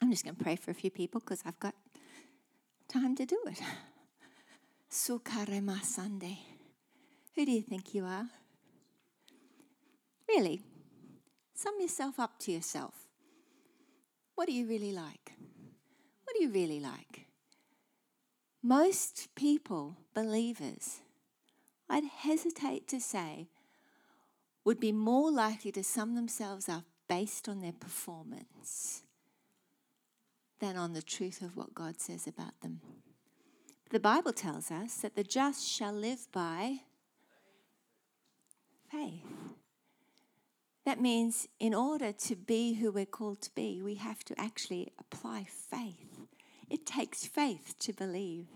I'm 0.00 0.10
just 0.10 0.24
going 0.24 0.36
to 0.36 0.42
pray 0.42 0.56
for 0.56 0.70
a 0.70 0.74
few 0.74 0.90
people 0.90 1.20
because 1.20 1.42
I've 1.46 1.58
got 1.58 1.74
time 2.88 3.16
to 3.16 3.26
do 3.26 3.38
it. 3.46 3.60
Sukarema 4.90 5.82
Sunday. 5.82 6.38
Who 7.34 7.44
do 7.44 7.50
you 7.50 7.62
think 7.62 7.94
you 7.94 8.04
are? 8.04 8.28
Really? 10.28 10.62
Sum 11.54 11.74
yourself 11.80 12.20
up 12.20 12.38
to 12.40 12.52
yourself. 12.52 12.94
What 14.34 14.46
do 14.46 14.52
you 14.52 14.66
really 14.66 14.92
like? 14.92 15.32
What 16.24 16.36
do 16.36 16.42
you 16.42 16.50
really 16.50 16.80
like? 16.80 17.26
Most 18.62 19.28
people, 19.34 19.96
believers, 20.14 21.00
I'd 21.88 22.04
hesitate 22.04 22.88
to 22.88 23.00
say, 23.00 23.48
would 24.64 24.80
be 24.80 24.92
more 24.92 25.30
likely 25.30 25.70
to 25.72 25.84
sum 25.84 26.14
themselves 26.14 26.68
up 26.68 26.84
based 27.08 27.48
on 27.48 27.60
their 27.60 27.72
performance 27.72 29.02
than 30.60 30.76
on 30.76 30.92
the 30.92 31.02
truth 31.02 31.42
of 31.42 31.56
what 31.56 31.74
God 31.74 32.00
says 32.00 32.26
about 32.26 32.60
them. 32.60 32.80
The 33.90 34.00
Bible 34.00 34.32
tells 34.32 34.70
us 34.70 34.96
that 34.98 35.14
the 35.14 35.24
just 35.24 35.68
shall 35.68 35.92
live 35.92 36.26
by 36.32 36.80
faith. 38.90 39.22
That 40.84 41.00
means 41.00 41.48
in 41.58 41.74
order 41.74 42.12
to 42.12 42.36
be 42.36 42.74
who 42.74 42.92
we're 42.92 43.06
called 43.06 43.40
to 43.42 43.54
be, 43.54 43.80
we 43.82 43.94
have 43.94 44.22
to 44.24 44.38
actually 44.38 44.92
apply 44.98 45.46
faith. 45.48 46.20
It 46.68 46.84
takes 46.84 47.26
faith 47.26 47.74
to 47.80 47.92
believe 47.92 48.46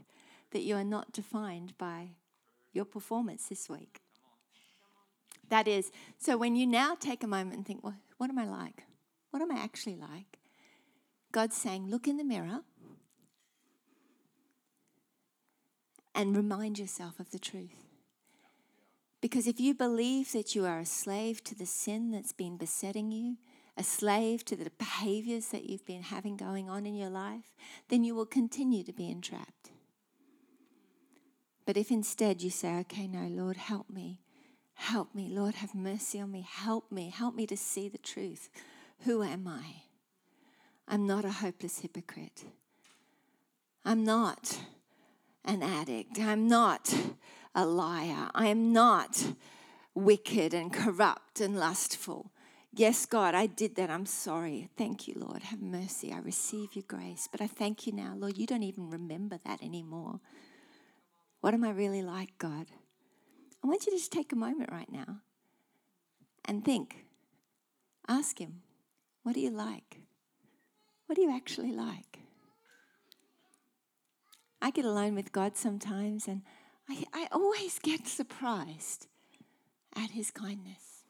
that 0.51 0.63
you 0.63 0.77
are 0.77 0.85
not 0.85 1.13
defined 1.13 1.77
by 1.79 2.11
your 2.73 2.85
performance 2.85 3.49
this 3.49 3.69
week. 3.69 4.01
That 5.49 5.67
is, 5.67 5.91
so 6.19 6.37
when 6.37 6.57
you 6.57 6.67
now 6.67 6.95
take 6.95 7.23
a 7.23 7.29
moment 7.29 7.57
and 7.57 7.67
think, 7.67 7.83
well, 7.83 7.97
what 8.19 8.29
am 8.29 8.39
I 8.39 8.47
like? 8.47 8.85
What 9.31 9.43
am 9.43 9.51
I 9.51 9.59
actually 9.59 9.97
like? 9.97 10.38
God's 11.33 11.57
saying, 11.57 11.89
look 11.89 12.09
in 12.09 12.16
the 12.16 12.24
mirror 12.24 12.61
and 16.14 16.37
remind 16.37 16.79
yourself 16.79 17.20
of 17.20 17.31
the 17.31 17.39
truth. 17.39 17.85
Because 19.20 19.47
if 19.47 19.61
you 19.61 19.74
believe 19.74 20.33
that 20.33 20.55
you 20.55 20.64
are 20.64 20.79
a 20.79 20.87
slave 20.87 21.43
to 21.45 21.55
the 21.55 21.66
sin 21.66 22.11
that's 22.11 22.33
been 22.33 22.57
besetting 22.57 23.11
you, 23.11 23.37
a 23.76 23.83
slave 23.83 24.45
to 24.45 24.57
the 24.57 24.70
behaviors 24.79 25.49
that 25.49 25.68
you've 25.68 25.87
been 25.87 26.03
having 26.03 26.37
going 26.37 26.68
on 26.68 26.87
in 26.87 26.95
your 26.95 27.11
life, 27.11 27.55
then 27.89 28.05
you 28.05 28.14
will 28.14 28.26
continue 28.26 28.83
to 28.85 28.93
be 28.93 29.11
entrapped. 29.11 29.70
But 31.66 31.76
if 31.76 31.91
instead 31.91 32.43
you 32.43 32.51
say, 32.51 32.79
okay, 32.79 33.07
no, 33.07 33.29
Lord, 33.29 33.57
help 33.57 33.91
me, 33.91 34.20
help 34.74 35.14
me, 35.14 35.29
Lord, 35.29 35.57
have 35.57 35.74
mercy 35.74 36.20
on 36.20 36.33
me, 36.33 36.47
help 36.49 36.91
me, 36.91 37.11
help 37.11 37.35
me 37.35 37.47
to 37.47 37.57
see 37.57 37.89
the 37.89 37.99
truth. 37.99 38.49
Who 39.01 39.22
am 39.22 39.47
I? 39.47 39.83
I'm 40.89 41.07
not 41.07 41.24
a 41.26 41.30
hopeless 41.30 41.80
hypocrite. 41.80 42.45
I'm 43.84 44.05
not 44.05 44.59
an 45.45 45.62
addict. 45.62 46.18
I'm 46.18 46.49
not 46.49 46.95
a 47.55 47.66
liar. 47.66 48.30
I 48.34 48.47
am 48.47 48.72
not 48.72 49.32
wicked 49.95 50.55
and 50.55 50.72
corrupt 50.72 51.41
and 51.41 51.59
lustful. 51.59 52.32
Yes, 52.72 53.05
God, 53.07 53.34
I 53.34 53.47
did 53.47 53.76
that. 53.76 53.91
I'm 53.91 54.07
sorry. 54.07 54.68
Thank 54.76 55.07
you, 55.07 55.14
Lord. 55.16 55.43
Have 55.43 55.61
mercy. 55.61 56.12
I 56.12 56.18
receive 56.18 56.74
your 56.74 56.84
grace. 56.89 57.28
But 57.30 57.41
I 57.41 57.47
thank 57.47 57.86
you 57.86 57.93
now, 57.93 58.14
Lord. 58.16 58.39
You 58.39 58.47
don't 58.47 58.62
even 58.62 58.89
remember 58.89 59.39
that 59.45 59.62
anymore. 59.62 60.20
What 61.41 61.55
am 61.55 61.64
I 61.64 61.70
really 61.70 62.03
like, 62.03 62.36
God? 62.39 62.66
I 63.62 63.66
want 63.66 63.84
you 63.86 63.93
to 63.93 63.99
just 63.99 64.12
take 64.12 64.32
a 64.32 64.36
moment 64.36 64.70
right 64.72 64.91
now 64.91 65.18
and 66.45 66.64
think. 66.64 67.05
Ask 68.07 68.39
Him, 68.39 68.62
what 69.22 69.34
do 69.34 69.41
you 69.41 69.51
like? 69.51 70.08
What 71.09 71.17
do 71.17 71.23
you 71.23 71.35
actually 71.35 71.73
like? 71.73 72.19
I 74.61 74.71
get 74.71 74.85
alone 74.85 75.15
with 75.15 75.33
God 75.33 75.57
sometimes 75.57 76.29
and 76.29 76.43
I, 76.87 77.03
I 77.15 77.29
always 77.33 77.79
get 77.79 78.07
surprised 78.07 79.07
at 79.97 80.11
His 80.11 80.31
kindness. 80.31 81.05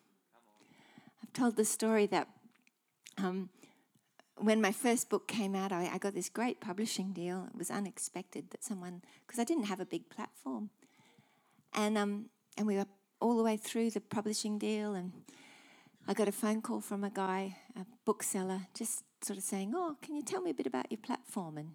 I've 1.21 1.33
told 1.33 1.57
the 1.57 1.65
story 1.65 2.07
that 2.07 2.29
um, 3.17 3.49
when 4.37 4.61
my 4.61 4.71
first 4.71 5.11
book 5.11 5.27
came 5.27 5.57
out, 5.57 5.73
I, 5.73 5.91
I, 5.93 5.99
got 5.99 6.15
this 6.15 6.29
great 6.29 6.61
publishing 6.61 7.13
deal. 7.13 7.49
It 7.53 7.59
was 7.59 7.69
unexpected 7.69 8.53
that 8.53 8.63
someone, 8.63 9.03
because 9.27 9.41
I 9.41 9.45
didn't 9.45 9.65
have 9.65 9.81
a 9.81 9.85
big 9.85 10.09
platform. 10.11 10.71
And, 11.75 11.99
um, 11.99 12.27
and 12.57 12.69
we 12.69 12.77
were 12.77 12.87
all 13.21 13.37
the 13.37 13.43
way 13.43 13.57
through 13.57 13.91
the 13.91 14.01
publishing 14.01 14.59
deal, 14.59 14.95
and 14.95 15.11
I 16.07 16.15
got 16.15 16.29
a 16.29 16.33
phone 16.33 16.63
call 16.63 16.81
from 16.81 17.03
a 17.03 17.11
guy, 17.11 17.57
a 17.75 17.85
bookseller, 18.05 18.69
just 18.75 19.03
sort 19.23 19.39
of 19.39 19.45
saying, 19.45 19.73
Oh, 19.75 19.97
can 20.03 20.17
you 20.17 20.23
tell 20.23 20.41
me 20.41 20.51
a 20.51 20.55
bit 20.55 20.67
about 20.67 20.91
your 20.91 20.99
platform? 20.99 21.59
And 21.59 21.71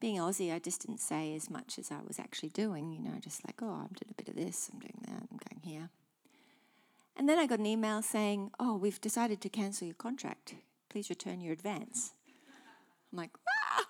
being 0.00 0.16
Aussie, 0.18 0.54
I 0.54 0.58
just 0.58 0.86
didn't 0.86 1.00
say 1.00 1.34
as 1.34 1.50
much 1.50 1.78
as 1.78 1.90
I 1.90 2.00
was 2.06 2.18
actually 2.18 2.50
doing, 2.50 2.92
you 2.92 3.00
know, 3.00 3.18
just 3.20 3.44
like, 3.46 3.60
Oh, 3.62 3.66
I'm 3.66 3.94
doing 3.94 4.10
a 4.10 4.14
bit 4.22 4.28
of 4.28 4.36
this, 4.36 4.70
I'm 4.72 4.80
doing 4.80 5.00
that, 5.06 5.28
I'm 5.30 5.38
going 5.48 5.62
here. 5.62 5.90
And 7.16 7.28
then 7.28 7.38
I 7.38 7.46
got 7.46 7.58
an 7.58 7.66
email 7.66 8.02
saying, 8.02 8.50
Oh, 8.58 8.76
we've 8.76 9.00
decided 9.00 9.40
to 9.40 9.48
cancel 9.48 9.86
your 9.86 9.94
contract 9.94 10.54
please 10.88 11.10
return 11.10 11.40
your 11.40 11.52
advance. 11.52 12.12
I'm 13.12 13.18
like, 13.18 13.30
ah! 13.48 13.84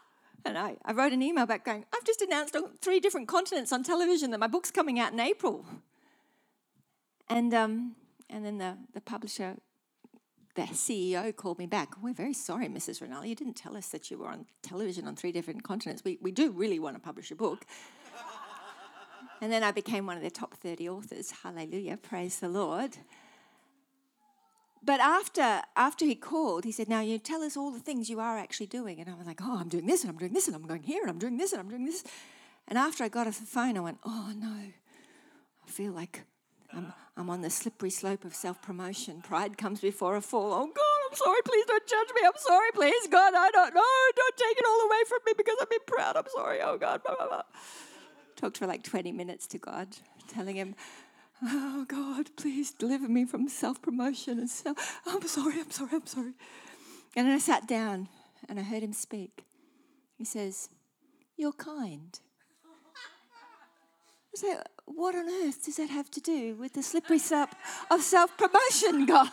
And 0.44 0.56
I, 0.56 0.76
I 0.84 0.92
wrote 0.92 1.12
an 1.12 1.22
email 1.22 1.46
back 1.46 1.64
going, 1.64 1.84
I've 1.94 2.04
just 2.04 2.22
announced 2.22 2.56
on 2.56 2.70
three 2.80 3.00
different 3.00 3.28
continents 3.28 3.72
on 3.72 3.82
television 3.82 4.30
that 4.30 4.40
my 4.40 4.46
book's 4.46 4.70
coming 4.70 4.98
out 4.98 5.12
in 5.12 5.20
April. 5.20 5.64
And, 7.28 7.52
um, 7.52 7.96
and 8.30 8.44
then 8.44 8.58
the, 8.58 8.78
the 8.94 9.00
publisher, 9.00 9.56
the 10.58 10.74
CEO 10.74 11.34
called 11.36 11.58
me 11.58 11.66
back. 11.66 12.02
We're 12.02 12.12
very 12.12 12.34
sorry, 12.34 12.66
Mrs. 12.66 13.00
Rinaldi. 13.00 13.28
You 13.28 13.36
didn't 13.36 13.54
tell 13.54 13.76
us 13.76 13.88
that 13.90 14.10
you 14.10 14.18
were 14.18 14.26
on 14.26 14.44
television 14.60 15.06
on 15.06 15.14
three 15.14 15.30
different 15.30 15.62
continents. 15.62 16.02
We, 16.04 16.18
we 16.20 16.32
do 16.32 16.50
really 16.50 16.80
want 16.80 16.96
to 16.96 17.00
publish 17.00 17.30
a 17.30 17.36
book. 17.36 17.64
and 19.40 19.52
then 19.52 19.62
I 19.62 19.70
became 19.70 20.04
one 20.04 20.16
of 20.16 20.22
their 20.22 20.30
top 20.30 20.54
30 20.54 20.88
authors. 20.88 21.30
Hallelujah. 21.44 21.96
Praise 21.96 22.40
the 22.40 22.48
Lord. 22.48 22.96
But 24.82 24.98
after, 24.98 25.62
after 25.76 26.04
he 26.04 26.16
called, 26.16 26.64
he 26.64 26.72
said, 26.72 26.88
Now 26.88 27.02
you 27.02 27.18
tell 27.18 27.42
us 27.42 27.56
all 27.56 27.70
the 27.70 27.78
things 27.78 28.10
you 28.10 28.18
are 28.18 28.36
actually 28.36 28.66
doing. 28.66 29.00
And 29.00 29.08
I 29.08 29.14
was 29.14 29.28
like, 29.28 29.40
Oh, 29.40 29.58
I'm 29.58 29.68
doing 29.68 29.86
this 29.86 30.02
and 30.02 30.10
I'm 30.10 30.18
doing 30.18 30.32
this 30.32 30.48
and 30.48 30.56
I'm 30.56 30.66
going 30.66 30.82
here 30.82 31.02
and 31.02 31.10
I'm 31.10 31.18
doing 31.20 31.36
this 31.36 31.52
and 31.52 31.60
I'm 31.60 31.68
doing 31.68 31.84
this. 31.84 32.02
And 32.66 32.76
after 32.76 33.04
I 33.04 33.08
got 33.08 33.28
off 33.28 33.38
the 33.38 33.46
phone, 33.46 33.76
I 33.76 33.80
went, 33.80 33.98
Oh 34.04 34.32
no, 34.36 34.48
I 34.48 35.70
feel 35.70 35.92
like 35.92 36.22
I'm, 36.72 36.92
I'm 37.18 37.28
on 37.30 37.40
the 37.40 37.50
slippery 37.50 37.90
slope 37.90 38.24
of 38.24 38.32
self 38.32 38.62
promotion. 38.62 39.22
Pride 39.22 39.58
comes 39.58 39.80
before 39.80 40.14
a 40.14 40.20
fall. 40.20 40.52
Oh 40.52 40.66
God, 40.66 40.98
I'm 41.10 41.16
sorry. 41.16 41.40
Please 41.44 41.66
don't 41.66 41.86
judge 41.86 42.08
me. 42.14 42.22
I'm 42.24 42.32
sorry. 42.36 42.70
Please, 42.72 43.08
God, 43.08 43.34
I 43.36 43.50
don't 43.50 43.74
know. 43.74 43.82
Don't 44.16 44.36
take 44.36 44.56
it 44.56 44.64
all 44.64 44.86
away 44.86 44.98
from 45.08 45.18
me 45.26 45.32
because 45.36 45.56
I've 45.60 45.68
been 45.68 45.78
proud. 45.84 46.16
I'm 46.16 46.30
sorry. 46.32 46.60
Oh 46.62 46.78
God. 46.78 47.02
Blah, 47.02 47.16
blah, 47.16 47.26
blah. 47.26 47.42
Talked 48.36 48.58
for 48.58 48.68
like 48.68 48.84
20 48.84 49.10
minutes 49.10 49.48
to 49.48 49.58
God, 49.58 49.88
telling 50.28 50.54
him, 50.54 50.76
Oh 51.42 51.84
God, 51.88 52.30
please 52.36 52.70
deliver 52.70 53.08
me 53.08 53.24
from 53.24 53.48
self 53.48 53.82
promotion 53.82 54.38
and 54.38 54.48
self. 54.48 55.00
I'm 55.04 55.26
sorry, 55.26 55.60
I'm 55.60 55.72
sorry, 55.72 55.90
I'm 55.94 56.06
sorry. 56.06 56.34
And 57.16 57.26
then 57.26 57.34
I 57.34 57.38
sat 57.38 57.66
down 57.66 58.08
and 58.48 58.60
I 58.60 58.62
heard 58.62 58.84
him 58.84 58.92
speak. 58.92 59.44
He 60.16 60.24
says, 60.24 60.68
You're 61.36 61.52
kind. 61.52 62.20
I 64.40 64.62
What 64.94 65.14
on 65.14 65.28
earth 65.28 65.64
does 65.64 65.76
that 65.76 65.90
have 65.90 66.10
to 66.12 66.20
do 66.20 66.54
with 66.54 66.72
the 66.72 66.82
slippery 66.82 67.18
slope 67.18 67.54
of 67.90 68.02
self 68.02 68.36
promotion, 68.36 69.06
God? 69.14 69.30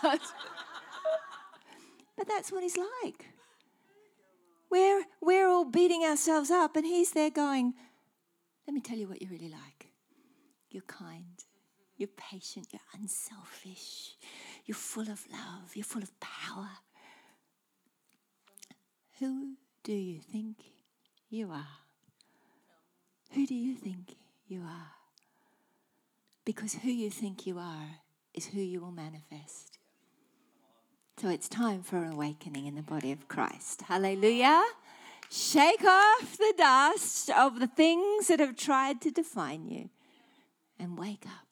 but 2.17 2.27
that's 2.27 2.51
what 2.51 2.63
he's 2.63 2.77
like. 2.77 3.25
We're, 4.69 5.05
we're 5.21 5.47
all 5.47 5.65
beating 5.65 6.03
ourselves 6.03 6.51
up, 6.51 6.75
and 6.75 6.85
he's 6.85 7.11
there 7.11 7.29
going, 7.29 7.73
Let 8.67 8.73
me 8.73 8.81
tell 8.81 8.97
you 8.97 9.07
what 9.07 9.21
you 9.21 9.29
really 9.29 9.49
like. 9.49 9.91
You're 10.69 10.83
kind. 10.83 11.43
You're 11.97 12.09
patient. 12.09 12.67
You're 12.71 12.81
unselfish. 12.93 14.17
You're 14.65 14.75
full 14.75 15.09
of 15.09 15.25
love. 15.31 15.75
You're 15.75 15.85
full 15.85 16.03
of 16.03 16.11
power. 16.19 16.69
Who 19.19 19.53
do 19.83 19.93
you 19.93 20.19
think 20.19 20.57
you 21.29 21.51
are? 21.51 21.67
Who 23.31 23.47
do 23.47 23.55
you 23.55 23.75
think 23.75 24.15
you 24.47 24.61
are? 24.61 25.04
Because 26.45 26.75
who 26.75 26.91
you 26.91 27.09
think 27.09 27.47
you 27.47 27.57
are 27.57 27.99
is 28.33 28.47
who 28.47 28.61
you 28.61 28.79
will 28.79 28.91
manifest. 28.91 29.79
So 31.17 31.29
it's 31.29 31.49
time 31.49 31.81
for 31.81 32.05
awakening 32.05 32.67
in 32.67 32.75
the 32.75 32.81
body 32.81 33.11
of 33.11 33.27
Christ. 33.27 33.83
Hallelujah. 33.83 34.63
Shake 35.31 35.83
off 35.83 36.37
the 36.37 36.53
dust 36.57 37.29
of 37.31 37.59
the 37.59 37.67
things 37.67 38.27
that 38.27 38.39
have 38.39 38.55
tried 38.55 39.01
to 39.01 39.11
define 39.11 39.65
you 39.65 39.89
and 40.77 40.97
wake 40.97 41.25
up 41.25 41.44